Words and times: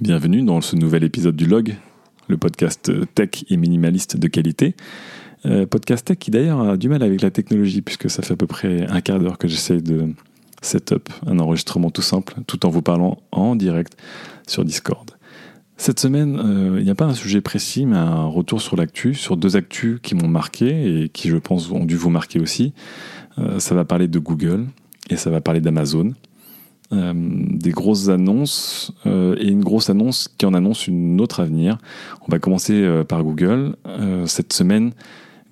Bienvenue 0.00 0.42
dans 0.42 0.60
ce 0.60 0.76
nouvel 0.76 1.02
épisode 1.02 1.34
du 1.34 1.46
Log, 1.46 1.74
le 2.28 2.36
podcast 2.36 2.92
tech 3.14 3.30
et 3.48 3.56
minimaliste 3.56 4.16
de 4.16 4.28
qualité. 4.28 4.76
Euh, 5.44 5.66
podcast 5.66 6.06
tech 6.06 6.18
qui 6.18 6.30
d'ailleurs 6.30 6.60
a 6.60 6.76
du 6.76 6.88
mal 6.88 7.02
avec 7.02 7.20
la 7.20 7.32
technologie 7.32 7.82
puisque 7.82 8.08
ça 8.08 8.22
fait 8.22 8.34
à 8.34 8.36
peu 8.36 8.46
près 8.46 8.86
un 8.86 9.00
quart 9.00 9.18
d'heure 9.18 9.38
que 9.38 9.48
j'essaie 9.48 9.80
de 9.80 10.14
setup 10.62 11.08
un 11.26 11.40
enregistrement 11.40 11.90
tout 11.90 12.02
simple 12.02 12.34
tout 12.46 12.64
en 12.64 12.68
vous 12.68 12.82
parlant 12.82 13.18
en 13.32 13.56
direct 13.56 13.96
sur 14.46 14.64
Discord. 14.64 15.10
Cette 15.76 15.98
semaine, 15.98 16.38
euh, 16.38 16.76
il 16.78 16.84
n'y 16.84 16.90
a 16.90 16.94
pas 16.94 17.06
un 17.06 17.14
sujet 17.14 17.40
précis, 17.40 17.84
mais 17.84 17.96
un 17.96 18.26
retour 18.26 18.60
sur 18.60 18.76
l'actu, 18.76 19.14
sur 19.14 19.36
deux 19.36 19.56
actus 19.56 19.98
qui 20.00 20.14
m'ont 20.14 20.28
marqué 20.28 21.02
et 21.02 21.08
qui, 21.08 21.28
je 21.28 21.36
pense, 21.36 21.70
ont 21.72 21.84
dû 21.84 21.96
vous 21.96 22.10
marquer 22.10 22.40
aussi. 22.40 22.72
Euh, 23.38 23.58
ça 23.58 23.74
va 23.74 23.84
parler 23.84 24.06
de 24.06 24.18
Google 24.18 24.66
et 25.10 25.16
ça 25.16 25.30
va 25.30 25.40
parler 25.40 25.60
d'Amazon. 25.60 26.14
Euh, 26.90 27.12
des 27.14 27.70
grosses 27.70 28.08
annonces 28.08 28.92
euh, 29.04 29.36
et 29.38 29.48
une 29.48 29.62
grosse 29.62 29.90
annonce 29.90 30.26
qui 30.38 30.46
en 30.46 30.54
annonce 30.54 30.86
une 30.86 31.20
autre 31.20 31.40
à 31.40 31.44
venir. 31.44 31.76
On 32.26 32.30
va 32.30 32.38
commencer 32.38 32.72
euh, 32.72 33.04
par 33.04 33.22
Google. 33.24 33.76
cette 34.24 34.54
semaine, 34.54 34.92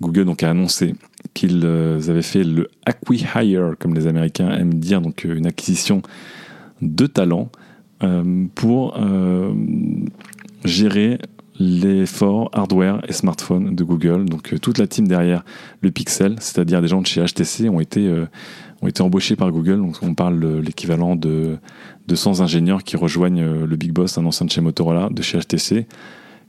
Google 0.01 0.25
donc 0.25 0.41
a 0.41 0.49
annoncé 0.49 0.95
qu'ils 1.35 1.63
avaient 1.63 2.23
fait 2.23 2.43
le 2.43 2.69
acquihire, 2.87 3.75
comme 3.77 3.93
les 3.93 4.07
Américains 4.07 4.49
aiment 4.51 4.73
dire, 4.73 4.99
donc 4.99 5.25
une 5.25 5.45
acquisition 5.45 6.01
de 6.81 7.05
talents 7.05 7.49
pour 8.55 8.97
gérer 10.63 11.19
l'effort 11.59 12.49
hardware 12.53 13.01
et 13.07 13.13
smartphone 13.13 13.75
de 13.75 13.83
Google. 13.83 14.25
Donc 14.25 14.59
toute 14.61 14.77
la 14.77 14.87
team 14.87 15.07
derrière 15.07 15.43
le 15.81 15.91
Pixel, 15.91 16.35
c'est-à-dire 16.39 16.81
des 16.81 16.87
gens 16.87 17.01
de 17.01 17.07
chez 17.07 17.23
HTC, 17.23 17.69
ont 17.69 17.79
été 17.79 18.11
ont 18.81 18.87
été 18.87 19.01
embauchés 19.01 19.35
par 19.35 19.51
Google. 19.51 19.77
Donc 19.77 19.97
on 20.01 20.13
parle 20.13 20.39
de 20.39 20.57
l'équivalent 20.57 21.15
de 21.15 21.57
200 22.07 22.41
ingénieurs 22.41 22.83
qui 22.83 22.97
rejoignent 22.97 23.43
euh, 23.43 23.65
le 23.65 23.75
Big 23.75 23.91
Boss, 23.91 24.17
un 24.17 24.25
ancien 24.25 24.45
de 24.45 24.51
chez 24.51 24.61
Motorola, 24.61 25.09
de 25.11 25.21
chez 25.21 25.39
HTC, 25.39 25.87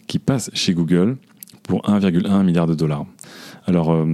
qui 0.07 0.19
passe 0.19 0.51
chez 0.55 0.75
Google 0.75 1.17
pour 1.63 1.83
1,1 1.83 2.45
milliard 2.45 2.67
de 2.67 2.75
dollars. 2.75 3.07
Alors, 3.67 3.93
euh, 3.93 4.07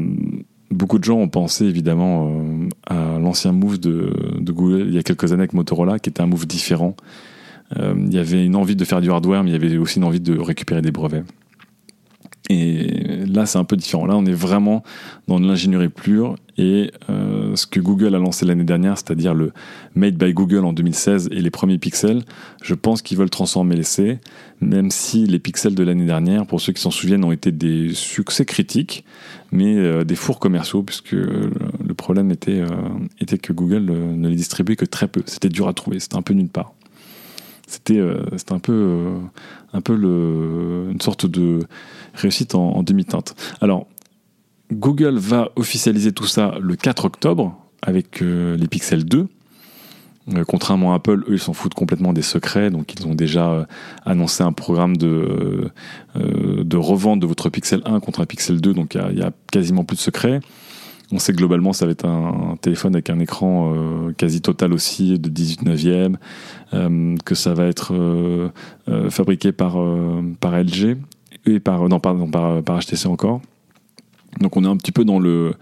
beaucoup 0.71 0.99
de 0.99 1.05
gens 1.05 1.19
ont 1.19 1.29
pensé 1.29 1.65
évidemment 1.65 2.29
euh, 2.31 2.69
à 2.87 3.19
l'ancien 3.19 3.53
move 3.53 3.79
de, 3.79 4.13
Google 4.41 4.87
il 4.89 4.95
y 4.95 4.99
a 4.99 5.03
quelques 5.03 5.33
années 5.33 5.43
avec 5.43 5.53
Motorola, 5.53 5.99
qui 5.99 6.11
était 6.11 6.23
un 6.23 6.27
move 6.27 6.47
différent. 6.47 6.97
il 7.77 8.13
y 8.13 8.19
avait 8.19 8.45
une 8.45 8.57
envie 8.57 8.77
de 8.77 8.85
faire 8.85 9.01
du 9.01 9.11
hardware, 9.11 9.45
mais 9.45 9.51
il 9.51 9.53
y 9.53 9.57
avait 9.57 9.77
aussi 9.77 9.99
une 9.99 10.05
envie 10.05 10.21
de 10.21 10.39
récupérer 10.39 10.83
des 10.83 10.91
brevets. 10.91 11.25
Et 12.51 13.14
là, 13.35 13.47
c'est 13.47 13.59
un 13.59 13.65
peu 13.65 13.77
différent. 13.77 14.07
Là, 14.07 14.17
on 14.17 14.25
est 14.25 14.33
vraiment 14.33 14.83
dans 15.29 15.41
de 15.41 15.47
l'ingénierie 15.47 15.89
pure. 15.89 16.37
Et 16.57 16.93
euh, 17.11 17.57
ce 17.57 17.67
que 17.67 17.81
Google 17.81 18.15
a 18.15 18.19
lancé 18.19 18.47
l'année 18.47 18.65
dernière, 18.65 18.97
c'est-à-dire 18.97 19.35
le 19.35 19.53
Made 19.97 20.15
by 20.15 20.33
Google 20.33 20.65
en 20.65 20.73
2016 20.73 21.29
et 21.33 21.41
les 21.41 21.51
premiers 21.51 21.79
pixels, 21.79 22.23
je 22.63 22.75
pense 22.75 23.03
qu'ils 23.03 23.19
veulent 23.19 23.31
transformer 23.31 23.75
l'essai, 23.75 24.21
même 24.61 24.91
si 24.91 25.27
les 25.27 25.41
pixels 25.41 25.75
de 25.75 25.83
l'année 25.83 26.07
dernière, 26.07 26.47
pour 26.47 26.61
ceux 26.61 26.73
qui 26.73 26.81
s'en 26.81 26.93
souviennent, 26.93 27.25
ont 27.25 27.33
été 27.33 27.51
des 27.51 27.93
succès 27.93 28.45
critiques, 28.45 29.05
mais 29.51 29.77
euh, 29.77 30.05
des 30.05 30.15
fours 30.15 30.39
commerciaux, 30.39 30.83
puisque 30.83 31.13
le 31.13 31.95
problème 31.97 32.33
euh, 32.49 32.67
était 33.21 33.39
que 33.39 33.53
Google 33.53 33.85
ne 33.85 34.29
les 34.29 34.37
distribuait 34.37 34.77
que 34.77 34.85
très 34.85 35.09
peu. 35.09 35.23
C'était 35.27 35.49
dur 35.49 35.67
à 35.67 35.73
trouver, 35.73 35.99
c'était 35.99 36.17
un 36.17 36.23
peu 36.23 36.35
nulle 36.35 36.49
part. 36.49 36.73
C'était 37.67 38.01
un 38.01 38.59
peu, 38.59 39.21
le, 39.89 40.89
une 40.91 41.01
sorte 41.01 41.27
de 41.27 41.61
réussite 42.15 42.55
en, 42.55 42.83
demi-teinte. 42.83 43.35
Alors, 43.61 43.87
Google 44.73 45.19
va 45.19 45.51
officialiser 45.57 46.13
tout 46.13 46.27
ça 46.27 46.55
le 46.61 46.77
4 46.77 47.05
octobre 47.05 47.59
avec 47.83 48.23
euh, 48.23 48.57
les 48.57 48.69
Pixel 48.69 49.05
2. 49.05 49.29
Euh, 50.37 50.45
contrairement 50.47 50.93
à 50.93 50.97
Apple, 50.97 51.25
eux, 51.29 51.35
ils 51.35 51.39
s'en 51.39 51.53
foutent 51.53 51.75
complètement 51.75 52.15
des 52.15 52.23
secrets, 52.23 52.71
donc 52.71 52.95
ils 52.95 53.07
ont 53.07 53.15
déjà 53.15 53.51
euh, 53.51 53.65
annoncé 54.07 54.43
un 54.43 54.53
programme 54.53 54.97
de, 54.97 55.71
de 56.15 56.77
revente 56.77 57.21
de 57.21 57.27
votre 57.27 57.51
Pixel 57.51 57.83
1 57.85 58.01
contre 58.01 58.21
un 58.21 58.27
Pixel 58.27 58.61
2, 58.61 58.73
donc 58.73 58.95
il 58.95 59.19
y, 59.19 59.23
a 59.23 59.33
quasiment 59.53 59.85
plus 59.85 59.97
de 59.97 60.01
secrets. 60.01 60.41
On 61.15 61.19
sait 61.19 61.33
que 61.33 61.39
globalement, 61.39 61.73
ça 61.73 61.87
va 61.87 61.93
être 61.93 62.05
un, 62.05 62.57
téléphone 62.61 62.95
avec 62.97 63.09
un 63.09 63.21
écran 63.21 63.73
quasi 64.19 64.41
total 64.41 64.73
aussi 64.73 65.17
de 65.19 65.29
18 65.29 65.63
neuvième, 65.63 66.19
que 67.25 67.35
ça 67.37 67.55
va 67.55 67.67
être 67.67 67.95
fabriqué 69.11 69.53
par, 69.53 69.77
LG, 69.79 70.97
et 71.47 71.61
par, 71.61 71.89
non, 71.89 72.01
pardon, 72.01 72.29
par, 72.29 72.81
HTC 72.81 73.07
encore. 73.07 73.41
Donc 74.41 74.57
on 74.57 74.65
est 74.65 74.69
un 74.69 74.77
petit 74.77 74.93
peu 74.93 75.05
dans 75.05 75.19
le, 75.19 75.55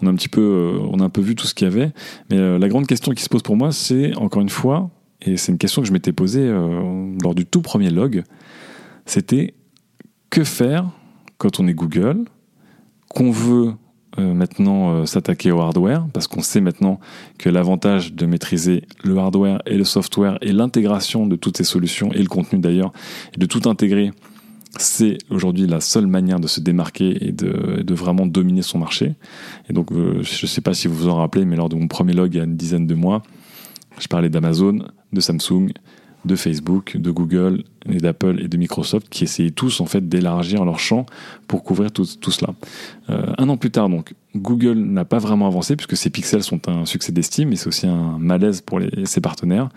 on 0.00 0.06
a 0.06 0.10
un 0.10 0.14
petit 0.14 0.28
peu, 0.28 0.40
euh, 0.40 0.88
on 0.90 1.00
a 1.00 1.04
un 1.04 1.08
peu 1.08 1.20
vu 1.20 1.34
tout 1.34 1.46
ce 1.46 1.54
qu'il 1.54 1.68
y 1.68 1.70
avait. 1.70 1.92
Mais 2.30 2.38
euh, 2.38 2.58
la 2.58 2.68
grande 2.68 2.86
question 2.86 3.12
qui 3.12 3.22
se 3.22 3.28
pose 3.28 3.42
pour 3.42 3.56
moi, 3.56 3.72
c'est 3.72 4.16
encore 4.16 4.42
une 4.42 4.48
fois, 4.48 4.90
et 5.22 5.36
c'est 5.36 5.52
une 5.52 5.58
question 5.58 5.82
que 5.82 5.88
je 5.88 5.92
m'étais 5.92 6.12
posée 6.12 6.42
euh, 6.42 7.16
lors 7.22 7.34
du 7.34 7.46
tout 7.46 7.62
premier 7.62 7.90
log, 7.90 8.24
c'était 9.04 9.54
que 10.30 10.44
faire 10.44 10.90
quand 11.38 11.60
on 11.60 11.68
est 11.68 11.74
Google, 11.74 12.24
qu'on 13.08 13.30
veut 13.30 13.74
maintenant 14.18 15.04
s'attaquer 15.06 15.50
au 15.50 15.60
hardware, 15.60 16.06
parce 16.12 16.26
qu'on 16.26 16.42
sait 16.42 16.60
maintenant 16.60 17.00
que 17.38 17.48
l'avantage 17.48 18.14
de 18.14 18.26
maîtriser 18.26 18.84
le 19.04 19.16
hardware 19.18 19.60
et 19.66 19.76
le 19.76 19.84
software 19.84 20.38
et 20.40 20.52
l'intégration 20.52 21.26
de 21.26 21.36
toutes 21.36 21.56
ces 21.56 21.64
solutions 21.64 22.12
et 22.12 22.22
le 22.22 22.28
contenu 22.28 22.58
d'ailleurs, 22.58 22.92
de 23.36 23.46
tout 23.46 23.68
intégrer 23.68 24.12
c'est 24.78 25.18
aujourd'hui 25.30 25.66
la 25.66 25.80
seule 25.80 26.06
manière 26.06 26.40
de 26.40 26.46
se 26.46 26.60
démarquer 26.60 27.26
et 27.26 27.32
de, 27.32 27.94
vraiment 27.94 28.26
dominer 28.26 28.62
son 28.62 28.78
marché. 28.78 29.14
Et 29.68 29.72
donc, 29.72 29.92
euh, 29.92 30.22
je 30.22 30.44
ne 30.44 30.46
sais 30.46 30.60
pas 30.60 30.74
si 30.74 30.88
vous 30.88 30.94
vous 30.94 31.08
en 31.08 31.16
rappelez, 31.16 31.44
mais 31.44 31.56
lors 31.56 31.68
de 31.68 31.76
mon 31.76 31.88
premier 31.88 32.12
log 32.12 32.34
il 32.34 32.38
y 32.38 32.40
a 32.40 32.44
une 32.44 32.56
dizaine 32.56 32.86
de 32.86 32.94
mois, 32.94 33.22
je 33.98 34.06
parlais 34.08 34.28
d'Amazon, 34.28 34.80
de 35.12 35.20
Samsung, 35.20 35.72
de 36.26 36.36
Facebook, 36.36 36.96
de 36.96 37.10
Google 37.10 37.64
et 37.88 37.98
d'Apple 37.98 38.40
et 38.42 38.48
de 38.48 38.56
Microsoft 38.56 39.08
qui 39.08 39.24
essayaient 39.24 39.50
tous 39.50 39.80
en 39.80 39.86
fait 39.86 40.08
d'élargir 40.08 40.64
leur 40.64 40.78
champ 40.78 41.06
pour 41.48 41.64
couvrir 41.64 41.92
tout, 41.92 42.04
cela. 42.04 42.54
Euh, 43.10 43.32
un 43.38 43.48
an 43.48 43.56
plus 43.56 43.70
tard, 43.70 43.88
donc, 43.88 44.14
Google 44.34 44.78
n'a 44.78 45.04
pas 45.04 45.18
vraiment 45.18 45.46
avancé 45.46 45.76
puisque 45.76 45.96
ses 45.96 46.10
pixels 46.10 46.42
sont 46.42 46.68
un 46.68 46.84
succès 46.84 47.12
d'estime, 47.12 47.50
mais 47.50 47.56
c'est 47.56 47.68
aussi 47.68 47.86
un 47.86 48.18
malaise 48.18 48.60
pour 48.60 48.80
ses 49.04 49.20
partenaires. 49.20 49.68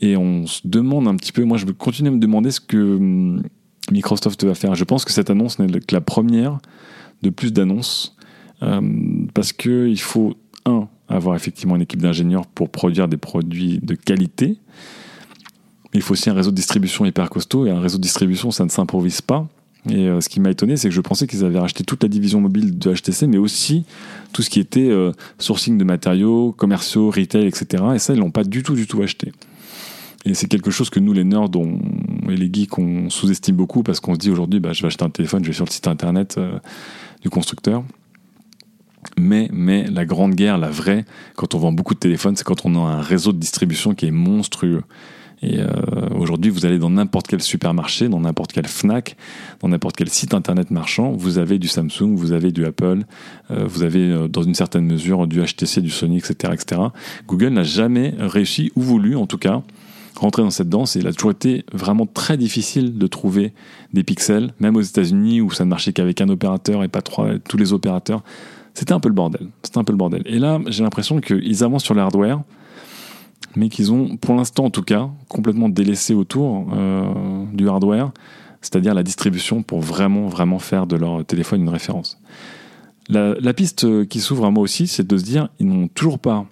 Et 0.00 0.16
on 0.16 0.46
se 0.46 0.60
demande 0.64 1.08
un 1.08 1.16
petit 1.16 1.32
peu, 1.32 1.44
moi 1.44 1.56
je 1.56 1.64
continue 1.66 2.08
à 2.08 2.12
me 2.12 2.18
demander 2.18 2.50
ce 2.50 2.60
que 2.60 2.76
hum, 2.76 3.42
Microsoft 3.90 4.44
va 4.44 4.54
faire. 4.54 4.74
Je 4.74 4.84
pense 4.84 5.04
que 5.04 5.12
cette 5.12 5.30
annonce 5.30 5.58
n'est 5.58 5.80
que 5.80 5.94
la 5.94 6.00
première 6.00 6.58
de 7.22 7.30
plus 7.30 7.52
d'annonces 7.52 8.16
euh, 8.62 8.80
parce 9.34 9.52
qu'il 9.52 10.00
faut, 10.00 10.34
un, 10.64 10.88
avoir 11.08 11.36
effectivement 11.36 11.76
une 11.76 11.82
équipe 11.82 12.02
d'ingénieurs 12.02 12.46
pour 12.46 12.70
produire 12.70 13.08
des 13.08 13.16
produits 13.16 13.78
de 13.82 13.94
qualité. 13.94 14.58
Il 15.94 16.02
faut 16.02 16.12
aussi 16.12 16.30
un 16.30 16.34
réseau 16.34 16.50
de 16.50 16.56
distribution 16.56 17.04
hyper 17.04 17.30
costaud 17.30 17.66
et 17.66 17.70
un 17.70 17.80
réseau 17.80 17.98
de 17.98 18.02
distribution, 18.02 18.50
ça 18.50 18.64
ne 18.64 18.70
s'improvise 18.70 19.20
pas. 19.20 19.46
Et 19.88 20.08
euh, 20.08 20.20
ce 20.20 20.28
qui 20.28 20.40
m'a 20.40 20.50
étonné, 20.50 20.76
c'est 20.76 20.88
que 20.88 20.94
je 20.94 21.00
pensais 21.00 21.26
qu'ils 21.26 21.44
avaient 21.44 21.60
racheté 21.60 21.84
toute 21.84 22.02
la 22.02 22.08
division 22.08 22.40
mobile 22.40 22.76
de 22.76 22.92
HTC, 22.92 23.28
mais 23.28 23.38
aussi 23.38 23.84
tout 24.32 24.42
ce 24.42 24.50
qui 24.50 24.58
était 24.58 24.88
euh, 24.88 25.12
sourcing 25.38 25.78
de 25.78 25.84
matériaux, 25.84 26.52
commerciaux, 26.52 27.10
retail, 27.10 27.46
etc. 27.46 27.84
Et 27.94 27.98
ça, 27.98 28.12
ils 28.12 28.18
l'ont 28.18 28.32
pas 28.32 28.44
du 28.44 28.62
tout, 28.62 28.74
du 28.74 28.86
tout 28.86 29.00
acheté. 29.02 29.32
Et 30.24 30.34
c'est 30.34 30.48
quelque 30.48 30.72
chose 30.72 30.90
que 30.90 30.98
nous, 30.98 31.12
les 31.12 31.22
nerds 31.22 31.50
et 32.28 32.36
les 32.36 32.50
geeks, 32.52 32.78
on 32.78 33.08
sous-estime 33.10 33.54
beaucoup 33.54 33.84
parce 33.84 34.00
qu'on 34.00 34.14
se 34.14 34.18
dit 34.18 34.30
aujourd'hui, 34.30 34.58
bah, 34.58 34.72
je 34.72 34.82
vais 34.82 34.88
acheter 34.88 35.04
un 35.04 35.10
téléphone, 35.10 35.44
je 35.44 35.50
vais 35.50 35.54
sur 35.54 35.64
le 35.64 35.70
site 35.70 35.86
internet 35.86 36.34
euh, 36.36 36.58
du 37.22 37.30
constructeur. 37.30 37.84
Mais, 39.16 39.48
mais 39.52 39.84
la 39.84 40.04
grande 40.04 40.34
guerre, 40.34 40.58
la 40.58 40.68
vraie, 40.68 41.04
quand 41.36 41.54
on 41.54 41.58
vend 41.58 41.70
beaucoup 41.70 41.94
de 41.94 42.00
téléphones, 42.00 42.34
c'est 42.34 42.42
quand 42.42 42.66
on 42.66 42.74
a 42.74 42.90
un 42.90 43.02
réseau 43.02 43.32
de 43.32 43.38
distribution 43.38 43.94
qui 43.94 44.06
est 44.06 44.10
monstrueux. 44.10 44.82
Et 45.42 45.60
euh, 45.60 45.66
aujourd'hui, 46.18 46.50
vous 46.50 46.64
allez 46.66 46.78
dans 46.78 46.90
n'importe 46.90 47.26
quel 47.26 47.42
supermarché, 47.42 48.08
dans 48.08 48.20
n'importe 48.20 48.52
quel 48.52 48.66
Fnac, 48.66 49.16
dans 49.60 49.68
n'importe 49.68 49.96
quel 49.96 50.08
site 50.08 50.34
internet 50.34 50.70
marchand, 50.70 51.12
vous 51.12 51.38
avez 51.38 51.58
du 51.58 51.68
Samsung, 51.68 52.14
vous 52.14 52.32
avez 52.32 52.52
du 52.52 52.64
Apple, 52.64 53.04
euh, 53.50 53.66
vous 53.66 53.82
avez 53.82 54.28
dans 54.28 54.42
une 54.42 54.54
certaine 54.54 54.86
mesure 54.86 55.26
du 55.26 55.42
HTC, 55.42 55.80
du 55.82 55.90
Sony, 55.90 56.18
etc. 56.18 56.52
etc. 56.52 56.80
Google 57.26 57.48
n'a 57.48 57.64
jamais 57.64 58.14
réussi, 58.18 58.72
ou 58.76 58.82
voulu 58.82 59.16
en 59.16 59.26
tout 59.26 59.38
cas, 59.38 59.62
rentrer 60.16 60.42
dans 60.42 60.50
cette 60.50 60.68
danse 60.68 60.94
il 60.94 61.06
a 61.06 61.12
toujours 61.12 61.32
été 61.32 61.64
vraiment 61.72 62.06
très 62.06 62.36
difficile 62.36 62.98
de 62.98 63.06
trouver 63.06 63.52
des 63.92 64.02
pixels, 64.02 64.52
même 64.60 64.76
aux 64.76 64.82
États-Unis 64.82 65.40
où 65.40 65.50
ça 65.50 65.64
ne 65.64 65.70
marchait 65.70 65.92
qu'avec 65.92 66.20
un 66.20 66.28
opérateur 66.28 66.82
et 66.82 66.88
pas 66.88 67.02
trois, 67.02 67.38
tous 67.48 67.56
les 67.56 67.72
opérateurs. 67.72 68.22
C'était 68.74 68.92
un 68.92 69.00
peu 69.00 69.08
le 69.08 69.14
bordel. 69.14 69.48
C'était 69.62 69.78
un 69.78 69.84
peu 69.84 69.92
le 69.92 69.96
bordel. 69.96 70.22
Et 70.26 70.38
là, 70.38 70.60
j'ai 70.66 70.82
l'impression 70.82 71.20
qu'ils 71.20 71.64
avancent 71.64 71.84
sur 71.84 71.94
le 71.94 72.02
hardware, 72.02 72.42
mais 73.56 73.68
qu'ils 73.68 73.92
ont, 73.92 74.16
pour 74.16 74.34
l'instant 74.34 74.66
en 74.66 74.70
tout 74.70 74.82
cas, 74.82 75.08
complètement 75.28 75.68
délaissé 75.68 76.14
autour 76.14 76.68
euh, 76.72 77.44
du 77.52 77.68
hardware, 77.68 78.12
c'est-à-dire 78.60 78.94
la 78.94 79.02
distribution 79.02 79.62
pour 79.62 79.80
vraiment, 79.80 80.26
vraiment 80.26 80.58
faire 80.58 80.86
de 80.86 80.96
leur 80.96 81.24
téléphone 81.24 81.62
une 81.62 81.68
référence. 81.68 82.18
La, 83.08 83.54
piste 83.54 84.08
qui 84.08 84.18
s'ouvre 84.18 84.46
à 84.46 84.50
moi 84.50 84.64
aussi, 84.64 84.88
c'est 84.88 85.06
de 85.06 85.16
se 85.16 85.22
dire, 85.22 85.48
ils 85.60 85.66
n'ont 85.66 85.86
toujours 85.86 86.18
pas 86.18 86.44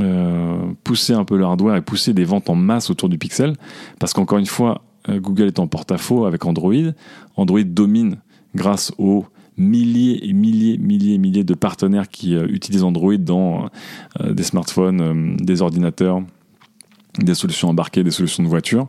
euh, 0.00 0.56
pousser 0.84 1.12
un 1.12 1.24
peu 1.24 1.36
le 1.36 1.44
hardware 1.44 1.76
et 1.76 1.82
pousser 1.82 2.14
des 2.14 2.24
ventes 2.24 2.48
en 2.48 2.54
masse 2.54 2.88
autour 2.88 3.08
du 3.08 3.18
Pixel, 3.18 3.56
parce 3.98 4.12
qu'encore 4.12 4.38
une 4.38 4.46
fois, 4.46 4.82
euh, 5.08 5.20
Google 5.20 5.48
est 5.48 5.58
en 5.58 5.66
porte-à-faux 5.66 6.24
avec 6.24 6.44
Android. 6.44 6.92
Android 7.36 7.62
domine 7.64 8.18
grâce 8.54 8.92
aux 8.98 9.26
milliers 9.56 10.28
et 10.28 10.32
milliers, 10.32 10.78
milliers, 10.78 11.18
milliers 11.18 11.44
de 11.44 11.54
partenaires 11.54 12.08
qui 12.08 12.34
euh, 12.34 12.46
utilisent 12.48 12.84
Android 12.84 13.16
dans 13.16 13.68
des 14.24 14.42
smartphones, 14.42 15.36
des 15.36 15.62
ordinateurs, 15.62 16.22
des 17.18 17.34
solutions 17.34 17.68
embarquées, 17.68 18.02
des 18.02 18.10
solutions 18.10 18.42
de 18.42 18.48
voiture. 18.48 18.86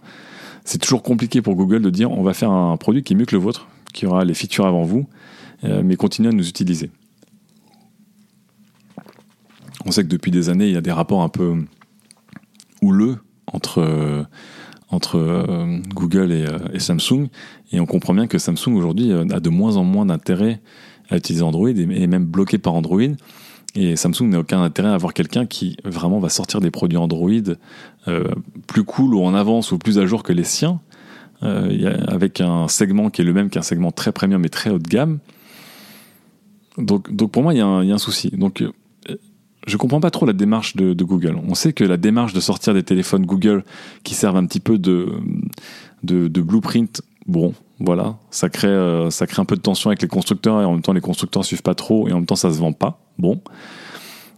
c'est 0.66 0.78
toujours 0.78 1.04
compliqué 1.04 1.42
pour 1.42 1.56
Google 1.56 1.82
de 1.82 1.90
dire 1.90 2.12
on 2.12 2.24
va 2.24 2.34
faire 2.34 2.52
un 2.52 2.78
produit 2.78 3.04
qui 3.04 3.14
est 3.14 3.16
mieux 3.16 3.26
que 3.26 3.36
le 3.36 3.42
vôtre, 3.42 3.68
qui 3.94 4.06
aura 4.06 4.26
les 4.26 4.34
features 4.34 4.66
avant 4.66 4.84
vous, 4.84 5.06
euh, 5.64 5.82
mais 5.84 5.96
continuez 5.96 6.30
à 6.30 6.34
nous 6.34 6.48
utiliser. 6.48 6.92
On 9.86 9.92
sait 9.92 10.04
que 10.04 10.10
depuis 10.10 10.32
des 10.32 10.50
années, 10.50 10.68
il 10.68 10.74
y 10.74 10.78
a 10.78 10.82
des 10.82 10.92
rapports 10.92 11.22
un 11.22 11.30
peu 11.30 11.66
houleux 12.82 13.18
entre, 13.48 13.80
euh, 13.80 14.24
entre 14.94 15.18
euh, 15.18 15.80
Google 15.94 16.32
et, 16.32 16.80
Samsung, 16.80 17.28
et 17.72 17.80
on 17.80 17.86
comprend 17.86 18.14
bien 18.14 18.28
que 18.28 18.38
Samsung 18.38 18.76
aujourd'hui 18.76 19.12
a 19.12 19.40
de 19.40 19.50
moins 19.50 19.78
en 19.78 19.84
moins 19.84 20.06
d'intérêt 20.06 20.62
à 21.10 21.18
utiliser 21.18 21.44
Android, 21.44 21.70
et, 21.70 22.08
même 22.08 22.26
bloqué 22.26 22.58
par 22.58 22.74
Android. 22.74 23.02
Et 23.76 23.96
Samsung 23.96 24.30
n'a 24.30 24.40
aucun 24.40 24.62
intérêt 24.62 24.90
à 24.90 24.94
avoir 24.94 25.14
quelqu'un 25.14 25.46
qui 25.48 25.78
vraiment 25.84 26.20
va 26.20 26.30
sortir 26.30 26.62
des 26.62 26.70
produits 26.70 26.98
Android 26.98 27.28
plus 28.68 28.84
cool 28.84 29.16
ou 29.16 29.24
en 29.24 29.34
avance 29.34 29.72
ou 29.72 29.80
plus 29.80 29.98
à 29.98 30.06
jour 30.06 30.22
que 30.22 30.32
les 30.32 30.44
siens, 30.44 30.80
avec 31.42 32.40
un 32.40 32.68
segment 32.68 33.10
qui 33.10 33.22
est 33.22 33.26
le 33.26 33.34
même 33.34 33.50
qu'un 33.50 33.64
segment 33.64 33.92
très 33.92 34.12
premium 34.12 34.46
et 34.46 34.50
très 34.50 34.70
haut 34.70 34.80
de 34.80 34.88
gamme. 34.88 35.20
Donc, 36.78 37.14
donc 37.14 37.32
pour 37.32 37.44
moi, 37.44 37.54
il 37.54 37.58
y, 37.58 37.62
a 37.62 37.68
un 37.68 37.98
souci. 37.98 38.30
Donc, 38.32 38.62
euh, 38.62 38.72
je 39.66 39.78
comprends 39.78 40.00
pas 40.00 40.12
trop 40.12 40.26
la 40.26 40.34
démarche 40.34 40.76
de, 40.76 41.04
Google. 41.04 41.38
On 41.48 41.56
sait 41.56 41.74
que 41.74 41.84
la 41.84 41.98
démarche 41.98 42.34
de 42.34 42.40
sortir 42.40 42.74
des 42.74 42.84
téléphones 42.84 43.26
Google 43.26 43.64
qui 44.04 44.14
servent 44.14 44.38
un 44.38 44.46
petit 44.46 44.60
peu 44.60 44.78
de, 44.78 45.10
blueprint, 46.04 47.02
bon, 47.28 47.54
voilà, 47.80 48.18
ça 48.32 48.50
crée, 48.50 48.68
euh, 48.68 49.10
ça 49.10 49.28
crée 49.28 49.42
un 49.42 49.46
peu 49.46 49.56
de 49.56 49.62
tension 49.62 49.90
avec 49.90 50.02
les 50.02 50.08
constructeurs 50.08 50.62
et 50.62 50.66
en 50.66 50.74
même 50.74 50.82
temps 50.82 50.94
les 50.94 51.02
constructeurs 51.02 51.46
suivent 51.46 51.62
pas 51.62 51.76
trop 51.76 52.08
et 52.08 52.14
en 52.14 52.18
même 52.18 52.26
temps 52.26 52.36
ça 52.36 52.52
se 52.52 52.60
vend 52.60 52.74
pas. 52.74 53.00
Bon. 53.18 53.42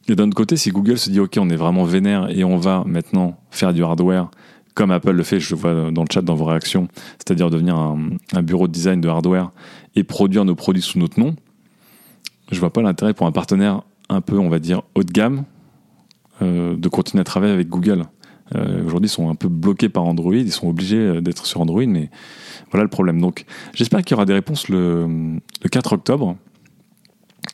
Et 0.07 0.15
d'un 0.15 0.27
autre 0.27 0.35
côté, 0.35 0.55
si 0.55 0.69
Google 0.69 0.97
se 0.97 1.09
dit 1.09 1.19
ok, 1.19 1.37
on 1.39 1.49
est 1.49 1.55
vraiment 1.55 1.83
vénère 1.83 2.29
et 2.29 2.43
on 2.43 2.57
va 2.57 2.83
maintenant 2.85 3.39
faire 3.49 3.73
du 3.73 3.83
hardware 3.83 4.29
comme 4.75 4.91
Apple 4.91 5.11
le 5.11 5.23
fait, 5.23 5.39
je 5.39 5.55
le 5.55 5.59
vois 5.61 5.91
dans 5.91 6.01
le 6.01 6.07
chat 6.11 6.21
dans 6.21 6.35
vos 6.35 6.43
réactions, 6.43 6.89
c'est-à-dire 7.17 7.49
devenir 7.49 7.77
un 7.77 8.43
bureau 8.43 8.67
de 8.67 8.73
design 8.73 8.99
de 8.99 9.07
hardware 9.07 9.51
et 9.95 10.03
produire 10.03 10.43
nos 10.43 10.53
produits 10.53 10.81
sous 10.81 10.99
notre 10.99 11.17
nom, 11.17 11.33
je 12.51 12.59
vois 12.59 12.71
pas 12.71 12.81
l'intérêt 12.81 13.13
pour 13.13 13.25
un 13.25 13.31
partenaire 13.31 13.81
un 14.09 14.21
peu, 14.21 14.37
on 14.37 14.49
va 14.49 14.59
dire, 14.59 14.83
haut 14.95 15.03
de 15.03 15.11
gamme 15.11 15.43
euh, 16.41 16.75
de 16.75 16.89
continuer 16.89 17.21
à 17.21 17.23
travailler 17.23 17.53
avec 17.53 17.69
Google. 17.69 18.03
Euh, 18.53 18.85
aujourd'hui, 18.85 19.07
ils 19.07 19.11
sont 19.11 19.29
un 19.29 19.35
peu 19.35 19.47
bloqués 19.47 19.89
par 19.89 20.03
Android, 20.03 20.35
ils 20.35 20.51
sont 20.51 20.67
obligés 20.67 20.97
euh, 20.97 21.21
d'être 21.21 21.45
sur 21.45 21.61
Android, 21.61 21.85
mais 21.87 22.09
voilà 22.71 22.83
le 22.83 22.89
problème. 22.89 23.19
Donc, 23.19 23.45
j'espère 23.73 24.01
qu'il 24.01 24.11
y 24.11 24.15
aura 24.15 24.25
des 24.25 24.33
réponses 24.33 24.69
le, 24.69 25.39
4 25.71 25.93
octobre. 25.93 26.35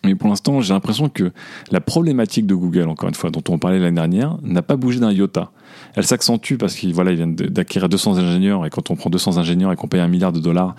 Mais 0.04 0.16
pour 0.16 0.30
l'instant, 0.30 0.62
j'ai 0.62 0.74
l'impression 0.74 1.10
que 1.10 1.32
la 1.70 1.80
problématique 1.80 2.48
de 2.48 2.56
Google, 2.56 2.90
encore 2.90 3.08
une 3.08 3.16
fois, 3.16 3.30
dont 3.30 3.44
on 3.50 3.60
parlait 3.60 3.78
l'année 3.78 3.96
dernière, 3.96 4.38
n'a 4.42 4.62
pas 4.62 4.76
bougé 4.76 5.00
d'un 5.00 5.12
iota. 5.12 5.52
Elle 5.96 6.06
s'accentue 6.06 6.56
parce 6.56 6.76
qu'ils 6.76 6.94
voilà, 6.94 7.14
viennent 7.14 7.36
d'acquérir 7.36 7.88
200 7.88 8.18
ingénieurs, 8.18 8.66
et 8.66 8.70
quand 8.70 8.90
on 8.90 8.96
prend 8.96 9.10
200 9.10 9.38
ingénieurs 9.38 9.72
et 9.72 9.76
qu'on 9.76 9.88
paye 9.88 10.02
un 10.02 10.08
milliard 10.08 10.32
de 10.32 10.40
dollars, 10.40 10.76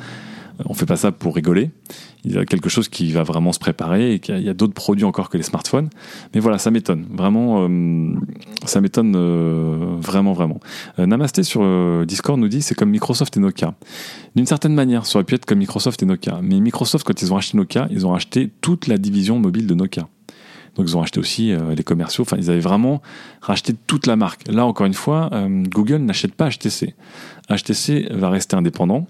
on 0.66 0.75
fait 0.75 0.87
pas 0.87 0.96
ça 0.96 1.12
pour 1.12 1.34
rigoler. 1.34 1.70
Il 2.25 2.32
y 2.32 2.38
a 2.38 2.44
quelque 2.44 2.69
chose 2.69 2.88
qui 2.88 3.10
va 3.12 3.22
vraiment 3.22 3.52
se 3.52 3.58
préparer 3.58 4.14
et 4.14 4.19
qu'il 4.20 4.40
y 4.40 4.49
a, 4.49 4.54
d'autres 4.54 4.75
produits 4.75 5.04
encore 5.04 5.28
que 5.28 5.37
les 5.37 5.43
smartphones. 5.43 5.90
Mais 6.34 6.40
voilà, 6.40 6.58
ça 6.58 6.70
m'étonne. 6.70 7.06
Vraiment, 7.10 7.66
euh, 7.69 8.14
ça 8.64 8.81
m'étonne 8.81 9.14
euh, 9.16 9.96
vraiment, 9.99 10.32
vraiment. 10.32 10.60
Euh, 10.99 11.06
Namasté 11.06 11.43
sur 11.43 11.62
Discord 12.06 12.38
nous 12.38 12.49
dit 12.49 12.62
c'est 12.62 12.75
comme 12.75 12.90
Microsoft 12.90 13.37
et 13.37 13.40
Nokia. 13.40 13.75
D'une 14.37 14.46
certaine 14.46 14.75
manière, 14.75 15.06
ça 15.06 15.19
aurait 15.19 15.25
pu 15.25 15.34
être 15.34 15.46
comme 15.46 15.58
Microsoft 15.58 16.02
et 16.02 16.06
Nokia. 16.06 16.40
Mais 16.43 16.60
Microsoft, 16.60 17.06
quand 17.06 17.20
ils 17.22 17.32
ont 17.32 17.37
acheté 17.37 17.56
Nokia, 17.56 17.88
ils 17.90 18.06
ont 18.06 18.14
acheté 18.14 18.50
toute 18.60 18.87
la 18.87 18.98
division 18.98 19.38
mobile 19.38 19.66
de 19.66 19.75
Nokia. 19.75 20.08
Donc 20.76 20.88
ils 20.88 20.96
ont 20.96 21.02
acheté 21.02 21.20
aussi 21.20 21.52
les 21.76 21.84
commerciaux. 21.84 22.22
Enfin, 22.22 22.38
ils 22.38 22.48
avaient 22.48 22.60
vraiment 22.60 23.02
racheté 23.43 23.75
toute 23.87 24.06
la 24.06 24.16
marque. 24.16 24.48
Là, 24.48 24.64
encore 24.64 24.87
une 24.87 24.94
fois, 24.94 25.28
Google 25.69 25.98
n'achète 25.98 26.34
pas 26.34 26.48
HTC. 26.48 26.94
HTC 27.50 28.08
va 28.10 28.31
rester 28.31 28.56
indépendant 28.56 29.06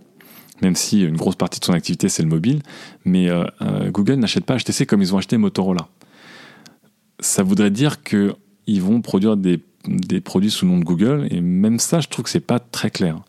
même 0.61 0.77
si 0.77 1.03
une 1.03 1.17
grosse 1.17 1.37
partie 1.37 1.61
de 1.61 1.65
son 1.65 1.73
activité 1.73 2.09
c'est 2.09 2.23
le 2.23 2.29
mobile, 2.29 2.63
mais 3.05 3.29
euh, 3.29 3.45
euh, 3.63 3.91
Google 3.91 4.15
n'achète 4.15 4.45
pas 4.45 4.57
HTC 4.57 4.87
comme 4.87 5.03
ils 5.03 5.15
ont 5.15 5.19
acheté 5.19 5.37
Motorola. 5.37 5.89
Ça 7.21 7.43
voudrait 7.43 7.71
dire 7.71 8.03
qu'ils 8.03 8.83
vont 8.83 9.01
produire 9.01 9.37
des, 9.37 9.61
produits 10.21 10.51
sous 10.51 10.67
le 10.67 10.73
nom 10.73 10.79
de 10.79 10.85
Google, 10.85 11.29
et 11.31 11.41
même 11.41 11.79
ça, 11.79 12.01
je 12.01 12.09
trouve 12.09 12.25
que 12.25 12.31
c'est 12.31 12.41
pas 12.41 12.59
très 12.59 12.91
clair. 12.91 13.21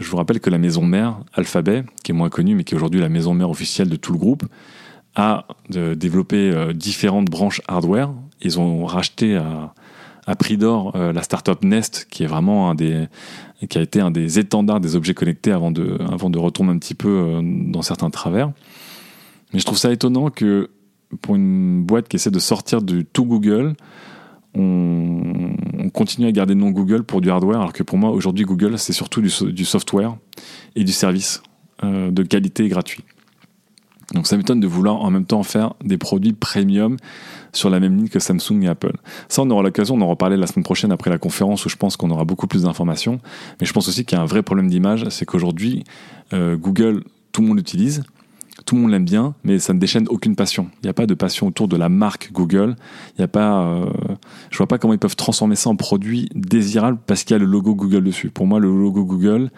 Je 0.00 0.08
vous 0.08 0.16
rappelle 0.16 0.40
que 0.40 0.50
la 0.50 0.58
maison 0.58 0.84
mère, 0.84 1.20
Alphabet, 1.34 1.84
qui 2.02 2.12
est 2.12 2.14
moins 2.14 2.30
connue, 2.30 2.54
mais 2.54 2.64
qui 2.64 2.74
est 2.74 2.76
aujourd'hui 2.76 3.00
la 3.00 3.08
maison 3.08 3.34
mère 3.34 3.50
officielle 3.50 3.88
de 3.88 3.96
tout 3.96 4.12
le 4.12 4.18
groupe, 4.18 4.44
a 5.14 5.46
développé 5.68 6.50
euh, 6.50 6.72
différentes 6.72 7.26
branches 7.26 7.60
hardware. 7.68 8.10
Ils 8.40 8.58
ont 8.58 8.86
racheté 8.86 9.36
à, 9.36 9.74
à 10.26 10.36
prix 10.36 10.56
d'or 10.56 10.96
la 10.96 11.22
startup 11.22 11.64
Nest, 11.64 12.06
qui 12.10 12.22
est 12.22 12.26
vraiment 12.26 12.70
un 12.70 12.74
des, 12.74 13.08
qui 13.68 13.78
a 13.78 13.80
été 13.80 14.00
un 14.00 14.10
des 14.10 14.38
étendards 14.38 14.80
des 14.80 14.96
objets 14.96 15.14
connectés 15.14 15.52
avant 15.52 15.70
de, 15.70 15.98
avant 16.10 16.30
de 16.30 16.38
retomber 16.38 16.72
un 16.72 16.78
petit 16.78 16.94
peu 16.94 17.08
euh, 17.08 17.40
dans 17.42 17.82
certains 17.82 18.10
travers. 18.10 18.52
Mais 19.52 19.60
je 19.60 19.64
trouve 19.64 19.78
ça 19.78 19.92
étonnant 19.92 20.30
que 20.30 20.70
pour 21.20 21.36
une 21.36 21.82
boîte 21.82 22.08
qui 22.08 22.16
essaie 22.16 22.30
de 22.30 22.38
sortir 22.38 22.82
du 22.82 23.04
tout 23.04 23.24
Google, 23.24 23.74
on, 24.54 25.54
continue 25.92 26.26
à 26.26 26.32
garder 26.32 26.54
le 26.54 26.60
nom 26.60 26.70
Google 26.70 27.04
pour 27.04 27.20
du 27.20 27.30
hardware, 27.30 27.60
alors 27.60 27.72
que 27.72 27.82
pour 27.82 27.98
moi, 27.98 28.10
aujourd'hui, 28.10 28.44
Google, 28.44 28.78
c'est 28.78 28.92
surtout 28.92 29.20
du, 29.20 29.30
du, 29.52 29.64
software 29.64 30.16
et 30.74 30.84
du 30.84 30.92
service 30.92 31.42
euh, 31.84 32.10
de 32.10 32.22
qualité 32.22 32.66
gratuit. 32.68 33.04
Donc 34.14 34.26
ça 34.26 34.36
m'étonne 34.36 34.60
de 34.60 34.66
vouloir 34.66 34.96
en 34.96 35.10
même 35.10 35.26
temps 35.26 35.42
faire 35.42 35.74
des 35.84 35.98
produits 35.98 36.32
premium 36.32 36.96
sur 37.52 37.70
la 37.70 37.80
même 37.80 37.96
ligne 37.96 38.08
que 38.08 38.18
Samsung 38.18 38.62
et 38.62 38.68
Apple. 38.68 38.96
Ça, 39.28 39.42
on 39.42 39.50
aura 39.50 39.62
l'occasion 39.62 39.96
d'en 39.96 40.06
reparler 40.06 40.36
la 40.36 40.46
semaine 40.46 40.64
prochaine 40.64 40.92
après 40.92 41.10
la 41.10 41.18
conférence 41.18 41.64
où 41.66 41.68
je 41.68 41.76
pense 41.76 41.96
qu'on 41.96 42.10
aura 42.10 42.24
beaucoup 42.24 42.46
plus 42.46 42.62
d'informations. 42.62 43.20
Mais 43.60 43.66
je 43.66 43.72
pense 43.72 43.88
aussi 43.88 44.04
qu'il 44.04 44.16
y 44.16 44.20
a 44.20 44.22
un 44.22 44.26
vrai 44.26 44.42
problème 44.42 44.68
d'image, 44.68 45.06
c'est 45.10 45.26
qu'aujourd'hui, 45.26 45.84
euh, 46.32 46.56
Google, 46.56 47.04
tout 47.32 47.42
le 47.42 47.48
monde 47.48 47.58
l'utilise, 47.58 48.02
tout 48.64 48.76
le 48.76 48.82
monde 48.82 48.90
l'aime 48.90 49.04
bien, 49.04 49.34
mais 49.44 49.58
ça 49.58 49.74
ne 49.74 49.78
déchaîne 49.78 50.06
aucune 50.08 50.36
passion. 50.36 50.68
Il 50.82 50.86
n'y 50.86 50.90
a 50.90 50.94
pas 50.94 51.06
de 51.06 51.14
passion 51.14 51.46
autour 51.46 51.68
de 51.68 51.76
la 51.76 51.88
marque 51.88 52.30
Google. 52.32 52.76
Il 53.10 53.20
n'y 53.20 53.24
a 53.24 53.28
pas, 53.28 53.62
euh, 53.64 53.86
je 54.50 54.56
vois 54.56 54.66
pas 54.66 54.78
comment 54.78 54.94
ils 54.94 54.98
peuvent 54.98 55.16
transformer 55.16 55.56
ça 55.56 55.70
en 55.70 55.76
produit 55.76 56.28
désirable 56.34 56.98
parce 57.06 57.24
qu'il 57.24 57.34
y 57.34 57.36
a 57.36 57.38
le 57.38 57.46
logo 57.46 57.74
Google 57.74 58.04
dessus. 58.04 58.30
Pour 58.30 58.46
moi, 58.46 58.60
le 58.60 58.68
logo 58.68 59.04
Google, 59.04 59.50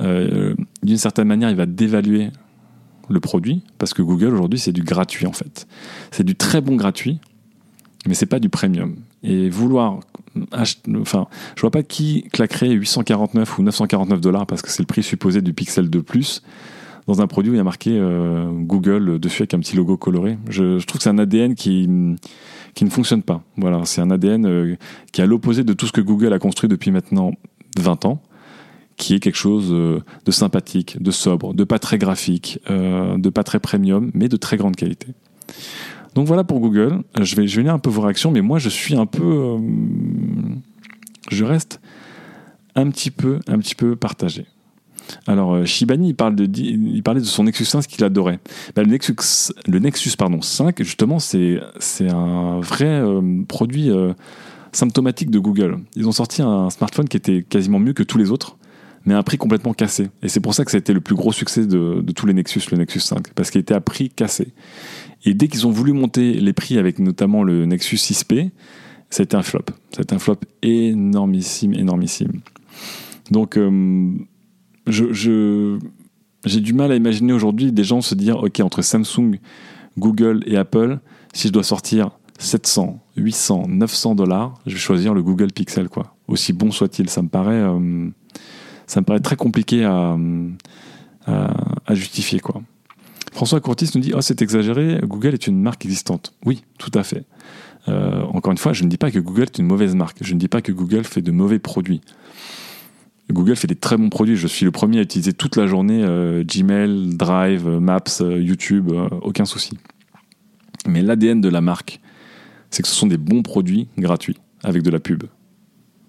euh, 0.00 0.54
d'une 0.82 0.96
certaine 0.96 1.28
manière, 1.28 1.50
il 1.50 1.56
va 1.56 1.66
dévaluer 1.66 2.30
le 3.08 3.20
produit 3.20 3.62
parce 3.78 3.94
que 3.94 4.02
Google 4.02 4.34
aujourd'hui 4.34 4.58
c'est 4.58 4.72
du 4.72 4.82
gratuit 4.82 5.26
en 5.26 5.32
fait. 5.32 5.66
C'est 6.10 6.24
du 6.24 6.34
très 6.34 6.60
bon 6.60 6.76
gratuit 6.76 7.20
mais 8.06 8.14
c'est 8.14 8.26
pas 8.26 8.40
du 8.40 8.48
premium. 8.48 8.96
Et 9.22 9.48
vouloir 9.48 10.00
acheter, 10.50 10.90
enfin, 11.00 11.26
je 11.56 11.60
vois 11.60 11.70
pas 11.70 11.82
qui 11.82 12.24
claquerait 12.32 12.70
849 12.70 13.58
ou 13.58 13.62
949 13.62 14.20
dollars 14.20 14.46
parce 14.46 14.62
que 14.62 14.70
c'est 14.70 14.82
le 14.82 14.86
prix 14.86 15.02
supposé 15.02 15.40
du 15.40 15.52
Pixel 15.52 15.88
2 15.88 16.02
Plus 16.02 16.42
dans 17.06 17.20
un 17.20 17.26
produit 17.26 17.50
où 17.50 17.54
il 17.54 17.58
y 17.58 17.60
a 17.60 17.64
marqué 17.64 17.90
euh, 17.92 18.48
Google 18.50 19.18
dessus 19.18 19.42
avec 19.42 19.54
un 19.54 19.58
petit 19.58 19.76
logo 19.76 19.96
coloré. 19.96 20.38
Je, 20.48 20.78
trouve 20.84 20.98
que 20.98 21.02
c'est 21.02 21.10
un 21.10 21.18
ADN 21.18 21.54
qui 21.54 21.88
qui 22.74 22.84
ne 22.86 22.90
fonctionne 22.90 23.22
pas. 23.22 23.42
Voilà, 23.58 23.82
c'est 23.84 24.00
un 24.00 24.10
ADN 24.10 24.46
euh, 24.46 24.76
qui 25.12 25.20
est 25.20 25.24
à 25.24 25.26
l'opposé 25.26 25.62
de 25.62 25.72
tout 25.74 25.86
ce 25.86 25.92
que 25.92 26.00
Google 26.00 26.32
a 26.32 26.38
construit 26.38 26.68
depuis 26.68 26.90
maintenant 26.90 27.32
20 27.78 28.06
ans, 28.06 28.22
qui 28.96 29.14
est 29.14 29.20
quelque 29.20 29.36
chose 29.36 29.68
euh, 29.72 30.00
de 30.24 30.30
sympathique, 30.30 31.02
de 31.02 31.10
sobre, 31.10 31.52
de 31.52 31.64
pas 31.64 31.78
très 31.78 31.98
graphique, 31.98 32.60
de 32.68 33.28
pas 33.28 33.42
très 33.42 33.58
premium, 33.58 34.10
mais 34.14 34.28
de 34.28 34.36
très 34.36 34.56
grande 34.56 34.76
qualité. 34.76 35.08
Donc 36.14 36.26
voilà 36.26 36.44
pour 36.44 36.60
Google. 36.60 37.02
Je 37.20 37.36
vais, 37.36 37.46
je 37.46 37.60
lire 37.60 37.74
un 37.74 37.78
peu 37.78 37.90
vos 37.90 38.02
réactions, 38.02 38.30
mais 38.30 38.40
moi 38.40 38.58
je 38.58 38.68
suis 38.68 38.94
un 38.94 39.06
peu. 39.06 39.22
Euh, 39.22 39.58
je 41.30 41.44
reste 41.44 41.80
un 42.74 42.90
petit 42.90 43.10
peu, 43.10 43.40
un 43.46 43.58
petit 43.58 43.74
peu 43.74 43.96
partagé. 43.96 44.46
Alors, 45.26 45.54
euh, 45.54 45.64
Shibani, 45.64 46.10
il, 46.10 46.14
parlait 46.14 47.20
de 47.20 47.26
son 47.26 47.44
Nexus 47.44 47.64
5 47.64 47.86
qu'il 47.86 48.04
adorait. 48.04 48.38
Ben, 48.74 48.82
le 48.82 48.90
Nexus, 48.90 49.52
le 49.66 49.78
Nexus 49.78 50.12
pardon, 50.16 50.40
5, 50.40 50.82
justement, 50.82 51.18
c'est 51.18 51.60
un 52.08 52.60
vrai 52.60 52.86
euh, 52.86 53.42
produit 53.46 53.90
symptomatique 54.70 55.30
de 55.30 55.38
Google. 55.38 55.78
Ils 55.96 56.06
ont 56.08 56.12
sorti 56.12 56.40
un 56.40 56.70
smartphone 56.70 57.08
qui 57.08 57.16
était 57.16 57.42
quasiment 57.42 57.78
mieux 57.78 57.92
que 57.92 58.02
tous 58.02 58.16
les 58.16 58.30
autres, 58.30 58.56
mais 59.04 59.14
à 59.14 59.18
un 59.18 59.22
prix 59.22 59.36
complètement 59.36 59.72
cassé. 59.72 60.10
Et 60.22 60.28
c'est 60.28 60.40
pour 60.40 60.54
ça 60.54 60.64
que 60.64 60.70
ça 60.70 60.76
a 60.76 60.80
été 60.80 60.92
le 60.92 61.00
plus 61.00 61.14
gros 61.14 61.32
succès 61.32 61.66
de, 61.66 62.02
tous 62.14 62.26
les 62.26 62.34
Nexus, 62.34 62.62
le 62.70 62.78
Nexus 62.78 63.00
5, 63.00 63.32
parce 63.34 63.50
qu'il 63.50 63.60
était 63.60 63.74
à 63.74 63.80
prix 63.80 64.10
cassé. 64.10 64.48
Et 65.24 65.34
dès 65.34 65.48
qu'ils 65.48 65.66
ont 65.66 65.70
voulu 65.70 65.92
monter 65.92 66.34
les 66.34 66.52
prix 66.52 66.78
avec 66.78 66.98
notamment 66.98 67.42
le 67.42 67.66
Nexus 67.66 67.96
6P, 67.96 68.50
c'était 69.10 69.36
un 69.36 69.42
flop. 69.42 69.64
C'était 69.94 70.14
un 70.14 70.18
flop 70.18 70.38
énormissime, 70.62 71.74
énormissime. 71.74 72.40
Donc, 73.30 73.56
euh, 73.56 74.12
je, 74.86 75.78
j'ai 76.44 76.60
du 76.60 76.72
mal 76.72 76.92
à 76.92 76.96
imaginer 76.96 77.32
aujourd'hui 77.32 77.72
des 77.72 77.84
gens 77.84 78.00
se 78.00 78.14
dire, 78.14 78.42
OK, 78.42 78.60
entre 78.60 78.82
Samsung, 78.82 79.38
Google 79.98 80.42
et 80.46 80.56
Apple, 80.56 80.98
si 81.32 81.48
je 81.48 81.52
dois 81.52 81.62
sortir 81.62 82.10
700, 82.38 83.00
800, 83.16 83.66
900 83.68 84.14
dollars, 84.14 84.54
je 84.66 84.74
vais 84.74 84.80
choisir 84.80 85.14
le 85.14 85.22
Google 85.22 85.52
Pixel, 85.52 85.88
quoi. 85.88 86.16
Aussi 86.28 86.52
bon 86.52 86.70
soit-il, 86.70 87.08
ça 87.08 87.22
me 87.22 87.28
paraît, 87.28 87.60
euh, 87.60 88.08
ça 88.92 89.00
me 89.00 89.06
paraît 89.06 89.20
très 89.20 89.36
compliqué 89.36 89.84
à, 89.84 90.18
justifier. 91.94 92.42
François 93.32 93.58
Courtis 93.60 93.90
nous 93.94 94.02
dit 94.02 94.12
Oh, 94.14 94.20
c'est 94.20 94.42
exagéré, 94.42 95.00
Google 95.04 95.32
est 95.32 95.46
une 95.46 95.62
marque 95.62 95.86
existante. 95.86 96.34
Oui, 96.44 96.62
tout 96.76 96.90
à 96.94 97.02
fait. 97.02 97.24
Euh, 97.88 98.22
encore 98.24 98.52
une 98.52 98.58
fois, 98.58 98.74
je 98.74 98.84
ne 98.84 98.90
dis 98.90 98.98
pas 98.98 99.10
que 99.10 99.18
Google 99.18 99.44
est 99.44 99.58
une 99.58 99.64
mauvaise 99.64 99.94
marque. 99.94 100.18
Je 100.20 100.34
ne 100.34 100.38
dis 100.38 100.48
pas 100.48 100.60
que 100.60 100.72
Google 100.72 101.04
fait 101.04 101.22
de 101.22 101.30
mauvais 101.30 101.58
produits. 101.58 102.02
Google 103.30 103.56
fait 103.56 103.66
des 103.66 103.76
très 103.76 103.96
bons 103.96 104.10
produits. 104.10 104.36
Je 104.36 104.46
suis 104.46 104.66
le 104.66 104.72
premier 104.72 104.98
à 104.98 105.02
utiliser 105.02 105.32
toute 105.32 105.56
la 105.56 105.66
journée 105.66 106.04
Gmail, 106.44 107.16
Drive, 107.16 107.66
Maps, 107.66 108.20
YouTube, 108.20 108.92
aucun 109.22 109.46
souci. 109.46 109.78
Mais 110.86 111.00
l'ADN 111.00 111.40
de 111.40 111.48
la 111.48 111.62
marque, 111.62 111.98
c'est 112.68 112.82
que 112.82 112.88
ce 112.88 112.94
sont 112.94 113.06
des 113.06 113.16
bons 113.16 113.42
produits 113.42 113.88
gratuits 113.96 114.36
avec 114.62 114.82
de 114.82 114.90
la 114.90 115.00
pub. 115.00 115.24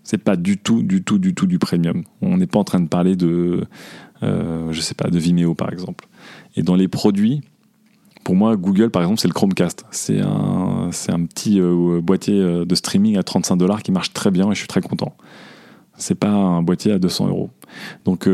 C'est 0.03 0.17
pas 0.17 0.35
du 0.35 0.57
tout, 0.57 0.83
du 0.83 1.03
tout, 1.03 1.17
du 1.17 1.33
tout 1.33 1.47
du 1.47 1.59
premium. 1.59 2.03
On 2.21 2.37
n'est 2.37 2.47
pas 2.47 2.59
en 2.59 2.63
train 2.63 2.79
de 2.79 2.87
parler 2.87 3.15
de, 3.15 3.65
euh, 4.21 4.71
je 4.71 4.81
sais 4.81 4.95
pas, 4.95 5.09
de 5.09 5.17
Vimeo 5.17 5.53
par 5.53 5.71
exemple. 5.71 6.07
Et 6.55 6.61
dans 6.61 6.75
les 6.75 6.87
produits, 6.87 7.41
pour 8.23 8.35
moi, 8.35 8.55
Google 8.57 8.89
par 8.89 9.01
exemple, 9.01 9.19
c'est 9.19 9.27
le 9.27 9.33
Chromecast. 9.33 9.85
C'est 9.91 10.19
un, 10.19 10.89
c'est 10.91 11.11
un 11.11 11.25
petit 11.25 11.59
euh, 11.59 12.01
boîtier 12.01 12.39
euh, 12.39 12.65
de 12.65 12.75
streaming 12.75 13.17
à 13.17 13.23
35 13.23 13.55
dollars 13.55 13.81
qui 13.81 13.91
marche 13.91 14.13
très 14.13 14.31
bien 14.31 14.47
et 14.51 14.53
je 14.53 14.59
suis 14.59 14.67
très 14.67 14.81
content. 14.81 15.15
C'est 15.97 16.15
pas 16.15 16.29
un 16.29 16.61
boîtier 16.61 16.91
à 16.91 16.99
200 16.99 17.27
euros. 17.27 17.51
Donc, 18.03 18.27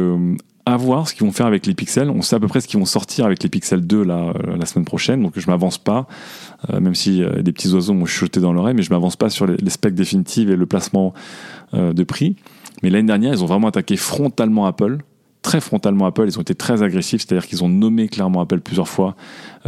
à 0.65 0.77
voir 0.77 1.07
ce 1.07 1.13
qu'ils 1.13 1.25
vont 1.25 1.33
faire 1.33 1.45
avec 1.45 1.65
les 1.65 1.73
pixels. 1.73 2.09
On 2.09 2.21
sait 2.21 2.35
à 2.35 2.39
peu 2.39 2.47
près 2.47 2.61
ce 2.61 2.67
qu'ils 2.67 2.79
vont 2.79 2.85
sortir 2.85 3.25
avec 3.25 3.43
les 3.43 3.49
pixels 3.49 3.85
2 3.85 4.03
la, 4.03 4.33
la 4.57 4.65
semaine 4.65 4.85
prochaine, 4.85 5.21
donc 5.21 5.33
je 5.37 5.47
m'avance 5.47 5.77
pas, 5.77 6.07
même 6.73 6.95
si 6.95 7.21
des 7.41 7.53
petits 7.53 7.69
oiseaux 7.69 7.93
m'ont 7.93 8.05
chuchoté 8.05 8.39
dans 8.41 8.51
l'oreille, 8.51 8.75
mais 8.75 8.81
je 8.81 8.89
m'avance 8.89 9.15
pas 9.15 9.29
sur 9.29 9.47
les, 9.47 9.69
specs 9.69 9.95
définitifs 9.95 10.49
et 10.49 10.55
le 10.55 10.65
placement 10.65 11.13
de 11.73 12.03
prix. 12.03 12.35
Mais 12.83 12.89
l'année 12.89 13.07
dernière, 13.07 13.33
ils 13.33 13.43
ont 13.43 13.47
vraiment 13.47 13.69
attaqué 13.69 13.95
frontalement 13.95 14.65
Apple 14.65 14.99
très 15.41 15.61
frontalement 15.61 16.05
Apple, 16.05 16.25
ils 16.27 16.37
ont 16.37 16.41
été 16.41 16.55
très 16.55 16.83
agressifs, 16.83 17.21
c'est-à-dire 17.21 17.47
qu'ils 17.47 17.63
ont 17.63 17.69
nommé 17.69 18.07
clairement 18.07 18.41
Apple 18.41 18.59
plusieurs 18.59 18.87
fois. 18.87 19.15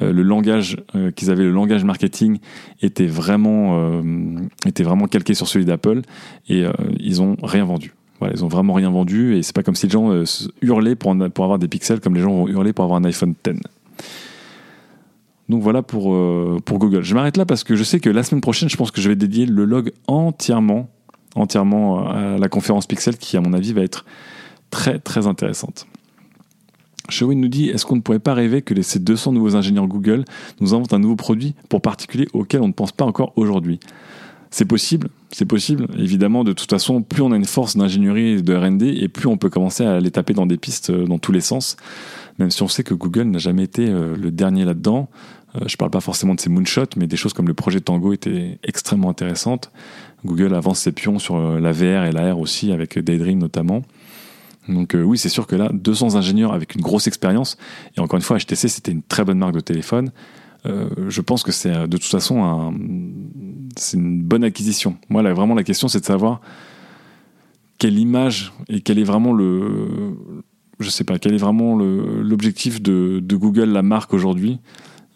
Euh, 0.01 0.11
le 0.11 0.21
langage 0.21 0.77
euh, 0.95 1.11
qu'ils 1.11 1.31
avaient, 1.31 1.43
le 1.43 1.51
langage 1.51 1.83
marketing 1.83 2.39
était 2.81 3.07
vraiment, 3.07 3.79
euh, 3.79 4.35
était 4.65 4.83
vraiment 4.83 5.07
calqué 5.07 5.33
sur 5.33 5.47
celui 5.47 5.65
d'Apple 5.65 6.01
et 6.49 6.65
ils 6.99 7.21
ont 7.21 7.35
rien 7.41 7.65
vendu. 7.65 7.93
Ils 8.33 8.45
ont 8.45 8.47
vraiment 8.47 8.73
rien 8.73 8.91
vendu 8.91 9.35
et 9.35 9.41
c'est 9.41 9.55
pas 9.55 9.63
comme 9.63 9.75
si 9.75 9.87
les 9.87 9.91
gens 9.91 10.23
hurlaient 10.61 10.95
pour, 10.95 11.15
pour 11.33 11.43
avoir 11.43 11.57
des 11.57 11.67
pixels 11.67 11.99
comme 11.99 12.13
les 12.13 12.21
gens 12.21 12.31
vont 12.31 12.47
hurler 12.47 12.71
pour 12.71 12.85
avoir 12.85 12.99
un 12.99 13.03
iPhone 13.05 13.33
X. 13.47 13.59
Donc 15.51 15.61
voilà 15.61 15.81
pour, 15.83 16.17
pour 16.63 16.79
Google. 16.79 17.03
Je 17.03 17.13
m'arrête 17.13 17.35
là 17.35 17.45
parce 17.45 17.63
que 17.63 17.75
je 17.75 17.83
sais 17.83 17.99
que 17.99 18.09
la 18.09 18.23
semaine 18.23 18.41
prochaine, 18.41 18.69
je 18.69 18.77
pense 18.77 18.89
que 18.89 19.01
je 19.01 19.09
vais 19.09 19.17
dédier 19.17 19.45
le 19.45 19.65
log 19.65 19.91
entièrement, 20.07 20.89
entièrement 21.35 22.07
à 22.07 22.37
la 22.37 22.49
conférence 22.49 22.87
Pixel 22.87 23.17
qui, 23.17 23.35
à 23.35 23.41
mon 23.41 23.51
avis, 23.51 23.73
va 23.73 23.81
être 23.81 24.05
très 24.69 24.97
très 24.97 25.27
intéressante. 25.27 25.85
Sherwin 27.09 27.39
nous 27.39 27.47
dit 27.49 27.69
Est-ce 27.69 27.85
qu'on 27.85 27.97
ne 27.97 28.01
pourrait 28.01 28.19
pas 28.19 28.33
rêver 28.33 28.61
que 28.61 28.79
ces 28.81 28.99
200 28.99 29.33
nouveaux 29.33 29.55
ingénieurs 29.55 29.87
Google 29.87 30.25
nous 30.59 30.73
inventent 30.73 30.93
un 30.93 30.99
nouveau 30.99 31.15
produit 31.15 31.53
pour 31.69 31.81
particuliers 31.81 32.27
auquel 32.33 32.61
on 32.61 32.67
ne 32.67 32.73
pense 32.73 32.91
pas 32.91 33.05
encore 33.05 33.33
aujourd'hui? 33.35 33.79
C'est 34.53 34.65
possible, 34.65 35.09
c'est 35.31 35.45
possible. 35.45 35.87
Évidemment, 35.97 36.43
de 36.43 36.51
toute 36.51 36.69
façon, 36.69 37.01
plus 37.01 37.21
on 37.21 37.31
a 37.31 37.37
une 37.37 37.45
force 37.45 37.77
d'ingénierie 37.77 38.31
et 38.31 38.41
de 38.41 38.53
RD, 38.53 38.83
et 38.83 39.07
plus 39.07 39.27
on 39.27 39.37
peut 39.37 39.49
commencer 39.49 39.85
à 39.85 40.01
les 40.01 40.11
taper 40.11 40.33
dans 40.33 40.45
des 40.45 40.57
pistes 40.57 40.89
euh, 40.89 41.05
dans 41.05 41.19
tous 41.19 41.31
les 41.31 41.39
sens. 41.39 41.77
Même 42.37 42.51
si 42.51 42.61
on 42.61 42.67
sait 42.67 42.83
que 42.83 42.93
Google 42.93 43.23
n'a 43.23 43.37
jamais 43.37 43.63
été 43.63 43.87
euh, 43.87 44.17
le 44.17 44.29
dernier 44.29 44.65
là-dedans. 44.65 45.09
Euh, 45.55 45.59
je 45.67 45.73
ne 45.73 45.77
parle 45.77 45.91
pas 45.91 46.01
forcément 46.01 46.35
de 46.35 46.39
ses 46.39 46.49
moonshots, 46.49 46.95
mais 46.95 47.07
des 47.07 47.17
choses 47.17 47.33
comme 47.33 47.47
le 47.47 47.53
projet 47.53 47.81
Tango 47.81 48.13
étaient 48.13 48.59
extrêmement 48.63 49.09
intéressantes. 49.09 49.71
Google 50.25 50.53
avance 50.53 50.79
ses 50.79 50.91
pions 50.91 51.19
sur 51.19 51.39
la 51.59 51.71
VR 51.71 52.05
et 52.05 52.11
la 52.11 52.33
R 52.33 52.39
aussi, 52.39 52.71
avec 52.71 52.97
Daydream 52.99 53.39
notamment. 53.39 53.81
Donc 54.67 54.95
euh, 54.95 55.01
oui, 55.01 55.17
c'est 55.17 55.29
sûr 55.29 55.47
que 55.47 55.55
là, 55.55 55.69
200 55.73 56.15
ingénieurs 56.15 56.53
avec 56.53 56.75
une 56.75 56.81
grosse 56.81 57.07
expérience, 57.07 57.57
et 57.97 57.99
encore 57.99 58.17
une 58.17 58.23
fois, 58.23 58.37
HTC, 58.37 58.67
c'était 58.67 58.91
une 58.91 59.01
très 59.01 59.23
bonne 59.23 59.39
marque 59.39 59.55
de 59.55 59.59
téléphone. 59.59 60.11
Euh, 60.67 60.89
je 61.09 61.21
pense 61.21 61.41
que 61.41 61.51
c'est 61.51 61.87
de 61.87 61.97
toute 61.97 62.03
façon 62.11 62.71
une 63.93 64.21
bonne 64.21 64.43
acquisition. 64.43 64.97
Moi, 65.09 65.23
là, 65.23 65.33
vraiment, 65.33 65.55
la 65.55 65.63
question, 65.63 65.87
c'est 65.87 66.01
de 66.01 66.05
savoir 66.05 66.41
quelle 67.79 67.97
image 67.97 68.53
et 68.69 68.81
quel 68.81 68.99
est 68.99 69.03
vraiment 69.03 69.33
le, 69.33 70.15
je 70.79 70.89
sais 70.89 71.03
pas, 71.03 71.17
quel 71.17 71.33
est 71.33 71.37
vraiment 71.37 71.75
l'objectif 71.75 72.81
de, 72.81 73.21
Google, 73.31 73.69
la 73.69 73.81
marque 73.81 74.13
aujourd'hui. 74.13 74.59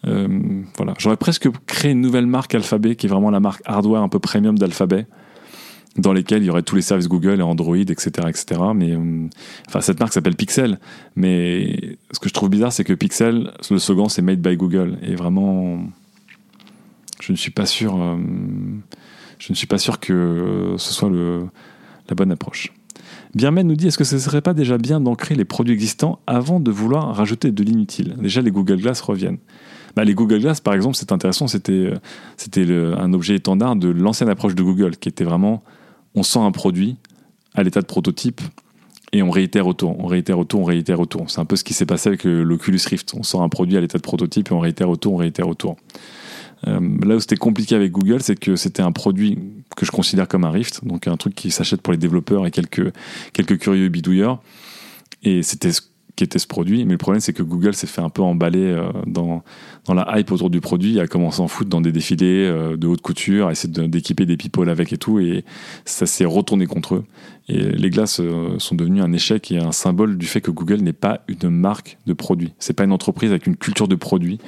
Euh, 0.06 0.62
voilà, 0.76 0.94
j'aurais 0.98 1.16
presque 1.16 1.48
créé 1.66 1.92
une 1.92 2.00
nouvelle 2.00 2.26
marque 2.26 2.54
Alphabet, 2.54 2.96
qui 2.96 3.06
est 3.06 3.08
vraiment 3.08 3.30
la 3.30 3.40
marque 3.40 3.62
hardware 3.64 4.02
un 4.02 4.08
peu 4.08 4.18
premium 4.18 4.58
d'Alphabet 4.58 5.06
dans 5.98 6.12
lesquels 6.12 6.42
il 6.42 6.46
y 6.46 6.50
aurait 6.50 6.62
tous 6.62 6.76
les 6.76 6.82
services 6.82 7.08
Google 7.08 7.40
et 7.40 7.42
Android, 7.42 7.76
etc., 7.76 8.10
etc. 8.28 8.60
Mais 8.74 8.92
euh, 8.92 9.28
enfin, 9.66 9.80
cette 9.80 9.98
marque 9.98 10.12
s'appelle 10.12 10.36
Pixel. 10.36 10.78
Mais 11.16 11.96
ce 12.10 12.20
que 12.20 12.28
je 12.28 12.34
trouve 12.34 12.50
bizarre, 12.50 12.72
c'est 12.72 12.84
que 12.84 12.92
Pixel, 12.92 13.50
le 13.70 13.78
second, 13.78 14.08
c'est 14.08 14.22
Made 14.22 14.40
by 14.40 14.56
Google. 14.56 14.98
Et 15.02 15.14
vraiment, 15.14 15.78
je 17.20 17.32
ne 17.32 17.36
suis 17.36 17.50
pas 17.50 17.66
sûr. 17.66 18.00
Euh, 18.00 18.16
je 19.38 19.52
ne 19.52 19.54
suis 19.54 19.66
pas 19.66 19.78
sûr 19.78 20.00
que 20.00 20.74
ce 20.78 20.92
soit 20.94 21.10
la 21.10 22.14
bonne 22.14 22.32
approche. 22.32 22.72
Birmen 23.34 23.66
nous 23.66 23.76
dit 23.76 23.88
est-ce 23.88 23.98
que 23.98 24.04
ce 24.04 24.14
ne 24.14 24.20
serait 24.20 24.40
pas 24.40 24.54
déjà 24.54 24.78
bien 24.78 24.98
d'ancrer 24.98 25.34
les 25.34 25.44
produits 25.44 25.74
existants 25.74 26.20
avant 26.26 26.58
de 26.58 26.70
vouloir 26.70 27.14
rajouter 27.14 27.52
de 27.52 27.62
l'inutile? 27.62 28.16
Déjà, 28.18 28.40
les 28.40 28.50
Google 28.50 28.80
Glass 28.80 29.00
reviennent. 29.02 29.38
Bah, 29.96 30.04
les 30.04 30.14
Google 30.14 30.40
Glass, 30.40 30.60
par 30.60 30.74
exemple, 30.74 30.94
c'est 30.94 31.10
intéressant. 31.10 31.48
C'était, 31.48 31.72
euh, 31.72 31.94
c'était 32.36 32.70
un 32.70 33.12
objet 33.14 33.34
étendard 33.34 33.76
de 33.76 33.88
l'ancienne 33.88 34.28
approche 34.28 34.54
de 34.54 34.62
Google, 34.62 34.96
qui 34.96 35.08
était 35.08 35.24
vraiment 35.24 35.64
on 36.14 36.22
sent 36.22 36.38
un 36.38 36.52
produit 36.52 36.96
à 37.54 37.62
l'état 37.62 37.80
de 37.80 37.86
prototype 37.86 38.40
et 39.12 39.22
on 39.22 39.30
réitère 39.30 39.66
autour, 39.66 39.98
on 39.98 40.06
réitère 40.06 40.38
autour, 40.38 40.60
on 40.60 40.64
réitère 40.64 41.00
autour. 41.00 41.30
C'est 41.30 41.40
un 41.40 41.44
peu 41.44 41.56
ce 41.56 41.64
qui 41.64 41.74
s'est 41.74 41.86
passé 41.86 42.08
avec 42.08 42.24
l'Oculus 42.24 42.80
Rift. 42.86 43.14
On 43.14 43.22
sent 43.22 43.38
un 43.38 43.48
produit 43.48 43.76
à 43.76 43.80
l'état 43.80 43.98
de 43.98 44.02
prototype 44.02 44.50
et 44.50 44.54
on 44.54 44.58
réitère 44.58 44.88
autour, 44.90 45.14
on 45.14 45.16
réitère 45.16 45.48
autour. 45.48 45.76
Euh, 46.66 46.80
là 47.04 47.16
où 47.16 47.20
c'était 47.20 47.36
compliqué 47.36 47.74
avec 47.74 47.92
Google, 47.92 48.22
c'est 48.22 48.38
que 48.38 48.56
c'était 48.56 48.82
un 48.82 48.92
produit 48.92 49.38
que 49.76 49.86
je 49.86 49.90
considère 49.90 50.26
comme 50.26 50.44
un 50.44 50.50
Rift, 50.50 50.84
donc 50.84 51.06
un 51.06 51.16
truc 51.16 51.34
qui 51.34 51.50
s'achète 51.50 51.82
pour 51.82 51.92
les 51.92 51.98
développeurs 51.98 52.46
et 52.46 52.50
quelques, 52.50 52.92
quelques 53.32 53.58
curieux 53.58 53.88
bidouilleurs. 53.88 54.42
Et 55.22 55.42
c'était 55.42 55.72
qui 56.16 56.24
était 56.24 56.38
ce 56.38 56.46
produit. 56.46 56.84
Mais 56.84 56.92
le 56.92 56.98
problème, 56.98 57.20
c'est 57.20 57.34
que 57.34 57.42
Google 57.42 57.74
s'est 57.74 57.86
fait 57.86 58.00
un 58.00 58.08
peu 58.08 58.22
emballer 58.22 58.64
euh, 58.64 58.90
dans, 59.06 59.44
dans 59.84 59.94
la 59.94 60.18
hype 60.18 60.32
autour 60.32 60.50
du 60.50 60.60
produit, 60.60 60.98
a 60.98 61.06
commencé 61.06 61.40
à 61.40 61.44
en 61.44 61.48
foutre 61.48 61.68
dans 61.68 61.82
des 61.82 61.92
défilés 61.92 62.46
euh, 62.46 62.76
de 62.76 62.86
haute 62.86 63.02
couture, 63.02 63.48
à 63.48 63.52
essayer 63.52 63.72
d'équiper 63.86 64.24
des 64.24 64.38
people 64.38 64.68
avec 64.70 64.92
et 64.92 64.98
tout, 64.98 65.20
et 65.20 65.44
ça 65.84 66.06
s'est 66.06 66.24
retourné 66.24 66.66
contre 66.66 66.96
eux. 66.96 67.04
Et 67.48 67.58
les 67.58 67.90
glaces 67.90 68.20
euh, 68.20 68.58
sont 68.58 68.74
devenues 68.74 69.02
un 69.02 69.12
échec 69.12 69.52
et 69.52 69.58
un 69.58 69.72
symbole 69.72 70.16
du 70.16 70.26
fait 70.26 70.40
que 70.40 70.50
Google 70.50 70.80
n'est 70.80 70.94
pas 70.94 71.20
une 71.28 71.50
marque 71.50 71.98
de 72.06 72.14
produit. 72.14 72.54
C'est 72.58 72.72
pas 72.72 72.84
une 72.84 72.92
entreprise 72.92 73.30
avec 73.30 73.46
une 73.46 73.56
culture 73.56 73.86
de 73.86 73.94
produit, 73.94 74.38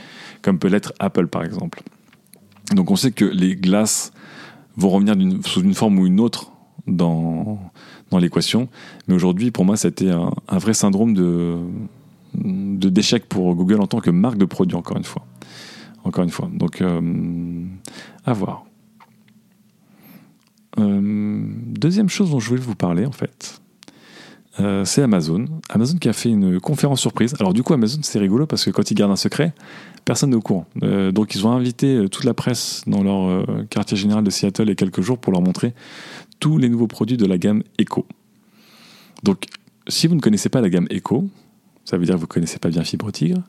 comme 0.43 0.59
peut 0.59 0.69
l'être 0.69 0.95
Apple 0.99 1.29
par 1.29 1.45
exemple. 1.45 1.83
Donc 2.75 2.91
on 2.91 2.97
sait 2.97 3.13
que 3.13 3.25
les 3.25 3.57
glaces 3.57 4.13
vont 4.77 4.89
revenir 4.89 5.15
sous 5.45 5.63
une 5.63 5.75
forme 5.75 5.99
ou 5.99 6.07
une 6.07 6.21
autre 6.21 6.53
dans, 6.87 7.59
dans 8.11 8.19
l'équation. 8.19 8.69
Mais 9.07 9.15
aujourd'hui, 9.15 9.51
pour 9.51 9.65
moi, 9.65 9.77
c'était 9.77 10.11
un, 10.11 10.33
un, 10.49 10.59
vrai 10.59 10.75
syndrome 10.75 11.15
de 11.15 11.59
d'échec 12.35 13.27
pour 13.27 13.55
Google 13.55 13.81
en 13.81 13.87
tant 13.87 14.01
que 14.01 14.11
marque 14.11 14.39
de 14.39 14.45
produit, 14.45 14.77
encore 14.77 14.97
une 14.97 15.05
fois. 15.05 15.25
Encore 16.05 16.25
une 16.25 16.31
fois. 16.31 16.49
Donc, 16.53 16.81
euh, 16.81 17.65
à 18.25 18.33
voir. 18.33 18.65
Euh, 20.79 21.43
deuxième 21.67 22.09
chose 22.09 22.31
dont 22.31 22.39
je 22.39 22.49
voulais 22.49 22.61
vous 22.61 22.75
parler, 22.75 23.05
en 23.05 23.13
fait, 23.13 23.61
euh, 24.61 24.85
c'est 24.85 25.03
Amazon. 25.03 25.47
Amazon 25.71 25.99
qui 25.99 26.09
a 26.09 26.13
fait 26.13 26.31
une 26.31 26.61
conférence 26.61 27.01
surprise. 27.01 27.35
Alors, 27.41 27.53
du 27.53 27.63
coup, 27.63 27.75
Amazon, 27.75 28.01
c'est 28.03 28.19
rigolo 28.19 28.47
parce 28.47 28.65
que 28.65 28.71
quand 28.71 28.91
ils 28.91 28.95
gardent 28.95 29.13
un 29.13 29.17
secret, 29.17 29.55
personne 30.05 30.31
n'est 30.31 30.37
au 30.37 30.41
courant. 30.41 30.67
donc, 31.13 31.35
ils 31.35 31.47
ont 31.47 31.53
invité 31.53 32.07
toute 32.11 32.25
la 32.25 32.35
presse 32.35 32.83
dans 32.87 33.03
leur 33.03 33.45
quartier 33.69 33.97
général 33.97 34.25
de 34.25 34.31
Seattle 34.31 34.63
il 34.63 34.69
y 34.69 34.73
a 34.73 34.75
quelques 34.75 35.03
jours 35.03 35.19
pour 35.19 35.33
leur 35.33 35.43
montrer 35.43 35.75
tous 36.41 36.59
les 36.59 36.69
nouveaux 36.69 36.87
produits 36.87 37.17
de 37.17 37.27
la 37.27 37.39
gamme 37.39 37.63
Echo. 37.79 38.07
Donc, 39.23 39.47
si 39.89 40.07
vous 40.07 40.15
ne 40.15 40.21
connaissez 40.21 40.49
pas 40.49 40.61
la 40.61 40.71
gamme 40.71 40.87
Echo, 40.91 41.29
ça 41.85 41.97
veut 41.97 42.05
dire 42.05 42.15
que 42.15 42.21
vous 42.21 42.27
ne 42.27 42.33
connaissez 42.33 42.59
pas 42.59 42.69
bien 42.69 42.85
Fibre 42.85 43.11
Tigre. 43.11 43.43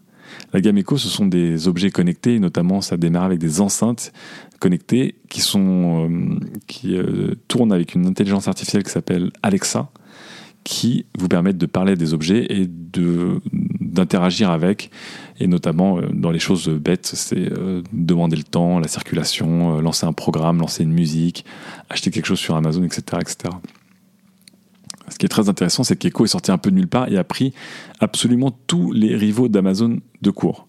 La 0.54 0.62
gamme 0.62 0.78
Echo, 0.78 0.98
ce 0.98 1.08
sont 1.08 1.26
des 1.26 1.68
objets 1.68 1.90
connectés, 1.90 2.40
notamment 2.40 2.82
ça 2.82 2.98
démarre 2.98 3.24
avec 3.24 3.40
des 3.40 3.62
enceintes 3.62 4.14
connectées 4.60 5.16
qui, 5.30 5.42
sont, 5.42 6.10
euh, 6.10 6.40
qui 6.68 6.96
euh, 6.96 7.36
tournent 7.48 7.74
avec 7.74 7.96
une 7.96 8.06
intelligence 8.06 8.48
artificielle 8.48 8.84
qui 8.84 8.92
s'appelle 8.92 9.32
Alexa, 9.44 9.90
qui 10.64 11.06
vous 11.18 11.28
permettent 11.28 11.58
de 11.58 11.66
parler 11.66 11.96
des 11.96 12.14
objets 12.14 12.46
et 12.50 12.68
de, 12.68 13.42
d'interagir 13.90 14.50
avec, 14.50 14.92
et 15.40 15.48
notamment 15.48 15.98
euh, 15.98 16.08
dans 16.14 16.32
les 16.32 16.40
choses 16.40 16.70
bêtes, 16.70 17.12
c'est 17.14 17.50
demander 17.94 18.36
le 18.36 18.44
temps, 18.44 18.80
la 18.80 18.88
circulation, 18.88 19.82
lancer 19.82 20.06
un 20.06 20.14
programme, 20.14 20.60
lancer 20.60 20.84
une 20.84 20.94
musique, 20.94 21.46
acheter 21.90 22.12
quelque 22.12 22.26
chose 22.26 22.40
sur 22.40 22.56
Amazon, 22.56 22.84
etc. 22.84 23.02
etc. 23.22 23.56
Ce 25.10 25.18
qui 25.18 25.26
est 25.26 25.30
très 25.30 25.50
intéressant, 25.50 25.84
c'est 25.84 25.96
qu'Echo 25.96 26.26
est 26.26 26.30
sorti 26.30 26.52
un 26.52 26.58
peu 26.58 26.70
de 26.72 26.76
nulle 26.76 26.88
part 26.88 27.12
et 27.12 27.18
a 27.18 27.24
pris 27.24 27.54
absolument 28.00 28.52
tous 28.68 28.92
les 28.92 29.16
rivaux 29.16 29.48
d'Amazon 29.48 30.00
de 30.22 30.32
court. 30.32 30.68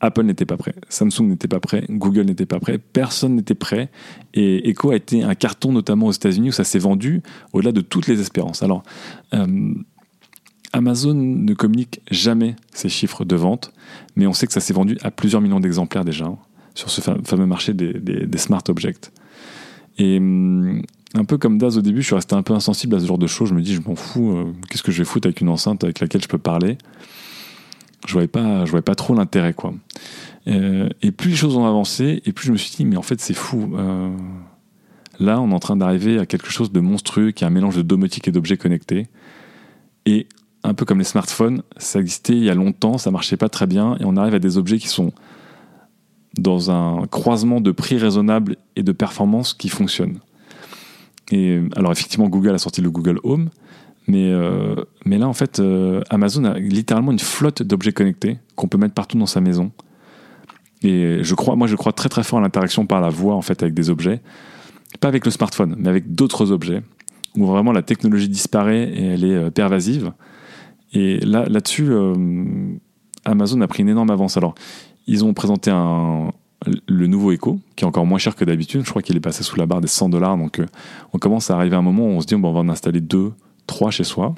Apple 0.00 0.24
n'était 0.24 0.44
pas 0.44 0.56
prêt, 0.56 0.74
Samsung 0.88 1.22
n'était 1.22 1.48
pas 1.48 1.60
prêt, 1.60 1.84
Google 1.88 2.22
n'était 2.26 2.46
pas 2.46 2.60
prêt, 2.60 2.78
personne 2.78 3.34
n'était 3.34 3.54
prêt. 3.54 3.90
Et 4.34 4.68
Echo 4.68 4.90
a 4.90 4.96
été 4.96 5.22
un 5.22 5.34
carton, 5.34 5.72
notamment 5.72 6.06
aux 6.06 6.12
États-Unis, 6.12 6.50
où 6.50 6.52
ça 6.52 6.64
s'est 6.64 6.78
vendu 6.78 7.22
au-delà 7.52 7.72
de 7.72 7.80
toutes 7.80 8.06
les 8.06 8.20
espérances. 8.20 8.62
Alors, 8.62 8.82
euh, 9.34 9.74
Amazon 10.72 11.14
ne 11.14 11.54
communique 11.54 12.00
jamais 12.10 12.56
ses 12.72 12.88
chiffres 12.88 13.24
de 13.24 13.36
vente, 13.36 13.72
mais 14.14 14.26
on 14.26 14.32
sait 14.32 14.46
que 14.46 14.52
ça 14.52 14.60
s'est 14.60 14.74
vendu 14.74 14.98
à 15.02 15.10
plusieurs 15.10 15.40
millions 15.40 15.60
d'exemplaires 15.60 16.04
déjà 16.04 16.26
hein, 16.26 16.38
sur 16.74 16.90
ce 16.90 17.00
fameux 17.00 17.46
marché 17.46 17.72
des, 17.74 18.38
smart 18.38 18.62
objects. 18.68 19.10
Et 19.98 20.18
hum, 20.18 20.82
un 21.14 21.24
peu 21.24 21.38
comme 21.38 21.58
Daz 21.58 21.78
au 21.78 21.82
début, 21.82 22.02
je 22.02 22.06
suis 22.06 22.14
resté 22.14 22.34
un 22.34 22.42
peu 22.42 22.54
insensible 22.54 22.96
à 22.96 23.00
ce 23.00 23.06
genre 23.06 23.18
de 23.18 23.26
choses. 23.26 23.48
Je 23.48 23.54
me 23.54 23.62
dis, 23.62 23.74
je 23.74 23.80
m'en 23.80 23.94
fous, 23.94 24.32
euh, 24.32 24.52
qu'est-ce 24.68 24.82
que 24.82 24.92
je 24.92 24.98
vais 24.98 25.04
foutre 25.04 25.26
avec 25.26 25.40
une 25.40 25.48
enceinte 25.48 25.84
avec 25.84 26.00
laquelle 26.00 26.22
je 26.22 26.28
peux 26.28 26.38
parler? 26.38 26.78
Je 28.06 28.12
voyais 28.12 28.28
voyais 28.66 28.82
pas 28.82 28.94
trop 28.94 29.14
l'intérêt, 29.14 29.54
quoi. 29.54 29.74
Euh, 30.48 30.88
et 31.02 31.10
plus 31.10 31.30
les 31.30 31.36
choses 31.36 31.56
ont 31.56 31.66
avancé, 31.66 32.22
et 32.24 32.32
plus 32.32 32.46
je 32.46 32.52
me 32.52 32.56
suis 32.56 32.74
dit, 32.76 32.84
mais 32.84 32.96
en 32.96 33.02
fait, 33.02 33.20
c'est 33.20 33.34
fou. 33.34 33.72
Euh, 33.74 34.14
là, 35.18 35.40
on 35.40 35.50
est 35.50 35.54
en 35.54 35.58
train 35.58 35.76
d'arriver 35.76 36.18
à 36.18 36.26
quelque 36.26 36.50
chose 36.50 36.70
de 36.70 36.80
monstrueux, 36.80 37.30
qui 37.32 37.44
est 37.44 37.46
un 37.46 37.50
mélange 37.50 37.76
de 37.76 37.82
domotique 37.82 38.28
et 38.28 38.32
d'objets 38.32 38.56
connectés. 38.56 39.08
Et 40.04 40.28
un 40.66 40.74
peu 40.74 40.84
comme 40.84 40.98
les 40.98 41.04
smartphones, 41.04 41.62
ça 41.76 42.00
existait 42.00 42.34
il 42.34 42.44
y 42.44 42.50
a 42.50 42.54
longtemps, 42.54 42.98
ça 42.98 43.10
marchait 43.10 43.36
pas 43.36 43.48
très 43.48 43.66
bien, 43.66 43.96
et 44.00 44.04
on 44.04 44.16
arrive 44.16 44.34
à 44.34 44.38
des 44.38 44.58
objets 44.58 44.78
qui 44.78 44.88
sont 44.88 45.12
dans 46.36 46.70
un 46.70 47.06
croisement 47.06 47.60
de 47.60 47.70
prix 47.70 47.96
raisonnable 47.96 48.56
et 48.74 48.82
de 48.82 48.92
performance 48.92 49.54
qui 49.54 49.68
fonctionne. 49.68 50.18
Et 51.32 51.60
alors 51.74 51.92
effectivement, 51.92 52.28
Google 52.28 52.54
a 52.54 52.58
sorti 52.58 52.80
le 52.80 52.90
Google 52.90 53.18
Home, 53.24 53.48
mais, 54.08 54.30
euh, 54.30 54.76
là 55.04 55.26
en 55.26 55.32
fait, 55.32 55.58
euh, 55.58 56.00
Amazon 56.10 56.44
a 56.44 56.58
littéralement 56.58 57.10
une 57.10 57.18
flotte 57.18 57.62
d'objets 57.62 57.92
connectés 57.92 58.38
qu'on 58.54 58.68
peut 58.68 58.78
mettre 58.78 58.94
partout 58.94 59.18
dans 59.18 59.26
sa 59.26 59.40
maison. 59.40 59.72
Et 60.82 61.18
je 61.22 61.34
crois, 61.34 61.56
moi 61.56 61.66
je 61.66 61.74
crois 61.74 61.92
très 61.92 62.08
très 62.08 62.22
fort 62.22 62.38
à 62.38 62.42
l'interaction 62.42 62.86
par 62.86 63.00
la 63.00 63.08
voix 63.08 63.34
en 63.34 63.42
fait 63.42 63.62
avec 63.62 63.74
des 63.74 63.90
objets, 63.90 64.20
pas 65.00 65.08
avec 65.08 65.24
le 65.24 65.30
smartphone, 65.30 65.74
mais 65.78 65.88
avec 65.88 66.14
d'autres 66.14 66.52
objets, 66.52 66.82
où 67.36 67.46
vraiment 67.46 67.72
la 67.72 67.82
technologie 67.82 68.28
disparaît 68.28 68.84
et 68.84 69.04
elle 69.06 69.24
est 69.24 69.34
euh, 69.34 69.50
pervasive. 69.50 70.12
Et 70.96 71.20
là, 71.20 71.44
là-dessus, 71.46 71.92
Amazon 73.26 73.60
a 73.60 73.66
pris 73.66 73.82
une 73.82 73.90
énorme 73.90 74.10
avance. 74.10 74.38
Alors, 74.38 74.54
ils 75.06 75.24
ont 75.24 75.34
présenté 75.34 75.70
le 76.88 77.06
nouveau 77.06 77.32
Echo, 77.32 77.60
qui 77.76 77.84
est 77.84 77.86
encore 77.86 78.06
moins 78.06 78.18
cher 78.18 78.34
que 78.34 78.44
d'habitude. 78.44 78.82
Je 78.84 78.90
crois 78.90 79.02
qu'il 79.02 79.16
est 79.16 79.20
passé 79.20 79.42
sous 79.42 79.56
la 79.56 79.66
barre 79.66 79.82
des 79.82 79.88
100 79.88 80.08
dollars. 80.08 80.38
Donc, 80.38 80.58
euh, 80.58 80.66
on 81.12 81.18
commence 81.18 81.50
à 81.50 81.56
arriver 81.56 81.76
à 81.76 81.78
un 81.78 81.82
moment 81.82 82.04
où 82.04 82.10
on 82.10 82.20
se 82.20 82.26
dit, 82.26 82.34
on 82.34 82.40
va 82.40 82.48
en 82.48 82.68
installer 82.70 83.00
deux, 83.00 83.32
trois 83.66 83.90
chez 83.90 84.04
soi. 84.04 84.34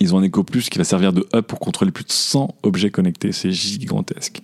Ils 0.00 0.14
ont 0.14 0.18
un 0.18 0.22
Echo 0.22 0.42
Plus 0.42 0.68
qui 0.68 0.78
va 0.78 0.84
servir 0.84 1.12
de 1.12 1.26
hub 1.32 1.42
pour 1.42 1.60
contrôler 1.60 1.92
plus 1.92 2.04
de 2.04 2.12
100 2.12 2.56
objets 2.62 2.90
connectés. 2.90 3.32
C'est 3.32 3.52
gigantesque. 3.52 4.42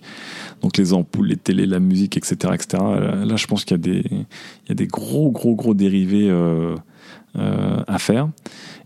Donc, 0.61 0.77
les 0.77 0.93
ampoules, 0.93 1.27
les 1.27 1.37
télés, 1.37 1.65
la 1.65 1.79
musique, 1.79 2.15
etc. 2.15 2.53
etc. 2.53 2.81
Là, 2.81 3.35
je 3.35 3.47
pense 3.47 3.65
qu'il 3.65 3.75
y, 3.75 3.79
a 3.79 3.83
des, 3.83 4.03
il 4.09 4.69
y 4.69 4.71
a 4.71 4.75
des 4.75 4.87
gros, 4.87 5.29
gros, 5.29 5.55
gros 5.55 5.73
dérivés 5.73 6.29
euh, 6.29 6.75
euh, 7.37 7.83
à 7.87 7.99
faire. 7.99 8.29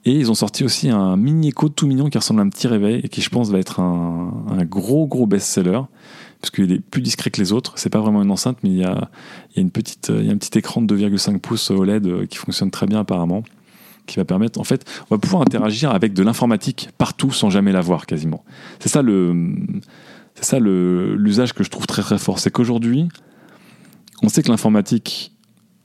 Et 0.06 0.12
ils 0.12 0.32
ont 0.32 0.36
sorti 0.36 0.64
aussi 0.64 0.90
un 0.90 1.18
mini 1.18 1.50
Echo 1.50 1.70
tout 1.70 1.88
mignon 1.88 2.10
qui 2.10 2.18
ressemble 2.18 2.40
à 2.40 2.44
un 2.44 2.50
petit 2.50 2.68
réveil 2.68 3.02
et 3.04 3.10
qui, 3.10 3.22
je 3.22 3.30
pense, 3.30 3.50
va 3.50 3.60
être 3.60 3.80
un, 3.80 4.66
gros, 4.66 5.08
gros 5.08 5.28
best-seller 5.28 5.82
parce 6.42 6.52
qu'il 6.52 6.72
est 6.72 6.80
plus 6.80 7.02
discret 7.02 7.30
que 7.30 7.40
les 7.40 7.52
autres. 7.52 7.74
C'est 7.76 7.90
pas 7.90 8.00
vraiment 8.00 8.24
une 8.24 8.32
enceinte, 8.32 8.58
mais 8.64 8.70
il 8.70 8.78
y 8.78 8.84
a, 8.84 9.10
y 9.56 9.60
a, 9.60 9.64
y 9.64 10.30
a 10.30 10.32
un 10.32 10.38
petit 10.38 10.58
écran 10.58 10.82
de 10.82 10.98
2,5 10.98 11.40
pouces 11.40 11.70
OLED 11.70 12.28
qui 12.28 12.38
fonctionne 12.38 12.72
très 12.72 12.88
bien 12.88 13.00
apparemment, 13.02 13.44
qui 14.08 14.16
va 14.16 14.26
permettre, 14.26 14.60
en 14.60 14.64
fait, 14.64 14.84
on 15.10 15.16
va 15.16 15.20
pouvoir 15.20 15.42
interagir 15.42 15.92
avec 15.92 16.14
de 16.14 16.24
l'informatique 16.24 16.90
partout 16.98 17.32
sans 17.32 17.50
jamais 17.50 17.72
la 17.72 17.82
voir 17.82 18.06
quasiment. 18.06 18.44
C'est 18.80 18.90
ça 18.90 19.02
le, 19.02 19.54
c'est 20.36 20.46
ça 20.46 20.60
l'usage 20.60 21.54
que 21.54 21.64
je 21.64 21.70
trouve 21.70 21.86
très 21.86 22.02
très 22.02 22.18
fort. 22.18 22.40
C'est 22.40 22.52
qu'aujourd'hui, 22.52 23.10
on 24.24 24.30
sait 24.30 24.42
que 24.42 24.50
l'informatique, 24.50 25.34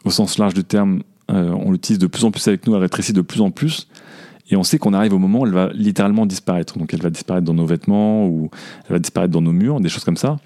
au 0.04 0.10
sens 0.10 0.38
large 0.38 0.54
du 0.54 0.64
terme, 0.64 1.02
on 1.28 1.72
l'utilise 1.72 1.98
de 1.98 2.06
plus 2.06 2.24
en 2.24 2.30
plus 2.30 2.46
avec 2.48 2.66
nous, 2.66 2.74
elle 2.74 2.82
rétrécit 2.82 3.12
de 3.12 3.20
plus 3.20 3.40
en 3.40 3.50
plus. 3.50 3.88
Et 4.50 4.56
on 4.56 4.62
sait 4.62 4.78
qu'on 4.78 4.92
arrive 4.92 5.14
au 5.14 5.18
moment 5.18 5.40
où 5.40 5.46
elle 5.46 5.52
va 5.52 5.70
littéralement 5.72 6.26
disparaître. 6.26 6.78
Donc 6.78 6.92
elle 6.92 7.00
va 7.00 7.10
disparaître 7.10 7.44
dans 7.44 7.54
nos 7.54 7.66
vêtements 7.66 8.26
ou 8.26 8.50
elle 8.86 8.92
va 8.92 8.98
disparaître 8.98 9.32
dans 9.32 9.40
nos 9.40 9.52
murs, 9.52 9.80
des 9.80 9.88
choses 9.88 10.04
comme 10.04 10.16
ça. 10.16 10.36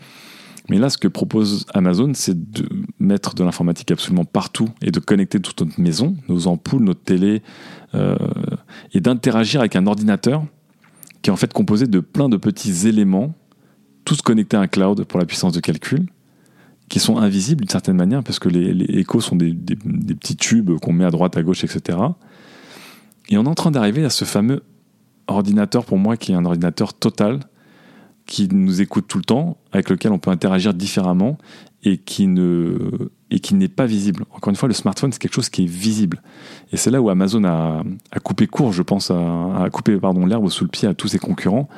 Mais 0.69 0.79
là, 0.79 0.91
ce 0.91 0.99
que 0.99 1.09
propose 1.09 1.65
Amazon, 1.73 2.13
c'est 2.15 2.51
de 2.53 2.69
mettre 2.99 3.35
de 3.35 3.43
l'informatique 3.43 3.91
absolument 3.91 4.27
partout 4.27 4.69
et 4.83 4.91
de 4.91 5.01
connecter 5.01 5.41
toute 5.41 5.61
notre 5.63 5.81
maison, 5.81 6.17
nos 6.29 6.47
ampoules, 6.47 6.85
notre 6.85 7.01
télé, 7.01 7.43
euh, 7.95 8.17
et 8.93 9.01
d'interagir 9.01 9.61
avec 9.61 9.77
un 9.77 9.87
ordinateur 9.87 10.45
qui 11.23 11.31
est 11.31 11.33
en 11.33 11.37
fait 11.37 11.53
composé 11.53 11.87
de 11.87 12.01
plein 12.01 12.29
de 12.29 12.37
petits 12.37 12.87
éléments, 12.87 13.35
tous 14.05 14.21
connectés 14.21 14.59
à 14.59 14.61
un 14.61 14.67
cloud 14.67 15.05
pour 15.05 15.19
la 15.19 15.25
puissance 15.25 15.55
de 15.55 15.61
calcul, 15.61 16.07
qui 16.89 17.01
sont 17.01 17.19
invisibles 17.19 17.63
d'une 17.63 17.71
certaine 17.71 17.97
manière, 17.97 18.23
parce 18.23 18.39
que 18.39 18.49
les, 18.49 18.71
échos 18.99 19.21
sont 19.21 19.37
des 19.37 19.55
petits 19.55 20.37
tubes 20.37 20.79
qu'on 20.79 20.93
met 20.93 21.05
à 21.05 21.11
droite, 21.11 21.37
à 21.37 21.43
gauche, 21.43 21.65
etc. 21.65 21.99
Et 23.29 23.37
on 23.37 23.45
est 23.45 23.49
en 23.49 23.55
train 23.55 23.71
d'arriver 23.71 24.05
à 24.05 24.11
ce 24.11 24.25
fameux 24.25 24.63
ordinateur, 25.27 25.85
pour 25.85 25.99
moi, 25.99 26.17
qui 26.17 26.33
est 26.33 26.35
un 26.35 26.45
ordinateur 26.45 26.95
total, 26.95 27.41
qui 28.27 28.49
nous 28.49 28.81
écoute 28.81 29.07
tout 29.09 29.19
le 29.19 29.25
temps, 29.25 29.59
avec 29.73 29.89
lequel 29.91 30.13
on 30.13 30.19
peut 30.19 30.31
interagir 30.31 30.75
différemment 30.75 31.39
et 31.83 31.99
qui 31.99 32.27
ne 32.27 33.11
et 33.31 33.41
qui 33.41 33.55
n'est 33.55 33.69
pas 33.69 33.87
visible. 33.87 34.25
Encore 34.35 34.51
une 34.51 34.57
fois, 34.57 34.69
le 34.69 34.75
smartphone, 34.75 35.13
c'est 35.13 35.19
quelque 35.19 35.35
chose 35.35 35.51
qui 35.51 35.65
est 35.65 35.69
visible. 35.69 36.23
Et 36.73 36.79
c'est 36.79 36.91
là 36.91 37.01
où 37.01 37.11
Amazon 37.11 37.45
a, 37.45 37.83
coupé 38.23 38.47
court, 38.47 38.73
je 38.73 38.83
pense, 38.83 39.11
a, 39.11 39.65
a 39.65 39.71
coupé 39.71 39.99
pardon, 39.99 40.25
l'herbe 40.25 40.49
sous 40.49 40.65
le 40.65 40.71
pied 40.71 40.89
à 40.89 40.95
tous 40.95 41.09
ses 41.09 41.19
concurrents. 41.19 41.69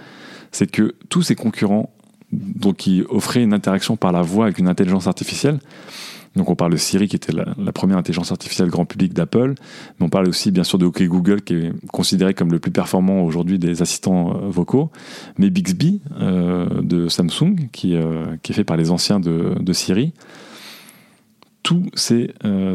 C'est 0.53 0.71
que 0.71 0.95
tous 1.09 1.23
ses 1.23 1.35
concurrents, 1.35 1.93
donc 2.33 2.77
qui 2.77 3.03
offraient 3.09 3.43
une 3.43 3.55
interaction 3.55 3.97
par 3.97 4.13
la 4.13 4.23
voix 4.23 4.45
avec 4.45 4.59
une 4.59 4.69
intelligence 4.69 5.07
artificielle, 5.07 5.59
donc 6.37 6.49
on 6.49 6.55
parle 6.55 6.73
de 6.73 6.77
Siri 6.77 7.09
qui 7.09 7.17
était 7.17 7.33
la, 7.33 7.73
première 7.73 7.99
intelligence 7.99 8.31
artificielle 8.31 8.69
grand 8.69 8.85
public 8.85 9.13
d'Apple, 9.13 9.55
mais 9.99 10.07
on 10.07 10.09
parle 10.09 10.29
aussi 10.29 10.51
bien 10.53 10.65
sûr 10.65 10.79
de 10.79 10.87
OK 10.87 11.03
Google 11.03 11.43
qui 11.43 11.55
est 11.55 11.73
considéré 11.89 12.35
comme 12.35 12.53
le 12.53 12.61
plus 12.61 12.71
performant 12.71 13.23
aujourd'hui 13.23 13.59
des 13.59 13.83
assistants 13.83 14.31
euh, 14.31 14.49
vocaux, 14.49 14.91
mais 15.39 15.51
Bixby 15.51 16.01
euh, 16.21 16.83
de 16.83 17.09
Samsung 17.09 17.57
euh, 17.59 17.67
qui, 17.73 17.95
est 17.95 18.53
fait 18.53 18.65
par 18.65 18.77
les 18.77 18.91
anciens 18.91 19.19
de, 19.19 19.73
Siri. 19.73 20.13
Tous 21.63 21.91
ces 21.95 22.33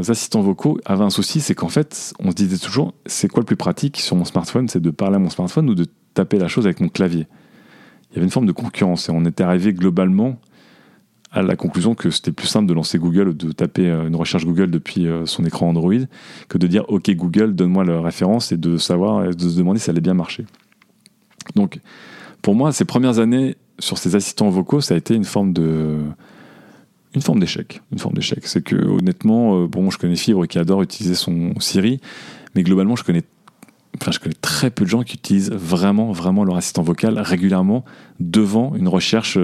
assistants 0.07 0.41
vocaux 0.41 0.77
avaient 0.85 1.03
un 1.03 1.09
souci, 1.09 1.41
c'est 1.41 1.55
qu'en 1.55 1.69
fait, 1.69 2.13
on 2.19 2.29
se 2.29 2.35
disait 2.35 2.57
toujours, 2.57 2.93
c'est 3.05 3.27
quoi 3.27 3.41
le 3.41 3.45
plus 3.45 3.55
pratique 3.55 3.99
sur 3.99 4.15
mon 4.15 4.25
smartphone? 4.25 4.69
C'est 4.69 4.79
de 4.79 4.91
parler 4.91 5.15
à 5.15 5.19
mon 5.19 5.29
smartphone 5.29 5.69
ou 5.69 5.75
de 5.75 5.87
taper 6.13 6.37
la 6.37 6.47
chose 6.47 6.65
avec 6.65 6.79
mon 6.79 6.87
clavier? 6.87 7.27
Il 8.15 8.19
y 8.19 8.19
avait 8.19 8.28
une 8.28 8.32
forme 8.32 8.45
de 8.45 8.54
concurrence 8.54 9.10
et 9.10 9.12
on 9.12 9.25
était 9.25 9.43
arrivé 9.43 9.73
globalement 9.73 10.39
à 11.32 11.41
la 11.41 11.58
conclusion 11.58 11.95
que 11.95 12.10
c'était 12.12 12.32
plus 12.32 12.47
simple 12.47 12.65
de 12.65 12.73
lancer 12.73 12.97
Google 12.97 13.28
ou 13.28 13.34
de 13.34 13.51
taper 13.51 13.89
euh, 13.89 14.08
une 14.08 14.15
recherche 14.15 14.45
Google 14.45 14.71
depuis 14.71 15.06
euh, 15.06 15.25
son 15.25 15.43
écran 15.43 15.67
Android 15.67 15.93
que 16.47 16.58
de 16.58 16.65
dire 16.65 16.86
OK 16.88 17.12
Google, 17.12 17.56
donne-moi 17.56 17.84
la 17.84 17.99
référence 17.99 18.54
et 18.54 18.58
de 18.58 18.78
savoir, 18.78 19.36
de 19.36 19.49
se 19.49 19.58
demander 19.58 19.80
si 19.80 19.86
ça 19.86 19.91
allait 19.91 19.99
bien 19.99 20.13
marcher. 20.13 20.45
Donc, 21.56 21.80
pour 22.41 22.56
moi, 22.56 22.71
ces 22.71 22.86
premières 22.86 23.19
années 23.19 23.58
sur 23.80 23.97
ces 23.97 24.15
assistants 24.15 24.49
vocaux, 24.49 24.80
ça 24.80 24.93
a 24.93 24.97
été 24.97 25.13
une 25.13 25.25
forme 25.25 25.51
de 25.51 25.99
une 27.15 27.21
forme 27.21 27.39
d'échec. 27.39 27.82
Une 27.91 27.99
forme 27.99 28.13
d'échec. 28.13 28.45
C'est 28.45 28.62
que 28.62 28.75
honnêtement, 28.75 29.63
euh, 29.63 29.67
bon, 29.67 29.89
je 29.89 29.97
connais 29.97 30.15
Fibre 30.15 30.45
qui 30.45 30.60
adore 30.60 30.82
utiliser 30.82 31.15
son 31.15 31.54
Siri, 31.60 31.99
mais 32.56 32.63
globalement, 32.63 32.95
je 32.95 33.04
connais 33.04 33.23
Enfin, 34.01 34.12
je 34.12 34.19
connais 34.19 34.36
très 34.36 34.69
peu 34.69 34.84
de 34.84 34.89
gens 34.89 35.03
qui 35.03 35.15
utilisent 35.15 35.51
vraiment, 35.51 36.12
vraiment 36.12 36.43
leur 36.43 36.58
assistant 36.58 36.84
vocal 36.84 37.17
régulièrement 37.19 37.86
devant 38.19 38.75
une 38.75 38.88
recherche 38.88 39.38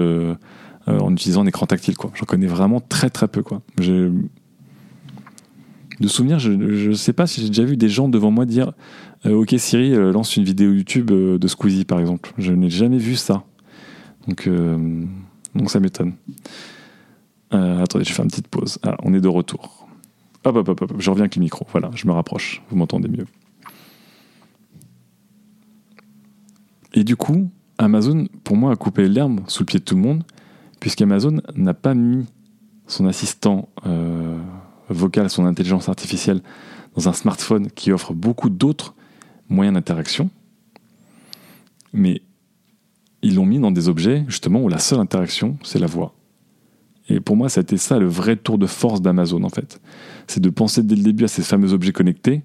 euh, 0.88 0.98
en 0.98 1.12
utilisant 1.12 1.42
un 1.42 1.46
écran 1.46 1.66
tactile. 1.66 1.96
Quoi. 1.96 2.10
J'en 2.14 2.24
connais 2.24 2.46
vraiment 2.46 2.80
très 2.80 3.08
très 3.08 3.28
peu. 3.28 3.42
De 3.78 6.08
souvenir, 6.08 6.38
je 6.38 6.50
ne 6.50 6.94
sais 6.94 7.12
pas 7.12 7.26
si 7.26 7.40
j'ai 7.40 7.48
déjà 7.48 7.64
vu 7.64 7.76
des 7.76 7.88
gens 7.88 8.08
devant 8.08 8.30
moi 8.30 8.46
dire 8.46 8.72
euh, 9.24 9.34
Ok 9.34 9.54
Siri, 9.58 9.94
euh, 9.94 10.12
lance 10.12 10.36
une 10.36 10.42
vidéo 10.42 10.72
YouTube 10.72 11.06
de 11.06 11.48
Squeezie 11.48 11.84
par 11.84 12.00
exemple. 12.00 12.32
Je 12.38 12.52
n'ai 12.52 12.70
jamais 12.70 12.98
vu 12.98 13.14
ça. 13.14 13.44
Donc, 14.26 14.48
donc 15.54 15.70
ça 15.70 15.80
m'étonne. 15.80 16.14
attendez, 17.50 18.04
je 18.04 18.12
fais 18.12 18.22
une 18.22 18.28
petite 18.28 18.48
pause. 18.48 18.78
Ah, 18.82 18.96
on 19.02 19.14
est 19.14 19.20
de 19.20 19.28
retour. 19.28 19.88
Hop, 20.44 20.56
hop, 20.56 20.68
hop, 20.68 20.82
hop, 20.82 20.92
je 20.98 21.10
reviens 21.10 21.24
avec 21.24 21.36
le 21.36 21.40
micro. 21.40 21.66
Voilà, 21.70 21.90
je 21.94 22.06
me 22.06 22.12
rapproche. 22.12 22.62
Vous 22.70 22.76
m'entendez 22.76 23.08
mieux. 23.08 23.26
Et 26.94 27.04
du 27.04 27.16
coup, 27.16 27.50
Amazon, 27.78 28.28
pour 28.44 28.56
moi, 28.56 28.72
a 28.72 28.76
coupé 28.76 29.08
l'herbe 29.08 29.40
sous 29.46 29.62
le 29.62 29.66
pied 29.66 29.78
de 29.78 29.84
tout 29.84 29.94
le 29.94 30.02
monde 30.02 30.24
puisqu'Amazon 30.82 31.40
n'a 31.54 31.74
pas 31.74 31.94
mis 31.94 32.26
son 32.88 33.06
assistant 33.06 33.68
euh, 33.86 34.36
vocal, 34.88 35.30
son 35.30 35.46
intelligence 35.46 35.88
artificielle 35.88 36.42
dans 36.96 37.08
un 37.08 37.12
smartphone 37.12 37.70
qui 37.70 37.92
offre 37.92 38.12
beaucoup 38.14 38.50
d'autres 38.50 38.96
moyens 39.48 39.74
d'interaction, 39.74 40.28
mais 41.92 42.22
ils 43.22 43.36
l'ont 43.36 43.46
mis 43.46 43.60
dans 43.60 43.70
des 43.70 43.88
objets 43.88 44.24
justement 44.26 44.60
où 44.60 44.68
la 44.68 44.80
seule 44.80 44.98
interaction, 44.98 45.56
c'est 45.62 45.78
la 45.78 45.86
voix. 45.86 46.16
Et 47.08 47.20
pour 47.20 47.36
moi, 47.36 47.48
ça 47.48 47.60
a 47.60 47.62
été 47.62 47.76
ça 47.76 48.00
le 48.00 48.08
vrai 48.08 48.34
tour 48.34 48.58
de 48.58 48.66
force 48.66 49.00
d'Amazon 49.00 49.44
en 49.44 49.50
fait. 49.50 49.80
C'est 50.26 50.40
de 50.40 50.50
penser 50.50 50.82
dès 50.82 50.96
le 50.96 51.02
début 51.02 51.22
à 51.22 51.28
ces 51.28 51.42
fameux 51.42 51.72
objets 51.72 51.92
connectés, 51.92 52.42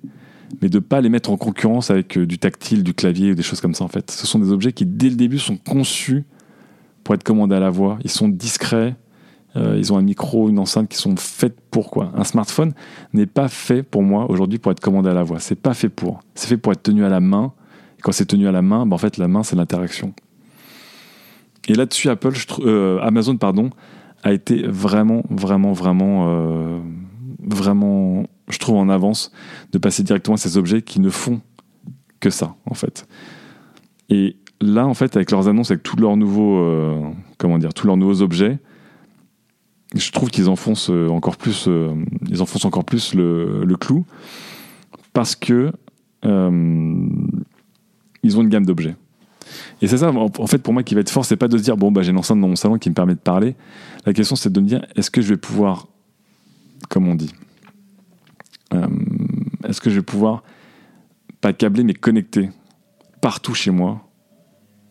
mais 0.62 0.70
de 0.70 0.78
ne 0.78 0.80
pas 0.80 1.02
les 1.02 1.10
mettre 1.10 1.32
en 1.32 1.38
concurrence 1.38 1.92
avec 1.92 2.18
euh, 2.18 2.26
du 2.26 2.40
tactile, 2.40 2.84
du 2.84 2.94
clavier 2.94 3.32
ou 3.32 3.36
des 3.36 3.44
choses 3.44 3.62
comme 3.62 3.74
ça 3.74 3.84
en 3.84 3.88
fait. 3.88 4.12
Ce 4.12 4.26
sont 4.26 4.40
des 4.40 4.52
objets 4.52 4.74
qui 4.74 4.86
dès 4.86 5.10
le 5.10 5.16
début 5.16 5.40
sont 5.40 5.58
conçus 5.58 6.26
pour 7.04 7.16
être 7.16 7.24
commandés 7.24 7.56
à 7.56 7.60
la 7.60 7.70
voix. 7.70 7.98
Ils 8.04 8.10
sont 8.10 8.28
discrets. 8.28 8.96
Euh, 9.56 9.76
ils 9.78 9.92
ont 9.94 9.98
un 9.98 10.02
micro, 10.02 10.50
une 10.50 10.60
enceinte 10.60 10.90
qui 10.90 10.98
sont 10.98 11.16
faites 11.16 11.60
pour 11.72 11.90
quoi 11.90 12.12
Un 12.16 12.24
smartphone 12.24 12.74
n'est 13.14 13.26
pas 13.26 13.48
fait 13.48 13.82
pour 13.82 14.04
moi 14.04 14.30
aujourd'hui 14.30 14.60
pour 14.60 14.72
être 14.72 14.80
commandé 14.80 15.10
à 15.10 15.14
la 15.14 15.24
voix. 15.24 15.40
C'est 15.40 15.56
pas 15.56 15.74
fait 15.74 15.90
pour. 15.90 16.22
C'est 16.36 16.48
fait 16.48 16.58
pour 16.58 16.72
être 16.74 16.84
tenu 16.84 17.06
à 17.06 17.10
la 17.10 17.20
main. 17.20 17.54
Et 17.98 18.02
quand 18.02 18.12
c'est 18.12 18.26
tenu 18.26 18.48
à 18.48 18.52
la 18.52 18.62
main, 18.62 18.86
ben 18.86 18.94
en 18.94 18.98
fait 18.98 19.18
la 19.18 19.28
main 19.28 19.44
c'est 19.44 19.56
l'interaction. 19.56 20.14
Et 21.68 21.74
là-dessus, 21.74 22.10
Apple, 22.10 22.32
euh, 22.60 23.00
Amazon, 23.02 23.36
pardon, 23.36 23.72
a 24.24 24.32
été 24.32 24.66
vraiment, 24.66 25.24
vraiment, 25.30 25.74
vraiment, 25.74 26.82
vraiment 27.42 28.24
je 28.50 28.58
trouve, 28.60 28.78
en 28.78 28.90
avance 28.90 29.32
de 29.72 29.78
passer 29.78 30.04
directement 30.04 30.36
à 30.36 30.38
ces 30.38 30.58
objets 30.58 30.82
qui 30.82 31.00
ne 31.00 31.10
font 31.10 31.42
que 32.20 32.30
ça, 32.30 32.56
en 32.66 32.74
fait. 32.74 33.08
Et 34.10 34.38
là, 34.62 34.88
en 34.88 34.94
fait, 34.94 35.16
avec 35.16 35.32
leurs 35.32 35.48
annonces, 35.48 35.72
avec 35.72 35.84
tous 35.84 35.98
leurs 35.98 36.18
nouveaux, 36.18 36.60
euh, 36.60 37.02
comment 37.38 37.58
dire, 37.58 37.74
tous 37.74 37.88
leurs 37.88 37.98
nouveaux 37.98 38.22
objets, 38.22 38.60
je 39.96 40.12
trouve 40.12 40.30
qu'ils 40.30 40.50
enfoncent 40.50 40.90
euh, 40.90 41.08
encore 41.10 41.38
plus, 41.38 41.66
euh, 41.68 41.94
ils 42.30 42.42
enfoncent 42.42 42.66
encore 42.66 42.86
plus 42.86 43.14
le, 43.14 43.64
le 43.64 43.76
clou 43.78 44.06
parce 45.14 45.36
que 45.36 45.72
ils 48.24 48.38
ont 48.38 48.42
une 48.42 48.50
gamme 48.50 48.66
d'objets. 48.66 48.96
Et 49.82 49.88
c'est 49.88 50.00
ça, 50.00 50.12
en 50.12 50.48
fait, 50.48 50.58
pour 50.58 50.74
moi, 50.74 50.84
qui 50.84 50.94
va 50.94 51.02
être 51.02 51.10
fort, 51.10 51.24
c'est 51.24 51.38
pas 51.38 51.48
de 51.48 51.58
se 51.58 51.64
dire, 51.64 51.78
bon, 51.78 51.90
bah, 51.92 52.02
j'ai 52.02 52.12
une 52.12 52.18
enceinte 52.18 52.42
dans 52.42 52.50
mon 52.50 52.58
salon 52.58 52.78
qui 52.78 52.90
me 52.90 52.96
permet 52.96 53.16
de 53.16 53.20
parler. 53.20 53.56
La 54.06 54.12
question, 54.12 54.36
c'est 54.36 54.52
de 54.52 54.60
me 54.60 54.66
dire, 54.66 54.86
est-ce 54.96 55.10
que 55.10 55.22
je 55.22 55.30
vais 55.30 55.38
pouvoir, 55.38 55.88
comme 56.90 57.08
on 57.08 57.16
dit, 57.16 57.34
est-ce 59.63 59.82
que 59.82 59.89
je 59.89 59.95
vais 59.95 60.01
pouvoir, 60.06 60.43
pas 61.41 61.53
câbler, 61.53 61.84
mais 61.84 61.93
connecter 61.93 62.49
partout 63.21 63.53
chez 63.53 63.71
moi 63.71 64.01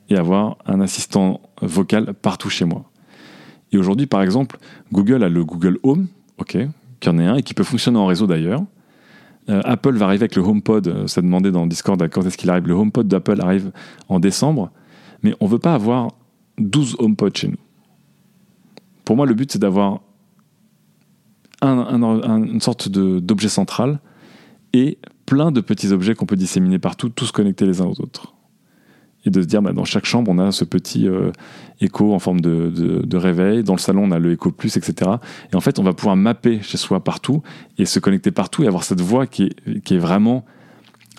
et 0.08 0.16
avoir 0.16 0.58
un 0.66 0.80
assistant 0.80 1.40
vocal 1.62 2.14
partout 2.14 2.50
chez 2.50 2.64
moi? 2.64 2.90
Et 3.72 3.78
aujourd'hui, 3.78 4.06
par 4.06 4.22
exemple, 4.22 4.58
Google 4.92 5.24
a 5.24 5.28
le 5.28 5.44
Google 5.44 5.78
Home, 5.82 6.06
ok, 6.38 6.58
qui 7.00 7.08
en 7.08 7.18
est 7.18 7.26
un 7.26 7.36
et 7.36 7.42
qui 7.42 7.54
peut 7.54 7.64
fonctionner 7.64 7.98
en 7.98 8.06
réseau 8.06 8.26
d'ailleurs. 8.26 8.62
Euh, 9.48 9.60
Apple 9.64 9.96
va 9.96 10.06
arriver 10.06 10.22
avec 10.22 10.36
le 10.36 10.42
HomePod. 10.42 10.88
euh, 10.88 11.06
Ça 11.06 11.22
demandait 11.22 11.52
dans 11.52 11.66
Discord 11.66 12.00
quand 12.08 12.26
est-ce 12.26 12.36
qu'il 12.36 12.50
arrive? 12.50 12.66
Le 12.66 12.74
HomePod 12.74 13.06
d'Apple 13.06 13.40
arrive 13.40 13.70
en 14.08 14.18
décembre. 14.18 14.70
Mais 15.22 15.34
on 15.40 15.46
ne 15.46 15.50
veut 15.50 15.58
pas 15.58 15.74
avoir 15.74 16.12
12 16.58 16.96
HomePod 16.98 17.36
chez 17.36 17.48
nous. 17.48 17.58
Pour 19.04 19.16
moi, 19.16 19.26
le 19.26 19.34
but, 19.34 19.52
c'est 19.52 19.60
d'avoir 19.60 20.00
un- 21.62 21.68
un- 21.78 22.02
un- 22.22 22.42
une 22.44 22.60
sorte 22.60 22.88
d'objet 22.88 23.48
central 23.48 23.98
et 24.72 24.98
plein 25.24 25.50
de 25.52 25.60
petits 25.60 25.92
objets 25.92 26.14
qu'on 26.14 26.26
peut 26.26 26.36
disséminer 26.36 26.78
partout, 26.78 27.08
tous 27.08 27.32
connectés 27.32 27.66
les 27.66 27.80
uns 27.80 27.86
aux 27.86 28.00
autres. 28.00 28.34
Et 29.24 29.30
de 29.30 29.42
se 29.42 29.46
dire, 29.46 29.60
bah, 29.60 29.72
dans 29.72 29.84
chaque 29.84 30.04
chambre, 30.04 30.30
on 30.30 30.38
a 30.38 30.52
ce 30.52 30.64
petit 30.64 31.08
euh, 31.08 31.32
écho 31.80 32.14
en 32.14 32.20
forme 32.20 32.40
de, 32.40 32.70
de- 32.70 33.02
de 33.04 33.16
réveil. 33.16 33.64
Dans 33.64 33.72
le 33.74 33.80
salon, 33.80 34.04
on 34.04 34.12
a 34.12 34.20
le 34.20 34.30
écho 34.32 34.52
plus, 34.52 34.76
etc. 34.76 35.10
Et 35.52 35.56
en 35.56 35.60
fait, 35.60 35.80
on 35.80 35.82
va 35.82 35.92
pouvoir 35.94 36.14
mapper 36.14 36.62
chez 36.62 36.76
soi 36.76 37.02
partout 37.02 37.42
et 37.76 37.86
se 37.86 37.98
connecter 37.98 38.30
partout 38.30 38.62
et 38.62 38.68
avoir 38.68 38.84
cette 38.84 39.00
voix 39.00 39.26
qui 39.26 39.44
est, 39.66 39.80
qui 39.80 39.94
est 39.96 39.98
vraiment 39.98 40.44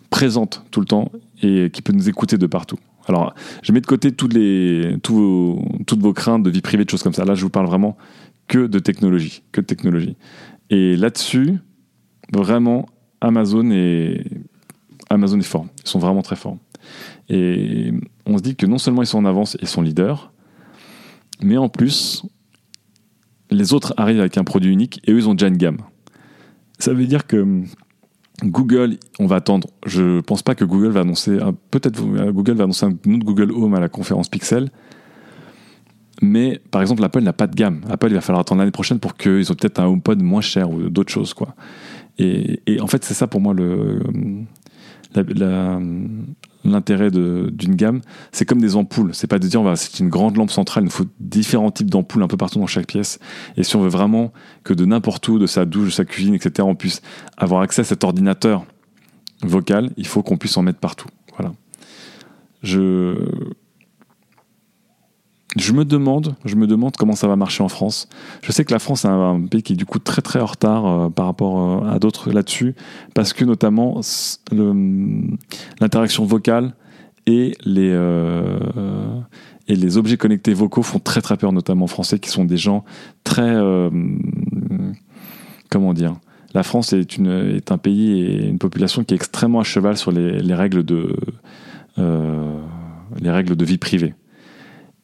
présente 0.10 0.64
tout 0.72 0.80
le 0.80 0.86
temps 0.86 1.12
et 1.42 1.70
qui 1.72 1.82
peut 1.82 1.92
nous 1.94 2.08
écouter 2.08 2.38
de 2.38 2.48
partout. 2.48 2.78
Alors, 3.10 3.34
je 3.62 3.72
mets 3.74 3.82
de 3.82 3.86
côté 3.86 4.12
toutes, 4.14 4.34
les, 4.34 4.98
tous 5.04 5.16
vos- 5.16 5.66
toutes 5.86 6.00
vos 6.02 6.14
craintes 6.14 6.44
de 6.44 6.50
vie 6.50 6.62
privée, 6.62 6.86
de 6.86 6.90
choses 6.90 7.04
comme 7.04 7.14
ça. 7.14 7.26
Là, 7.26 7.36
je 7.36 7.42
vous 7.44 7.50
parle 7.50 7.66
vraiment 7.66 7.98
que 8.48 8.68
de 8.68 8.80
technologie, 8.80 9.44
que 9.52 9.62
de 9.62 9.66
technologie. 9.66 10.16
Et 10.70 10.96
là-dessus, 10.96 11.58
vraiment, 12.34 12.88
Amazon 13.22 13.70
est, 13.72 14.24
Amazon 15.10 15.40
est 15.40 15.44
fort. 15.44 15.66
Ils 15.84 15.90
sont 15.90 16.00
vraiment 16.00 16.22
très 16.22 16.36
forts. 16.36 16.58
Et 17.30 17.92
on 18.26 18.38
se 18.38 18.44
dit 18.44 18.56
que 18.56 18.66
non 18.66 18.78
seulement 18.78 19.02
ils 19.02 19.08
sont 19.08 19.18
en 19.18 19.26
avance 19.26 19.58
et 19.62 19.66
sont 19.66 19.82
leaders, 19.82 20.32
mais 21.42 21.58
en 21.58 21.70
plus, 21.70 22.24
les 23.52 23.74
autres 23.74 23.94
arrivent 23.98 24.20
avec 24.20 24.38
un 24.38 24.44
produit 24.44 24.72
unique 24.72 25.02
et 25.06 25.12
eux, 25.12 25.18
ils 25.18 25.30
ont 25.30 25.34
déjà 25.34 25.48
une 25.48 25.58
gamme. 25.58 25.78
Ça 26.80 26.94
veut 26.94 27.06
dire 27.06 27.28
que 27.28 27.64
Google, 28.44 28.98
on 29.20 29.26
va 29.26 29.38
attendre. 29.38 29.68
Je 29.86 30.22
pense 30.22 30.44
pas 30.44 30.56
que 30.56 30.64
Google 30.64 30.90
va 30.90 31.02
annoncer, 31.02 31.38
peut-être 31.72 32.02
Google 32.32 32.54
va 32.54 32.66
annoncer 32.66 32.86
un 32.86 32.92
autre 32.92 33.26
Google 33.26 33.52
Home 33.52 33.74
à 33.74 33.80
la 33.80 33.90
conférence 33.90 34.30
Pixel. 34.30 34.70
Mais 36.22 36.60
par 36.72 36.82
exemple, 36.82 37.04
Apple 37.04 37.22
n'a 37.22 37.34
pas 37.34 37.48
de 37.48 37.56
gamme. 37.56 37.82
Apple, 37.90 38.08
il 38.08 38.16
va 38.16 38.22
falloir 38.22 38.42
attendre 38.42 38.60
l'année 38.60 38.72
prochaine 38.72 39.00
pour 39.00 39.16
qu'ils 39.16 39.42
aient 39.42 39.56
peut-être 39.56 39.80
un 39.80 39.86
HomePod 39.86 40.22
moins 40.22 40.42
cher 40.42 40.70
ou 40.70 40.90
d'autres 40.90 41.12
choses, 41.12 41.34
quoi. 41.34 41.56
Et, 42.20 42.60
en 42.82 42.88
fait, 42.88 43.04
c'est 43.04 43.14
ça 43.14 43.28
pour 43.28 43.42
moi 43.42 43.54
l'intérêt 46.64 47.12
d'une 47.12 47.76
gamme. 47.76 48.02
C'est 48.32 48.46
comme 48.46 48.60
des 48.60 48.76
ampoules. 48.76 49.12
C'est 49.14 49.28
pas 49.28 49.38
de 49.38 49.48
dire, 49.48 49.62
c'est 49.78 50.00
une 50.00 50.10
grande 50.10 50.36
lampe 50.36 50.50
centrale. 50.50 50.84
Il 50.84 50.86
nous 50.86 50.92
faut 50.92 51.06
différents 51.20 51.70
types 51.70 51.92
d'ampoules 51.92 52.24
un 52.24 52.28
peu 52.28 52.38
partout 52.38 52.58
dans 52.58 52.66
chaque 52.66 52.88
pièce. 52.88 53.20
Et 53.56 53.62
si 53.62 53.76
on 53.76 53.82
veut 53.82 53.90
vraiment 53.90 54.34
que 54.64 54.74
de 54.74 54.86
n'importe 54.86 55.28
où, 55.28 55.38
de 55.38 55.46
sa 55.46 55.66
douche, 55.66 55.86
de 55.86 55.92
sa 55.92 56.06
cuisine, 56.06 56.34
etc., 56.34 56.68
on 56.68 56.74
puisse 56.74 57.04
avoir 57.38 57.62
accès 57.62 57.82
à 57.82 57.86
cet 57.86 58.04
ordinateur 58.04 58.66
vocal, 59.44 59.92
il 59.98 60.08
faut 60.08 60.24
qu'on 60.24 60.38
puisse 60.38 60.58
en 60.58 60.64
mettre 60.64 60.80
partout. 60.80 61.10
Voilà. 61.38 61.54
Je 62.64 63.16
je 65.60 65.74
me 65.74 65.86
demande, 65.86 66.36
comment 66.98 67.16
ça 67.16 67.28
va 67.28 67.36
marcher 67.36 67.64
en 67.64 67.70
France. 67.70 68.08
Je 68.42 68.52
sais 68.52 68.66
que 68.66 68.74
la 68.74 68.80
France 68.80 69.06
est 69.06 69.10
un, 69.10 69.42
pays 69.42 69.64
qui 69.64 69.74
est 69.74 69.76
du 69.76 69.86
coup 69.86 70.00
très 70.00 70.22
très 70.22 70.40
en 70.40 70.46
retard 70.46 70.86
euh, 70.86 71.10
par 71.10 71.26
rapport 71.26 71.84
euh, 71.84 71.90
à 71.90 72.00
d'autres 72.00 72.32
là-dessus, 72.32 72.76
parce 73.14 73.34
que 73.34 73.46
notamment 73.46 74.02
l'interaction 75.82 76.26
vocale 76.26 76.74
et 77.26 77.56
les 77.66 77.92
euh, 77.92 78.60
et 79.68 79.76
les 79.76 79.98
objets 79.98 80.16
connectés 80.18 80.54
vocaux 80.54 80.84
font 80.84 81.00
très 81.00 81.22
très 81.22 81.36
peur, 81.36 81.52
notamment 81.52 81.86
en 81.86 81.90
français, 81.90 82.20
qui 82.20 82.30
sont 82.30 82.46
des 82.46 82.58
gens 82.58 82.86
très 83.24 83.56
comment 85.70 85.94
dire. 85.94 86.16
La 86.54 86.64
France 86.64 86.94
est, 86.94 87.20
un 87.72 87.78
pays 87.78 88.22
et 88.22 88.48
une 88.48 88.58
population 88.58 89.04
qui 89.04 89.14
est 89.14 89.18
extrêmement 89.18 89.60
à 89.60 89.64
cheval 89.64 89.98
sur 89.98 90.12
les 90.12 90.54
règles 90.56 90.86
de 90.86 91.16
vie 93.66 93.78
privée. 93.78 94.14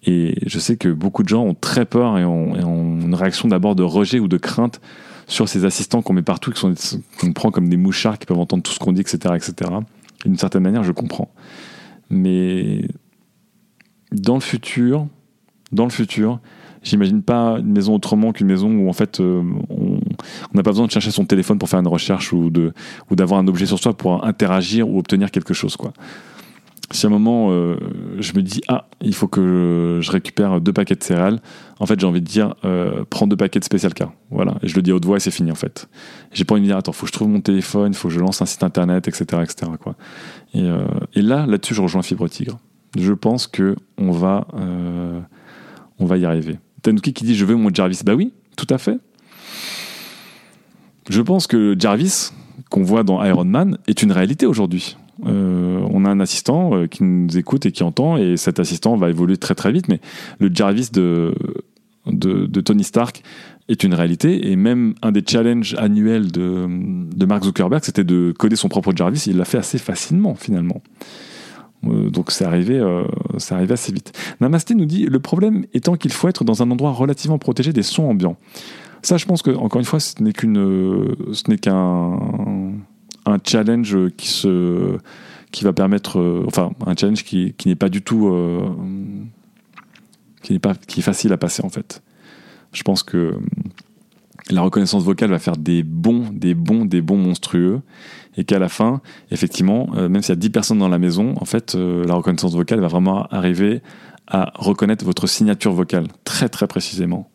Et 0.05 0.35
je 0.45 0.59
sais 0.59 0.75
que 0.75 0.89
beaucoup 0.89 1.23
de 1.23 1.29
gens 1.29 1.43
ont 1.43 1.53
très 1.53 1.85
peur 1.85 2.17
et 2.17 2.25
ont, 2.25 2.55
une 2.55 3.15
réaction 3.15 3.47
d'abord 3.47 3.75
de 3.75 3.83
rejet 3.83 4.19
ou 4.19 4.27
de 4.27 4.37
crainte 4.37 4.81
sur 5.27 5.47
ces 5.47 5.63
assistants 5.65 6.01
qu'on 6.01 6.13
met 6.13 6.21
partout, 6.21 6.51
qu'on 7.19 7.33
prend 7.33 7.51
comme 7.51 7.69
des 7.69 7.77
mouchards 7.77 8.19
qui 8.19 8.25
peuvent 8.25 8.39
entendre 8.39 8.63
tout 8.63 8.73
ce 8.73 8.79
qu'on 8.79 8.91
dit, 8.91 9.01
etc. 9.01 9.35
etc. 9.35 9.71
Et 10.25 10.29
D'une 10.29 10.37
certaine 10.37 10.63
manière, 10.63 10.83
je 10.83 10.91
comprends. 10.91 11.31
Mais 12.09 12.85
dans 14.11 14.35
le 14.35 14.41
futur, 14.41 15.07
dans 15.71 15.85
le 15.85 15.89
futur, 15.89 16.39
j'imagine 16.83 17.23
pas 17.23 17.57
une 17.59 17.71
maison 17.71 17.95
autrement 17.95 18.31
qu'une 18.33 18.47
maison 18.47 18.69
où 18.69 18.89
en 18.89 18.93
fait 18.93 19.19
euh, 19.19 19.41
on 19.69 19.99
n'a 20.53 20.63
pas 20.63 20.71
besoin 20.71 20.85
de 20.85 20.91
chercher 20.91 21.11
son 21.11 21.25
téléphone 21.25 21.57
pour 21.57 21.69
faire 21.69 21.79
une 21.79 21.87
recherche 21.87 22.33
ou 22.33 22.49
de 22.49 22.73
ou 23.09 23.15
d'avoir 23.15 23.39
un 23.39 23.47
objet 23.47 23.65
sur 23.65 23.79
soi 23.79 23.95
pour 23.95 24.25
interagir 24.25 24.89
ou 24.89 24.99
obtenir 24.99 25.31
quelque 25.31 25.53
chose 25.53 25.77
quoi. 25.77 25.93
Si 26.91 27.06
à 27.06 27.10
un 27.10 27.12
moment 27.12 27.48
euh, 27.52 27.78
je 28.19 28.34
me 28.34 28.41
dis 28.41 28.62
ah 28.67 28.88
il 29.02 29.15
faut 29.15 29.28
que 29.28 30.00
je 30.02 30.12
récupère 30.12 30.62
deux 30.62 30.74
paquets 30.74 30.96
de 30.96 31.04
céréales, 31.04 31.41
en 31.80 31.86
fait 31.86 32.00
j'ai 32.00 32.06
envie 32.06 32.22
de 32.22 32.26
dire 32.26 32.56
euh, 32.65 33.04
prends 33.10 33.26
deux 33.26 33.38
paquets 33.38 33.60
de 33.60 33.65
spécial 33.65 33.93
K, 33.93 34.04
voilà 34.30 34.56
et 34.62 34.67
je 34.67 34.76
le 34.76 34.82
dis 34.82 34.91
à 34.91 34.96
haute 34.96 35.06
voix 35.06 35.17
et 35.17 35.19
c'est 35.19 35.32
fini 35.32 35.52
en 35.52 35.56
fait. 35.56 35.88
J'ai 36.34 36.43
pas 36.43 36.54
envie 36.54 36.62
de 36.62 36.67
dire 36.67 36.78
attends 36.78 36.91
faut 36.91 37.06
que 37.06 37.08
je 37.08 37.13
trouve 37.13 37.30
mon 37.30 37.41
téléphone, 37.41 37.93
faut 37.93 38.10
que 38.10 38.13
je 38.13 38.19
lance 38.19 38.41
un 38.41 38.46
site 38.46 38.63
internet 38.63 39.08
etc 39.08 39.41
etc 39.41 39.72
quoi. 39.82 39.96
Et, 40.54 40.62
euh, 40.62 40.86
et 41.13 41.22
là 41.22 41.46
là-dessus 41.46 41.74
je 41.74 41.82
rejoins 41.82 42.04
Fibre 42.04 42.28
Tigre. 42.28 42.60
Je 42.98 43.13
pense 43.13 43.48
que 43.48 43.76
on 43.98 44.12
va 44.12 44.46
on 46.00 46.06
va 46.06 46.17
y 46.17 46.26
arriver. 46.26 46.60
Tanuki 46.82 47.13
qui 47.13 47.24
dit 47.24 47.36
je 47.36 47.46
veux 47.46 47.56
mon 47.56 47.74
Jarvis, 47.74 48.02
bah 48.06 48.13
oui 48.13 48.34
tout 48.56 48.67
à 48.69 48.78
fait. 48.78 49.00
Je 51.10 51.22
pense 51.22 51.48
que 51.48 51.76
Jarvis, 51.78 52.32
qu'on 52.69 52.84
voit 52.84 53.04
dans 53.04 53.24
Iron 53.24 53.46
Man, 53.46 53.78
est 53.88 54.04
une 54.04 54.12
réalité 54.12 54.46
aujourd'hui. 54.46 54.96
Euh, 55.26 55.86
on 55.91 56.06
a 56.06 56.10
un 56.10 56.19
assistant 56.19 56.76
euh, 56.76 56.88
qui 56.88 57.04
nous 57.04 57.38
écoute 57.38 57.65
et 57.65 57.71
qui 57.71 57.84
entend, 57.84 58.17
et 58.17 58.38
cet 58.38 58.60
assistant 58.60 58.95
va 58.95 59.10
évoluer 59.10 59.38
très 59.38 59.56
très 59.56 59.71
vite, 59.71 59.88
mais 59.88 59.99
le 60.39 60.49
Jarvis 60.54 60.89
de, 60.91 61.34
Tony 62.65 62.84
Stark 62.84 63.21
est 63.69 63.84
une 63.84 63.93
réalité, 63.93 64.52
et 64.52 64.56
même 64.56 64.95
un 65.02 65.12
des 65.12 65.23
challenges 65.26 65.76
annuels 65.78 66.32
de, 66.32 66.67
Mark 67.26 67.43
Zuckerberg, 67.43 67.84
c'était 67.84 68.04
de 68.04 68.34
coder 68.38 68.56
son 68.56 68.69
propre 68.69 68.91
Jarvis, 68.95 69.26
il 69.28 69.38
l'a 69.38 69.45
fait 69.45 69.60
assez 69.60 69.78
facilement 69.78 70.36
finalement. 70.36 70.82
Euh, 71.86 72.10
donc 72.10 72.32
c'est 72.32 72.45
arrivé, 72.45 72.82
arrivé 73.52 73.73
assez 73.73 73.91
vite. 73.91 74.13
Namasté 74.41 74.73
nous 74.73 74.86
dit 74.86 75.06
le 75.06 75.19
problème 75.19 75.65
étant 75.73 75.95
qu'il 75.95 76.12
faut 76.12 76.28
être 76.28 76.43
dans 76.43 76.63
un 76.63 76.71
endroit 76.71 76.91
relativement 76.91 77.38
protégé 77.38 77.71
des 77.71 77.84
sons 77.84 78.10
ambiants. 78.10 78.38
Ça, 79.04 79.17
je 79.17 79.26
pense 79.26 79.41
que 79.41 79.52
encore 79.52 79.80
une 79.80 79.86
fois, 79.86 79.99
ce 79.99 80.23
n'est 80.23 80.32
qu'une, 80.32 81.13
ce 81.34 81.49
n'est 81.49 81.58
qu'un 81.58 82.17
un 83.25 83.38
challenge 83.43 83.97
qui 84.17 85.63
va 85.63 85.73
permettre, 85.73 86.19
euh, 86.19 86.43
enfin 86.47 86.71
un 86.86 86.95
challenge 86.95 87.23
qui, 87.23 87.55
n'est 87.65 87.75
pas 87.75 87.89
du 87.89 88.01
tout, 88.01 88.27
euh, 88.27 88.69
qui 90.41 90.53
n'est 90.53 90.59
pas, 90.59 90.73
qui 90.75 91.01
facile 91.01 91.31
à 91.33 91.38
passer 91.38 91.63
en 91.63 91.69
fait. 91.69 92.01
Je 92.73 92.83
pense 92.83 93.03
que 93.03 93.36
la 94.49 94.62
reconnaissance 94.62 95.03
vocale 95.03 95.29
va 95.29 95.39
faire 95.39 95.55
des 95.55 95.83
bons, 95.83 96.29
des 96.31 96.53
bons, 96.53 96.86
des 96.86 97.01
bons 97.01 97.17
monstrueux 97.17 97.81
et 98.36 98.43
qu'à 98.43 98.59
la 98.59 98.67
fin, 98.67 99.01
effectivement, 99.31 99.89
euh, 99.95 100.09
même 100.09 100.21
s'il 100.23 100.31
y 100.31 100.38
a 100.38 100.41
10 100.41 100.49
personnes 100.49 100.79
dans 100.79 100.89
la 100.89 100.97
maison, 100.97 101.36
en 101.39 101.45
fait, 101.45 101.75
la 101.75 102.15
reconnaissance 102.15 102.55
vocale 102.55 102.79
va 102.79 102.88
vraiment 102.88 103.27
arriver 103.27 103.81
à 104.27 104.51
reconnaître 104.55 105.05
votre 105.05 105.27
signature 105.27 105.73
vocale 105.73 106.07
très 106.23 106.49
très 106.49 106.65
précisément, 106.65 107.29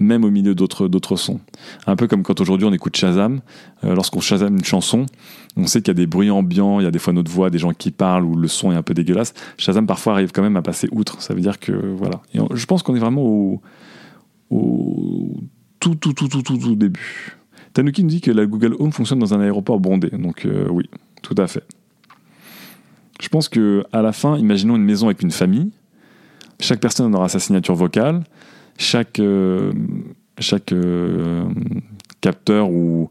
même 0.00 0.24
au 0.24 0.30
milieu 0.30 0.54
d'autres 0.54 0.88
d'autres 0.88 1.14
sons. 1.14 1.38
Un 1.86 1.94
peu 1.94 2.08
comme 2.08 2.22
quand 2.22 2.40
aujourd'hui 2.40 2.66
on 2.66 2.72
écoute 2.72 2.96
Shazam, 2.96 3.40
euh, 3.84 3.94
lorsqu'on 3.94 4.20
Shazam 4.20 4.56
une 4.56 4.64
chanson, 4.64 5.06
on 5.56 5.66
sait 5.66 5.80
qu'il 5.80 5.88
y 5.88 5.90
a 5.92 5.94
des 5.94 6.06
bruits 6.06 6.30
ambiants, 6.30 6.80
il 6.80 6.84
y 6.84 6.86
a 6.86 6.90
des 6.90 6.98
fois 6.98 7.12
notre 7.12 7.30
voix, 7.30 7.50
des 7.50 7.58
gens 7.58 7.72
qui 7.72 7.90
parlent 7.90 8.24
ou 8.24 8.34
le 8.34 8.48
son 8.48 8.72
est 8.72 8.76
un 8.76 8.82
peu 8.82 8.94
dégueulasse. 8.94 9.34
Shazam 9.58 9.86
parfois 9.86 10.14
arrive 10.14 10.32
quand 10.32 10.42
même 10.42 10.56
à 10.56 10.62
passer 10.62 10.88
outre. 10.90 11.22
Ça 11.22 11.34
veut 11.34 11.40
dire 11.40 11.60
que 11.60 11.72
voilà. 11.72 12.22
Et 12.34 12.40
je 12.54 12.66
pense 12.66 12.82
qu'on 12.82 12.96
est 12.96 13.00
vraiment 13.00 13.22
au, 13.22 13.60
au 14.50 15.36
tout 15.78 15.94
tout 15.94 16.12
tout 16.12 16.28
tout 16.28 16.42
tout 16.42 16.56
tout 16.56 16.74
début. 16.74 17.36
Tanuki 17.72 18.02
nous 18.02 18.10
dit 18.10 18.20
que 18.20 18.30
la 18.30 18.46
Google 18.46 18.74
Home 18.78 18.92
fonctionne 18.92 19.18
dans 19.20 19.34
un 19.34 19.40
aéroport 19.40 19.78
bondé. 19.78 20.10
Donc 20.10 20.44
euh, 20.46 20.66
oui, 20.70 20.88
tout 21.22 21.36
à 21.38 21.46
fait. 21.46 21.62
Je 23.20 23.28
pense 23.28 23.48
que 23.48 23.84
à 23.92 24.02
la 24.02 24.12
fin, 24.12 24.38
imaginons 24.38 24.76
une 24.76 24.84
maison 24.84 25.06
avec 25.06 25.22
une 25.22 25.30
famille. 25.30 25.70
Chaque 26.58 26.80
personne 26.80 27.14
aura 27.14 27.28
sa 27.28 27.38
signature 27.38 27.74
vocale. 27.74 28.24
Chaque, 28.80 29.20
euh, 29.20 29.72
chaque 30.38 30.72
euh, 30.72 31.44
capteur 32.22 32.70
ou, 32.70 33.08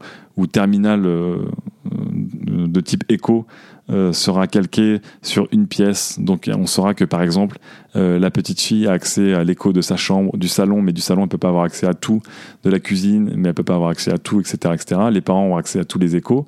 terminal 0.52 1.02
de 1.02 2.80
type 2.80 3.04
écho 3.10 3.46
euh, 3.90 4.12
sera 4.12 4.46
calqué 4.46 5.00
sur 5.20 5.48
une 5.50 5.66
pièce. 5.66 6.20
Donc 6.20 6.48
on 6.52 6.66
saura 6.66 6.94
que 6.94 7.04
par 7.04 7.22
exemple 7.22 7.58
euh, 7.96 8.20
la 8.20 8.30
petite 8.30 8.60
fille 8.60 8.86
a 8.86 8.92
accès 8.92 9.34
à 9.34 9.42
l'écho 9.42 9.72
de 9.72 9.80
sa 9.80 9.96
chambre, 9.96 10.36
du 10.36 10.46
salon, 10.46 10.80
mais 10.80 10.92
du 10.92 11.00
salon 11.00 11.24
elle 11.24 11.28
peut 11.28 11.38
pas 11.38 11.48
avoir 11.48 11.64
accès 11.64 11.88
à 11.88 11.94
tout, 11.94 12.22
de 12.62 12.70
la 12.70 12.78
cuisine, 12.78 13.32
mais 13.36 13.48
elle 13.48 13.54
peut 13.54 13.64
pas 13.64 13.74
avoir 13.74 13.90
accès 13.90 14.12
à 14.12 14.18
tout, 14.18 14.38
etc., 14.38 14.74
etc. 14.74 15.00
Les 15.10 15.20
parents 15.20 15.44
ont 15.44 15.56
accès 15.56 15.80
à 15.80 15.84
tous 15.84 15.98
les 15.98 16.14
échos. 16.14 16.46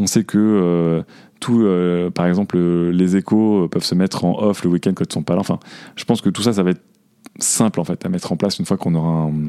On 0.00 0.06
sait 0.06 0.24
que 0.24 0.38
euh, 0.38 1.02
tout, 1.38 1.64
par 2.14 2.26
exemple 2.26 2.58
les 2.58 3.16
échos 3.16 3.68
peuvent 3.68 3.84
se 3.84 3.94
mettre 3.94 4.24
en 4.24 4.42
off 4.42 4.64
le 4.64 4.70
week-end 4.70 4.92
quand 4.94 5.04
ils 5.08 5.12
sont 5.12 5.22
pas 5.22 5.34
là. 5.34 5.40
Enfin, 5.40 5.60
je 5.94 6.04
pense 6.04 6.20
que 6.20 6.30
tout 6.30 6.42
ça, 6.42 6.52
ça 6.52 6.64
va 6.64 6.70
être 6.70 6.82
simple 7.38 7.80
en 7.80 7.84
fait 7.84 8.04
à 8.04 8.08
mettre 8.08 8.32
en 8.32 8.36
place 8.36 8.58
une 8.58 8.66
fois 8.66 8.76
qu'on 8.76 8.94
aura 8.94 9.24
un, 9.24 9.48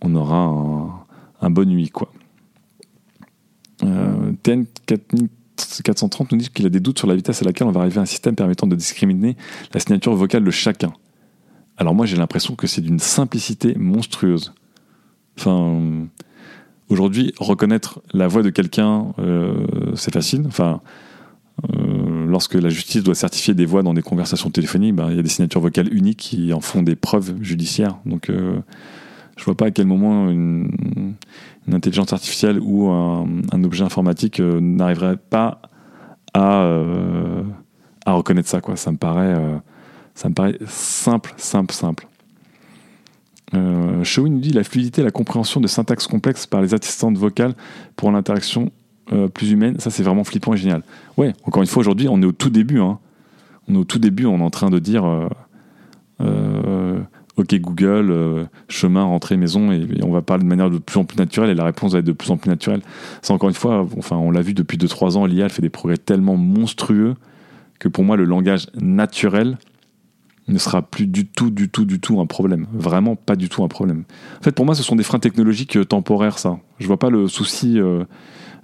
on 0.00 0.14
aura 0.14 1.06
un, 1.40 1.50
bon 1.50 1.68
nuit 1.68 1.90
quoi. 1.90 2.12
Euh, 3.82 4.32
TN 4.42 4.66
430 5.82 6.32
nous 6.32 6.38
dit 6.38 6.48
qu'il 6.50 6.66
a 6.66 6.68
des 6.68 6.80
doutes 6.80 6.98
sur 6.98 7.08
la 7.08 7.14
vitesse 7.14 7.42
à 7.42 7.44
laquelle 7.44 7.66
on 7.66 7.72
va 7.72 7.80
arriver 7.80 7.98
à 7.98 8.02
un 8.02 8.06
système 8.06 8.34
permettant 8.34 8.66
de 8.66 8.76
discriminer 8.76 9.36
la 9.72 9.80
signature 9.80 10.14
vocale 10.14 10.44
de 10.44 10.50
chacun. 10.50 10.92
Alors 11.76 11.94
moi 11.94 12.06
j'ai 12.06 12.16
l'impression 12.16 12.56
que 12.56 12.66
c'est 12.66 12.80
d'une 12.80 12.98
simplicité 12.98 13.74
monstrueuse. 13.76 14.52
Enfin, 15.38 16.08
aujourd'hui, 16.90 17.32
reconnaître 17.38 18.02
la 18.12 18.28
voix 18.28 18.42
de 18.42 18.50
quelqu'un, 18.50 19.14
euh, 19.18 19.64
c'est 19.94 20.12
facile. 20.12 20.44
Enfin, 20.46 20.82
euh, 21.72 21.89
lorsque 22.30 22.54
la 22.54 22.68
justice 22.68 23.02
doit 23.02 23.14
certifier 23.14 23.54
des 23.54 23.66
voix 23.66 23.82
dans 23.82 23.94
des 23.94 24.02
conversations 24.02 24.50
téléphoniques, 24.50 24.94
ben, 24.94 25.10
il 25.10 25.16
y 25.16 25.18
a 25.18 25.22
des 25.22 25.28
signatures 25.28 25.60
vocales 25.60 25.92
uniques 25.92 26.18
qui 26.18 26.52
en 26.52 26.60
font 26.60 26.82
des 26.82 26.96
preuves 26.96 27.34
judiciaires. 27.42 27.98
Donc 28.06 28.30
euh, 28.30 28.60
je 29.36 29.44
vois 29.44 29.56
pas 29.56 29.66
à 29.66 29.70
quel 29.70 29.86
moment 29.86 30.30
une, 30.30 31.14
intelligence 31.72 32.12
artificielle 32.12 32.58
ou 32.60 32.88
un, 32.88 33.64
objet 33.64 33.84
informatique 33.84 34.40
euh, 34.40 34.60
n'arriverait 34.60 35.16
pas 35.16 35.62
à, 36.34 36.62
euh, 36.62 37.42
à 38.06 38.12
reconnaître 38.12 38.48
ça. 38.48 38.60
Ça, 38.74 38.92
me 38.92 38.96
paraît, 38.96 39.34
euh, 39.34 39.56
ça 40.14 40.28
me 40.28 40.34
paraît 40.34 40.58
simple, 40.66 41.32
simple, 41.36 41.72
simple. 41.72 42.06
Euh, 43.54 44.04
nous 44.18 44.38
dit 44.38 44.50
la 44.50 44.62
fluidité 44.62 45.00
et 45.00 45.04
la 45.04 45.10
compréhension 45.10 45.60
de 45.60 45.66
syntaxe 45.66 46.06
complexe 46.06 46.46
par 46.46 46.62
les 46.62 46.72
assistantes 46.74 47.16
vocales 47.16 47.54
pour 47.96 48.12
l'interaction 48.12 48.70
plus 49.34 49.50
humaine, 49.50 49.78
ça 49.78 49.90
c'est 49.90 50.02
vraiment 50.02 50.24
flippant 50.24 50.54
et 50.54 50.56
génial. 50.56 50.82
Ouais, 51.16 51.32
encore 51.44 51.62
une 51.62 51.68
fois, 51.68 51.80
aujourd'hui, 51.80 52.08
on 52.08 52.20
est 52.22 52.26
au 52.26 52.32
tout 52.32 52.50
début. 52.50 52.80
Hein. 52.80 52.98
On 53.68 53.74
est 53.74 53.78
au 53.78 53.84
tout 53.84 53.98
début, 53.98 54.26
on 54.26 54.38
est 54.38 54.42
en 54.42 54.50
train 54.50 54.70
de 54.70 54.78
dire 54.78 55.04
OK 57.40 57.54
Google, 57.54 58.10
euh, 58.10 58.44
chemin, 58.68 59.02
rentrée, 59.02 59.36
maison, 59.36 59.72
et, 59.72 59.86
on 60.02 60.10
va 60.10 60.22
parler 60.22 60.44
de 60.44 60.48
manière 60.48 60.70
de 60.70 60.78
plus 60.78 60.98
en 60.98 61.04
plus 61.04 61.16
naturelle, 61.16 61.50
et 61.50 61.54
la 61.54 61.64
réponse 61.64 61.92
va 61.92 61.98
être 61.98 62.04
de 62.04 62.12
plus 62.12 62.30
en 62.30 62.36
plus 62.36 62.48
naturelle. 62.48 62.82
C'est 63.22 63.32
encore 63.32 63.48
une 63.48 63.54
fois, 63.54 63.86
enfin, 63.98 64.16
on 64.16 64.30
l'a 64.30 64.42
vu 64.42 64.54
depuis 64.54 64.78
2-3 64.78 65.16
ans, 65.16 65.26
l'IA 65.26 65.48
fait 65.48 65.62
des 65.62 65.70
progrès 65.70 65.96
tellement 65.96 66.36
monstrueux 66.36 67.14
que 67.78 67.88
pour 67.88 68.04
moi, 68.04 68.16
le 68.16 68.24
langage 68.24 68.66
naturel 68.80 69.58
ne 70.48 70.58
sera 70.58 70.82
plus 70.82 71.06
du 71.06 71.26
tout, 71.26 71.50
du 71.50 71.68
tout, 71.68 71.84
du 71.84 72.00
tout 72.00 72.20
un 72.20 72.26
problème. 72.26 72.66
Vraiment 72.72 73.14
pas 73.14 73.36
du 73.36 73.48
tout 73.48 73.62
un 73.62 73.68
problème. 73.68 74.04
En 74.40 74.42
fait, 74.42 74.52
pour 74.52 74.66
moi, 74.66 74.74
ce 74.74 74.82
sont 74.82 74.96
des 74.96 75.04
freins 75.04 75.20
technologiques 75.20 75.76
euh, 75.76 75.84
temporaires, 75.84 76.38
ça. 76.38 76.58
Je 76.78 76.86
vois 76.86 76.98
pas 76.98 77.08
le 77.10 77.28
souci 77.28 77.78
euh, 77.78 78.04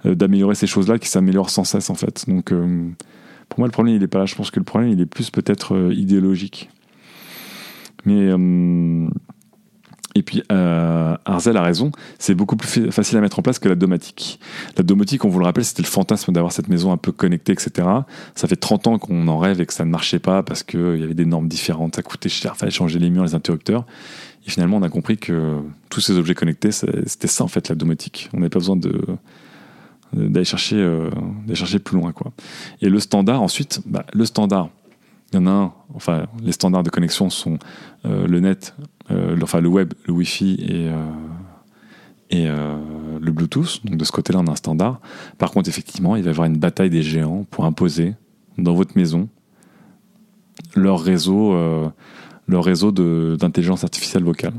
d'améliorer 0.05 0.55
ces 0.55 0.67
choses-là 0.67 0.99
qui 0.99 1.07
s'améliorent 1.07 1.49
sans 1.49 1.63
cesse, 1.63 1.89
en 1.89 1.95
fait. 1.95 2.25
Donc, 2.27 2.51
pour 3.49 3.59
moi, 3.59 3.67
le 3.67 3.71
problème, 3.71 3.95
il 3.95 4.01
n'est 4.01 4.07
pas 4.07 4.19
là. 4.19 4.25
Je 4.25 4.35
pense 4.35 4.51
que 4.51 4.59
le 4.59 4.65
problème, 4.65 4.91
il 4.91 5.01
est 5.01 5.05
plus 5.05 5.29
peut-être 5.31 5.91
idéologique. 5.93 6.69
Mais. 8.05 8.31
Euh, 8.31 9.07
et 10.15 10.23
puis, 10.23 10.41
euh, 10.51 11.15
Arzel 11.25 11.55
a 11.57 11.61
raison, 11.61 11.91
c'est 12.17 12.33
beaucoup 12.33 12.55
plus 12.55 12.91
facile 12.91 13.19
à 13.19 13.21
mettre 13.21 13.37
en 13.37 13.43
place 13.43 13.59
que 13.59 13.69
la 13.69 13.75
domotique. 13.75 14.39
La 14.75 14.81
domotique, 14.81 15.23
on 15.25 15.29
vous 15.29 15.37
le 15.37 15.45
rappelle, 15.45 15.63
c'était 15.63 15.83
le 15.83 15.87
fantasme 15.87 16.31
d'avoir 16.33 16.51
cette 16.51 16.69
maison 16.69 16.91
un 16.91 16.97
peu 16.97 17.11
connectée, 17.11 17.51
etc. 17.51 17.87
Ça 18.33 18.47
fait 18.47 18.55
30 18.55 18.87
ans 18.87 18.97
qu'on 18.97 19.27
en 19.27 19.37
rêve 19.37 19.61
et 19.61 19.67
que 19.67 19.73
ça 19.73 19.85
ne 19.85 19.91
marchait 19.91 20.17
pas 20.17 20.41
parce 20.41 20.63
qu'il 20.63 20.99
y 20.99 21.03
avait 21.03 21.13
des 21.13 21.25
normes 21.25 21.47
différentes, 21.47 21.97
ça 21.97 22.01
coûtait 22.01 22.29
cher, 22.29 22.57
fallait 22.57 22.71
changer 22.71 22.97
les 22.97 23.11
murs, 23.11 23.25
les 23.25 23.35
interrupteurs. 23.35 23.85
Et 24.47 24.49
finalement, 24.49 24.77
on 24.77 24.81
a 24.81 24.89
compris 24.89 25.19
que 25.19 25.59
tous 25.91 26.01
ces 26.01 26.17
objets 26.17 26.33
connectés, 26.33 26.71
c'était 26.71 27.27
ça 27.27 27.43
en 27.43 27.47
fait 27.47 27.69
la 27.69 27.75
domotique. 27.75 28.31
On 28.33 28.37
n'avait 28.37 28.49
pas 28.49 28.57
besoin 28.57 28.77
de 28.77 28.99
d'aller 30.13 30.45
chercher, 30.45 30.77
euh, 30.77 31.09
chercher 31.53 31.79
plus 31.79 31.97
loin. 31.97 32.11
Quoi. 32.11 32.31
Et 32.81 32.89
le 32.89 32.99
standard, 32.99 33.41
ensuite, 33.41 33.81
bah, 33.85 34.05
le 34.13 34.25
standard, 34.25 34.69
il 35.31 35.35
y 35.35 35.39
en 35.39 35.47
a 35.47 35.51
un, 35.51 35.73
enfin, 35.93 36.25
les 36.41 36.51
standards 36.51 36.83
de 36.83 36.89
connexion 36.89 37.29
sont 37.29 37.57
euh, 38.05 38.27
le 38.27 38.39
net, 38.39 38.75
euh, 39.11 39.37
enfin 39.41 39.59
le 39.59 39.67
web, 39.67 39.93
le 40.05 40.13
Wi-Fi 40.13 40.53
et, 40.59 40.89
euh, 40.89 40.93
et 42.29 42.47
le 42.47 43.31
Bluetooth. 43.31 43.85
Donc 43.85 43.97
de 43.97 44.03
ce 44.03 44.11
côté-là, 44.11 44.39
on 44.39 44.47
a 44.47 44.51
un 44.51 44.55
standard. 44.55 44.99
Par 45.37 45.51
contre, 45.51 45.69
effectivement, 45.69 46.15
il 46.15 46.23
va 46.23 46.29
y 46.29 46.31
avoir 46.31 46.47
une 46.47 46.57
bataille 46.57 46.89
des 46.89 47.01
géants 47.01 47.45
pour 47.49 47.65
imposer 47.65 48.15
dans 48.57 48.73
votre 48.73 48.97
maison 48.97 49.29
leur 50.75 50.99
réseau, 50.99 51.55
leur 52.47 52.63
réseau 52.65 52.91
d'intelligence 52.91 53.85
artificielle 53.85 54.23
vocale. 54.23 54.55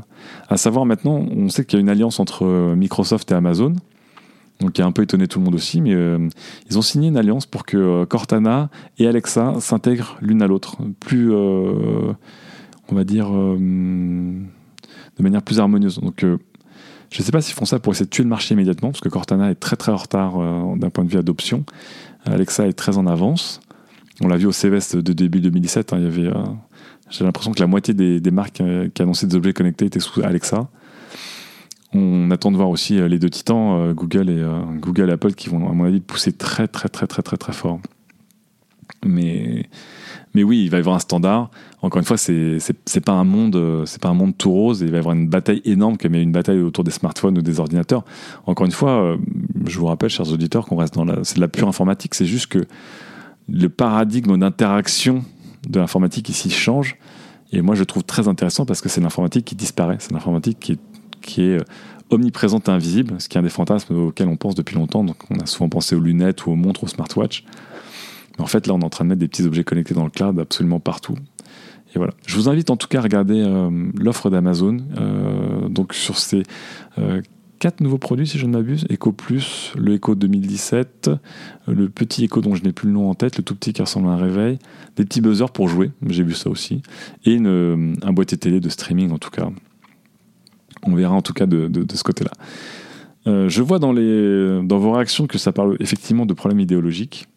À 0.47 0.57
savoir 0.57 0.85
maintenant, 0.85 1.17
on 1.17 1.49
sait 1.49 1.63
qu'il 1.63 1.77
y 1.77 1.79
a 1.79 1.81
une 1.81 1.89
alliance 1.89 2.19
entre 2.19 2.73
Microsoft 2.75 3.31
et 3.31 3.35
Amazon 3.35 3.73
donc 4.59 4.73
qui 4.73 4.81
a 4.81 4.85
un 4.85 4.91
peu 4.91 5.03
étonné 5.03 5.27
tout 5.27 5.39
le 5.39 5.45
monde 5.45 5.55
aussi, 5.55 5.79
mais 5.81 5.93
euh, 5.93 6.27
ils 6.69 6.77
ont 6.77 6.81
signé 6.81 7.07
une 7.07 7.17
alliance 7.17 7.45
pour 7.45 7.65
que 7.65 7.77
euh, 7.77 8.05
Cortana 8.05 8.69
et 8.97 9.07
Alexa 9.07 9.55
s'intègrent 9.59 10.17
l'une 10.21 10.41
à 10.41 10.47
l'autre, 10.47 10.77
plus, 10.99 11.31
euh, 11.31 12.11
on 12.89 12.95
va 12.95 13.03
dire, 13.05 13.29
de 13.31 14.43
manière 15.19 15.41
plus 15.43 15.59
harmonieuse. 15.59 15.99
Donc 15.99 16.25
je 16.25 16.27
ne 17.19 17.23
sais 17.23 17.31
pas 17.31 17.41
s'ils 17.41 17.55
font 17.55 17.65
ça 17.65 17.79
pour 17.79 17.93
essayer 17.93 18.05
de 18.05 18.09
tuer 18.09 18.23
le 18.23 18.29
marché 18.29 18.53
immédiatement, 18.53 18.89
parce 18.89 19.01
que 19.01 19.09
Cortana 19.09 19.49
est 19.49 19.55
très 19.55 19.77
très 19.77 19.91
en 19.91 19.97
retard 19.97 20.37
d'un 20.75 20.89
point 20.89 21.05
de 21.05 21.09
vue 21.09 21.17
adoption. 21.17 21.63
Alexa 22.25 22.67
est 22.67 22.73
très 22.73 22.97
en 22.97 23.07
avance. 23.07 23.61
On 24.21 24.27
l'a 24.27 24.35
vu 24.35 24.45
au 24.45 24.51
CES 24.51 24.95
de 24.95 25.13
début 25.13 25.39
2017, 25.39 25.93
hein, 25.93 25.97
il 25.99 26.03
y 26.03 26.07
avait... 26.07 26.33
j'ai 27.09 27.23
l'impression 27.23 27.53
que 27.53 27.61
la 27.61 27.67
moitié 27.67 27.93
des 27.93 28.31
marques 28.31 28.61
qui 28.93 29.01
annonçaient 29.01 29.27
des 29.27 29.35
objets 29.35 29.53
connectés 29.53 29.85
étaient 29.85 30.01
sous 30.01 30.21
Alexa. 30.21 30.67
On 31.93 32.29
attend 32.29 32.51
de 32.51 32.57
voir 32.57 32.69
aussi 32.69 32.99
euh, 32.99 33.07
les 33.07 33.17
deux 33.17 33.29
titans, 33.29 33.79
euh, 33.79 33.93
Google 33.93 34.29
et 34.29 34.37
euh, 34.37 34.61
Google 34.79 35.09
Apple, 35.09 35.33
qui 35.33 35.49
vont, 35.49 35.69
à 35.69 35.73
mon 35.73 35.85
avis, 35.85 35.99
pousser 35.99 36.31
très, 36.31 36.67
très, 36.67 36.87
très, 36.87 37.07
très, 37.07 37.23
très, 37.23 37.37
très 37.37 37.53
fort. 37.53 37.79
Mais, 39.03 39.65
mais 40.35 40.43
oui, 40.43 40.63
il 40.63 40.69
va 40.69 40.77
y 40.77 40.79
avoir 40.81 40.95
un 40.95 40.99
standard. 40.99 41.49
Encore 41.81 41.99
une 41.99 42.05
fois, 42.05 42.17
c'est 42.17 42.59
pas 43.03 43.13
un 43.13 43.23
monde, 43.23 43.83
c'est 43.85 44.01
pas 44.01 44.09
un 44.09 44.13
monde 44.13 44.37
tout 44.37 44.51
rose. 44.51 44.81
il 44.81 44.89
va 44.89 44.97
y 44.97 44.99
avoir 44.99 45.15
une 45.15 45.27
bataille 45.27 45.61
énorme, 45.63 45.97
comme 45.97 46.13
il 46.13 46.17
y 46.17 46.19
a 46.19 46.23
une 46.23 46.31
bataille 46.31 46.59
autour 46.59 46.83
des 46.83 46.91
smartphones 46.91 47.37
ou 47.37 47.41
des 47.41 47.59
ordinateurs. 47.59 48.03
Encore 48.45 48.65
une 48.65 48.71
fois, 48.71 49.17
je 49.65 49.79
vous 49.79 49.85
rappelle, 49.85 50.09
chers 50.09 50.31
auditeurs, 50.31 50.65
qu'on 50.65 50.75
reste 50.75 50.95
dans 50.95 51.05
la, 51.05 51.23
c'est 51.23 51.37
de 51.37 51.41
la 51.41 51.47
pure 51.47 51.67
informatique. 51.67 52.13
C'est 52.13 52.25
juste 52.25 52.47
que 52.47 52.65
le 53.47 53.69
paradigme 53.69 54.37
d'interaction 54.37 55.23
de 55.67 55.79
l'informatique 55.79 56.27
ici 56.27 56.49
change. 56.49 56.97
Et 57.51 57.61
moi, 57.61 57.75
je 57.75 57.83
trouve 57.83 58.03
très 58.03 58.27
intéressant 58.27 58.65
parce 58.65 58.81
que 58.81 58.89
c'est 58.89 59.01
l'informatique 59.01 59.45
qui 59.45 59.55
disparaît. 59.55 59.97
C'est 59.99 60.11
l'informatique 60.11 60.59
qui 60.59 60.73
est 60.73 60.79
qui 61.21 61.41
est 61.43 61.59
euh, 61.59 61.63
omniprésente 62.09 62.69
et 62.69 62.71
invisible, 62.71 63.15
ce 63.19 63.29
qui 63.29 63.37
est 63.37 63.39
un 63.39 63.43
des 63.43 63.49
fantasmes 63.49 63.95
auxquels 63.95 64.27
on 64.27 64.35
pense 64.35 64.55
depuis 64.55 64.75
longtemps. 64.75 65.03
Donc, 65.03 65.17
on 65.29 65.39
a 65.39 65.45
souvent 65.45 65.69
pensé 65.69 65.95
aux 65.95 65.99
lunettes 65.99 66.45
ou 66.45 66.51
aux 66.51 66.55
montres, 66.55 66.83
aux 66.83 66.87
smartwatches. 66.87 67.43
Mais 68.37 68.43
en 68.43 68.47
fait, 68.47 68.67
là, 68.67 68.73
on 68.73 68.79
est 68.79 68.85
en 68.85 68.89
train 68.89 69.05
de 69.05 69.09
mettre 69.09 69.19
des 69.19 69.27
petits 69.27 69.43
objets 69.43 69.63
connectés 69.63 69.93
dans 69.93 70.05
le 70.05 70.09
cloud 70.09 70.39
absolument 70.39 70.79
partout. 70.79 71.15
Et 71.93 71.97
voilà. 71.97 72.13
Je 72.25 72.35
vous 72.35 72.49
invite 72.49 72.69
en 72.69 72.77
tout 72.77 72.87
cas 72.87 72.99
à 72.99 73.01
regarder 73.01 73.41
euh, 73.41 73.69
l'offre 73.97 74.29
d'Amazon. 74.29 74.77
Euh, 74.97 75.69
donc, 75.69 75.93
sur 75.93 76.17
ces 76.17 76.43
quatre 77.59 77.81
nouveaux 77.81 77.97
produits, 77.97 78.25
si 78.25 78.39
je 78.39 78.45
ne 78.45 78.53
m'abuse 78.53 78.85
Echo 78.89 79.11
Plus, 79.11 79.73
le 79.77 79.93
Echo 79.93 80.15
2017, 80.15 81.11
le 81.67 81.89
petit 81.89 82.23
Echo 82.23 82.41
dont 82.41 82.55
je 82.55 82.63
n'ai 82.63 82.71
plus 82.71 82.87
le 82.87 82.93
nom 82.93 83.09
en 83.09 83.13
tête, 83.13 83.37
le 83.37 83.43
tout 83.43 83.53
petit 83.53 83.73
qui 83.73 83.81
ressemble 83.81 84.07
à 84.07 84.11
un 84.11 84.17
réveil, 84.17 84.57
des 84.95 85.03
petits 85.03 85.21
buzzers 85.21 85.51
pour 85.51 85.67
jouer, 85.67 85.91
j'ai 86.07 86.23
vu 86.23 86.33
ça 86.33 86.49
aussi, 86.49 86.81
et 87.25 87.37
un 87.37 88.13
boîtier 88.13 88.37
télé 88.37 88.59
de 88.59 88.69
streaming 88.69 89.11
en 89.11 89.17
tout 89.17 89.29
cas. 89.29 89.49
On 90.85 90.95
verra 90.95 91.15
en 91.15 91.21
tout 91.21 91.33
cas 91.33 91.45
de, 91.45 91.69
ce 91.93 92.03
côté-là. 92.03 92.31
Euh, 93.27 93.49
je 93.49 93.61
vois 93.61 93.79
dans, 93.79 93.93
vos 93.93 94.91
réactions 94.91 95.27
que 95.27 95.37
ça 95.37 95.51
parle 95.51 95.75
effectivement 95.79 96.25
de 96.25 96.33
problèmes 96.33 96.59
idéologiques. 96.59 97.27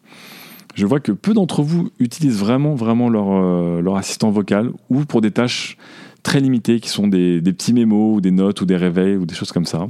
Je 0.75 0.85
vois 0.85 0.99
que 0.99 1.11
peu 1.11 1.33
d'entre 1.33 1.61
vous 1.61 1.89
utilisent 1.99 2.39
vraiment, 2.39 2.73
vraiment 2.73 3.09
leur, 3.09 3.27
euh, 3.29 3.95
assistant 3.95 4.31
vocal 4.31 4.71
ou 4.89 5.05
pour 5.05 5.21
des 5.21 5.31
tâches 5.31 5.77
très 6.23 6.39
limitées 6.39 6.79
qui 6.79 6.89
sont 6.89 7.07
des, 7.07 7.41
petits 7.41 7.73
mémos 7.73 8.17
ou 8.17 8.21
des 8.21 8.31
notes 8.31 8.61
ou 8.61 8.65
des 8.65 8.77
réveils 8.77 9.17
ou 9.17 9.25
des 9.25 9.35
choses 9.35 9.51
comme 9.51 9.65
ça. 9.65 9.87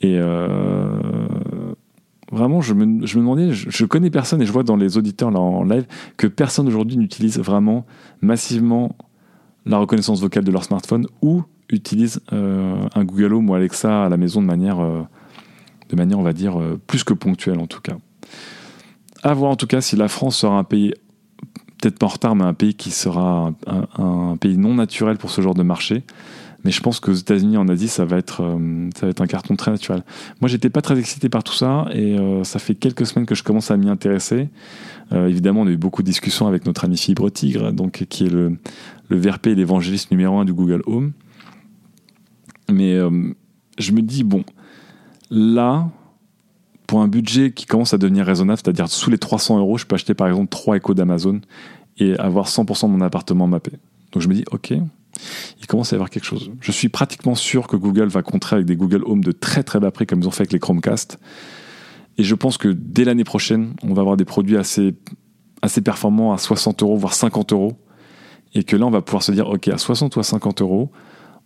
Et 0.00 0.16
euh, 0.18 1.00
vraiment, 2.30 2.60
je 2.60 2.74
me, 2.74 3.04
je 3.06 3.18
demandais, 3.18 3.52
je, 3.52 3.84
connais 3.84 4.10
personne 4.10 4.40
et 4.42 4.46
je 4.46 4.52
vois 4.52 4.62
dans 4.62 4.76
les 4.76 4.96
auditeurs 4.96 5.30
là 5.30 5.40
en 5.40 5.64
live 5.64 5.86
que 6.16 6.26
personne 6.26 6.68
aujourd'hui 6.68 6.96
n'utilise 6.96 7.38
vraiment 7.38 7.84
massivement 8.20 8.96
la 9.66 9.78
reconnaissance 9.78 10.20
vocale 10.20 10.44
de 10.44 10.52
leur 10.52 10.64
smartphone 10.64 11.06
ou 11.22 11.42
utilise 11.70 12.20
euh, 12.32 12.86
un 12.94 13.04
Google 13.04 13.34
Home 13.34 13.50
ou 13.50 13.54
Alexa 13.54 14.04
à 14.04 14.08
la 14.08 14.16
maison 14.16 14.40
de 14.40 14.46
manière, 14.46 14.80
euh, 14.80 15.02
de 15.88 15.96
manière, 15.96 16.18
on 16.18 16.22
va 16.22 16.32
dire, 16.32 16.58
plus 16.86 17.04
que 17.04 17.14
ponctuelle 17.14 17.58
en 17.58 17.66
tout 17.66 17.80
cas. 17.80 17.96
À 19.22 19.34
voir 19.34 19.50
en 19.50 19.56
tout 19.56 19.66
cas 19.66 19.80
si 19.80 19.96
la 19.96 20.08
France 20.08 20.38
sera 20.38 20.56
un 20.56 20.64
pays, 20.64 20.94
peut-être 21.80 21.98
pas 21.98 22.06
en 22.06 22.10
retard, 22.10 22.36
mais 22.36 22.44
un 22.44 22.54
pays 22.54 22.74
qui 22.74 22.90
sera 22.90 23.52
un, 23.66 24.36
pays 24.36 24.56
non 24.56 24.74
naturel 24.74 25.16
pour 25.18 25.30
ce 25.30 25.40
genre 25.40 25.54
de 25.54 25.62
marché. 25.62 26.04
Mais 26.62 26.72
je 26.72 26.82
pense 26.82 27.00
qu'aux 27.00 27.14
États-Unis, 27.14 27.56
en 27.56 27.66
Asie, 27.68 27.88
ça 27.88 28.04
va 28.04 28.18
être, 28.18 28.58
ça 28.94 29.06
va 29.06 29.10
être 29.10 29.22
un 29.22 29.26
carton 29.26 29.56
très 29.56 29.70
naturel. 29.70 30.02
Moi, 30.42 30.48
j'étais 30.48 30.68
pas 30.68 30.82
très 30.82 30.98
excité 30.98 31.30
par 31.30 31.42
tout 31.42 31.54
ça, 31.54 31.86
et 31.94 32.18
ça 32.42 32.58
fait 32.58 32.74
quelques 32.74 33.06
semaines 33.06 33.24
que 33.24 33.34
je 33.34 33.42
commence 33.42 33.70
à 33.70 33.78
m'y 33.78 33.88
intéresser. 33.88 34.50
évidemment, 35.10 35.62
on 35.62 35.66
a 35.66 35.70
eu 35.70 35.78
beaucoup 35.78 36.02
de 36.02 36.06
discussions 36.06 36.46
avec 36.46 36.66
notre 36.66 36.84
ami 36.84 36.98
Fibre 36.98 37.30
Tigre, 37.30 37.72
donc 37.72 38.04
qui 38.10 38.26
est 38.26 38.30
le, 38.30 38.58
le 39.08 39.18
VRP 39.18 39.48
et 39.48 39.54
l'évangéliste 39.54 40.10
numéro 40.10 40.38
un 40.38 40.44
du 40.44 40.52
Google 40.52 40.82
Home. 40.86 41.12
Mais 42.70 42.94
euh, 42.94 43.34
je 43.78 43.92
me 43.92 44.02
dis, 44.02 44.24
bon, 44.24 44.44
là, 45.30 45.88
pour 46.86 47.00
un 47.00 47.08
budget 47.08 47.52
qui 47.52 47.66
commence 47.66 47.94
à 47.94 47.98
devenir 47.98 48.26
raisonnable, 48.26 48.60
c'est-à-dire 48.62 48.88
sous 48.88 49.10
les 49.10 49.18
300 49.18 49.58
euros, 49.58 49.78
je 49.78 49.86
peux 49.86 49.94
acheter 49.94 50.14
par 50.14 50.28
exemple 50.28 50.48
3 50.48 50.76
échos 50.76 50.94
d'Amazon 50.94 51.40
et 51.98 52.16
avoir 52.18 52.48
100% 52.48 52.86
de 52.86 52.92
mon 52.92 53.00
appartement 53.00 53.46
mappé. 53.46 53.72
Donc 54.12 54.22
je 54.22 54.28
me 54.28 54.34
dis, 54.34 54.44
ok, 54.50 54.72
il 55.60 55.66
commence 55.66 55.92
à 55.92 55.96
y 55.96 55.98
avoir 55.98 56.10
quelque 56.10 56.24
chose. 56.24 56.50
Je 56.60 56.72
suis 56.72 56.88
pratiquement 56.88 57.34
sûr 57.34 57.66
que 57.66 57.76
Google 57.76 58.08
va 58.08 58.22
contrer 58.22 58.56
avec 58.56 58.66
des 58.66 58.76
Google 58.76 59.02
Home 59.04 59.22
de 59.22 59.32
très 59.32 59.62
très 59.62 59.80
bas 59.80 59.90
prix 59.90 60.06
comme 60.06 60.20
ils 60.20 60.26
ont 60.28 60.32
fait 60.32 60.42
avec 60.42 60.52
les 60.52 60.58
Chromecast. 60.58 61.18
Et 62.18 62.22
je 62.22 62.34
pense 62.34 62.58
que 62.58 62.68
dès 62.68 63.04
l'année 63.04 63.24
prochaine, 63.24 63.74
on 63.82 63.94
va 63.94 64.00
avoir 64.00 64.16
des 64.16 64.24
produits 64.24 64.56
assez, 64.56 64.94
assez 65.62 65.80
performants 65.80 66.32
à 66.32 66.38
60 66.38 66.82
euros, 66.82 66.96
voire 66.96 67.14
50 67.14 67.52
euros. 67.52 67.78
Et 68.54 68.64
que 68.64 68.76
là, 68.76 68.86
on 68.86 68.90
va 68.90 69.00
pouvoir 69.00 69.22
se 69.22 69.30
dire, 69.30 69.48
ok, 69.48 69.68
à 69.68 69.78
60 69.78 70.16
ou 70.16 70.20
à 70.20 70.24
50 70.24 70.60
euros, 70.60 70.90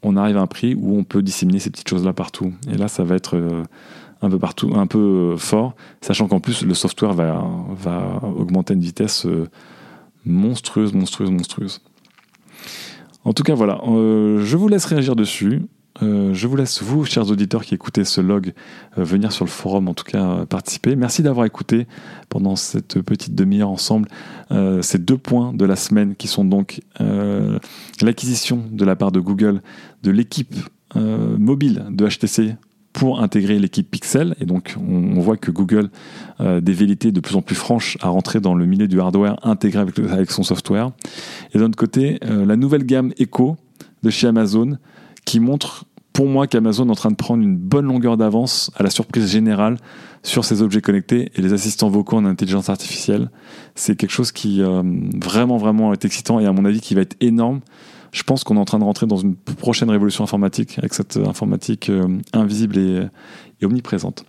on 0.05 0.17
arrive 0.17 0.37
à 0.37 0.41
un 0.41 0.47
prix 0.47 0.75
où 0.75 0.97
on 0.97 1.03
peut 1.03 1.23
disséminer 1.23 1.59
ces 1.59 1.71
petites 1.71 1.89
choses-là 1.89 2.13
partout. 2.13 2.53
Et 2.71 2.77
là, 2.77 2.89
ça 2.89 3.03
va 3.03 3.17
être 3.17 3.37
euh, 3.37 3.65
un 4.23 4.31
peu 4.31 4.39
partout, 4.39 4.73
un 4.75 4.87
peu 4.87 4.99
euh, 4.99 5.37
fort, 5.37 5.75
sachant 6.03 6.29
qu'en 6.29 6.41
plus, 6.41 6.63
le 6.63 6.75
software 6.75 7.15
va, 7.15 7.43
augmenter 8.37 8.75
à 8.75 8.77
une 8.77 8.83
vitesse 8.83 9.27
euh, 9.27 9.49
monstrueuse, 10.27 10.93
monstrueuse, 10.93 11.31
monstrueuse. 11.31 11.81
En 13.25 13.33
tout 13.33 13.43
cas, 13.43 13.55
voilà, 13.55 13.81
je 13.87 14.57
vous 14.57 14.69
laisse 14.69 14.85
réagir 14.85 15.17
dessus. 15.17 15.63
Euh, 16.03 16.35
je 16.35 16.47
vous 16.49 16.57
laisse, 16.57 16.83
vous, 16.83 17.05
chers 17.05 17.31
auditeurs 17.31 17.65
qui 17.65 17.75
écoutez 17.75 18.05
ce 18.05 18.21
log, 18.21 18.53
euh, 18.99 19.05
venir 19.05 19.31
sur 19.31 19.45
le 19.45 19.51
forum, 19.51 19.89
en 19.89 19.95
tout 19.95 20.05
cas 20.05 20.25
euh, 20.25 20.47
participer. 20.47 20.97
Merci 20.97 21.23
d'avoir 21.23 21.47
écouté 21.47 21.87
pendant 22.29 22.57
cette 22.57 23.01
petite 23.01 23.35
demi-heure 23.35 23.71
ensemble 23.71 24.09
ces 24.83 24.99
deux 24.99 25.19
points 25.19 25.53
de 25.53 25.65
la 25.65 25.77
semaine 25.77 26.15
qui 26.15 26.29
sont 26.29 26.45
donc 26.45 26.81
l'acquisition 28.01 28.65
de 28.71 28.85
la 28.85 28.95
part 28.95 29.11
de 29.11 29.21
Google 29.21 29.63
de 30.03 30.11
l'équipe 30.11 30.55
mobile 30.95 31.87
de 31.91 32.07
HTC 32.07 32.55
pour 32.93 33.21
intégrer 33.21 33.59
l'équipe 33.59 33.91
Pixel. 33.91 34.37
Et 34.41 34.47
donc, 34.47 34.77
on, 34.79 35.19
voit 35.21 35.37
que 35.37 35.51
Google 35.51 35.91
a 36.39 36.61
des 36.61 36.73
vérités 36.73 37.11
de 37.11 37.21
plus 37.21 37.35
en 37.35 37.43
plus 37.43 37.57
franches 37.57 37.99
à 38.01 38.09
rentrer 38.09 38.41
dans 38.41 38.55
le 38.55 38.67
milieu 38.67 38.87
du 38.87 39.01
hardware 39.01 39.37
intégré 39.43 39.81
avec, 39.81 39.99
avec 39.99 40.31
son 40.31 40.45
software. 40.45 40.91
Et 41.53 41.59
d'un 41.59 41.67
autre 41.67 41.77
côté, 41.77 42.19
la 42.23 42.57
nouvelle 42.57 42.85
gamme 42.85 43.13
Echo 43.19 43.57
de 44.03 44.11
chez 44.11 44.29
Amazon 44.29 44.79
qui 45.25 45.41
montre 45.41 45.87
pour 46.13 46.29
moi 46.29 46.47
qu'Amazon 46.47 46.87
est 46.87 46.91
en 46.91 46.95
train 46.95 47.11
de 47.11 47.17
prendre 47.17 47.43
une 47.43 47.57
bonne 47.57 47.87
longueur 47.87 48.17
d'avance 48.17 48.71
à 48.77 48.85
la 48.85 48.91
surprise 48.91 49.29
générale 49.29 49.79
sur 50.23 50.45
ces 50.45 50.63
objets 50.63 50.81
connectés 50.81 51.33
et 51.35 51.43
les 51.43 51.53
assistants 51.53 51.89
vocaux 51.89 52.17
en 52.17 52.25
intelligence 52.25 52.69
artificielle. 52.69 53.31
C'est 53.75 53.97
quelque 53.97 54.13
chose 54.13 54.31
qui 54.31 54.63
euh, 54.63 54.83
vraiment, 55.21 55.57
vraiment 55.57 55.93
est 55.93 56.05
excitant 56.05 56.39
et 56.39 56.47
à 56.47 56.53
mon 56.53 56.65
avis 56.65 56.81
qui 56.81 56.95
va 56.95 57.01
être 57.01 57.17
énorme. 57.21 57.61
Je 58.13 58.23
pense 58.23 58.45
qu'on 58.45 58.55
est 58.57 58.61
en 58.61 58.65
train 58.65 58.79
de 58.79 58.85
rentrer 58.85 59.07
dans 59.07 59.17
une 59.17 59.35
prochaine 59.35 59.91
révolution 59.91 60.23
informatique 60.23 60.79
avec 60.79 60.95
cette 60.95 61.17
informatique 61.17 61.91
euh, 61.91 62.07
invisible 62.33 62.79
et 62.79 63.09
omniprésente. 63.65 64.25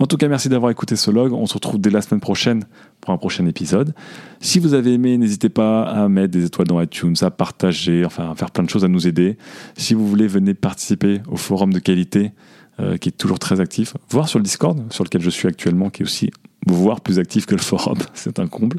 En 0.00 0.06
tout 0.06 0.16
cas, 0.16 0.28
merci 0.28 0.48
d'avoir 0.48 0.70
écouté 0.70 0.96
ce 0.96 1.10
log. 1.10 1.34
On 1.34 1.44
se 1.44 1.52
retrouve 1.52 1.78
dès 1.78 1.90
la 1.90 2.00
semaine 2.00 2.20
prochaine 2.20 2.64
pour 3.02 3.12
un 3.12 3.18
prochain 3.18 3.44
épisode. 3.44 3.94
Si 4.40 4.58
vous 4.58 4.72
avez 4.72 4.94
aimé, 4.94 5.18
n'hésitez 5.18 5.50
pas 5.50 5.82
à 5.82 6.08
mettre 6.08 6.32
des 6.32 6.46
étoiles 6.46 6.66
dans 6.66 6.80
iTunes, 6.80 7.14
à 7.20 7.30
partager, 7.30 8.06
enfin 8.06 8.30
à 8.30 8.34
faire 8.34 8.50
plein 8.50 8.64
de 8.64 8.70
choses 8.70 8.84
à 8.84 8.88
nous 8.88 9.06
aider. 9.06 9.36
Si 9.76 9.92
vous 9.92 10.08
voulez, 10.08 10.26
venez 10.26 10.54
participer 10.54 11.20
au 11.30 11.36
forum 11.36 11.74
de 11.74 11.78
qualité 11.78 12.32
euh, 12.80 12.96
qui 12.96 13.10
est 13.10 13.12
toujours 13.12 13.38
très 13.38 13.60
actif, 13.60 13.94
voire 14.08 14.26
sur 14.26 14.38
le 14.38 14.42
Discord, 14.42 14.90
sur 14.90 15.04
lequel 15.04 15.20
je 15.20 15.28
suis 15.28 15.46
actuellement, 15.46 15.90
qui 15.90 16.02
est 16.02 16.06
aussi 16.06 16.30
voire 16.66 17.02
plus 17.02 17.18
actif 17.18 17.44
que 17.44 17.54
le 17.54 17.60
forum. 17.60 17.98
C'est 18.14 18.38
un 18.38 18.46
comble. 18.46 18.78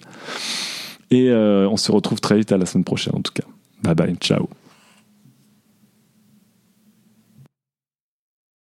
Et 1.11 1.29
euh, 1.29 1.69
on 1.69 1.77
se 1.77 1.91
retrouve 1.91 2.19
très 2.19 2.37
vite 2.37 2.51
à 2.51 2.57
la 2.57 2.65
semaine 2.65 2.83
prochaine 2.83 3.13
en 3.15 3.21
tout 3.21 3.33
cas. 3.33 3.45
Bye 3.83 3.93
bye, 3.93 4.15
ciao. 4.15 4.49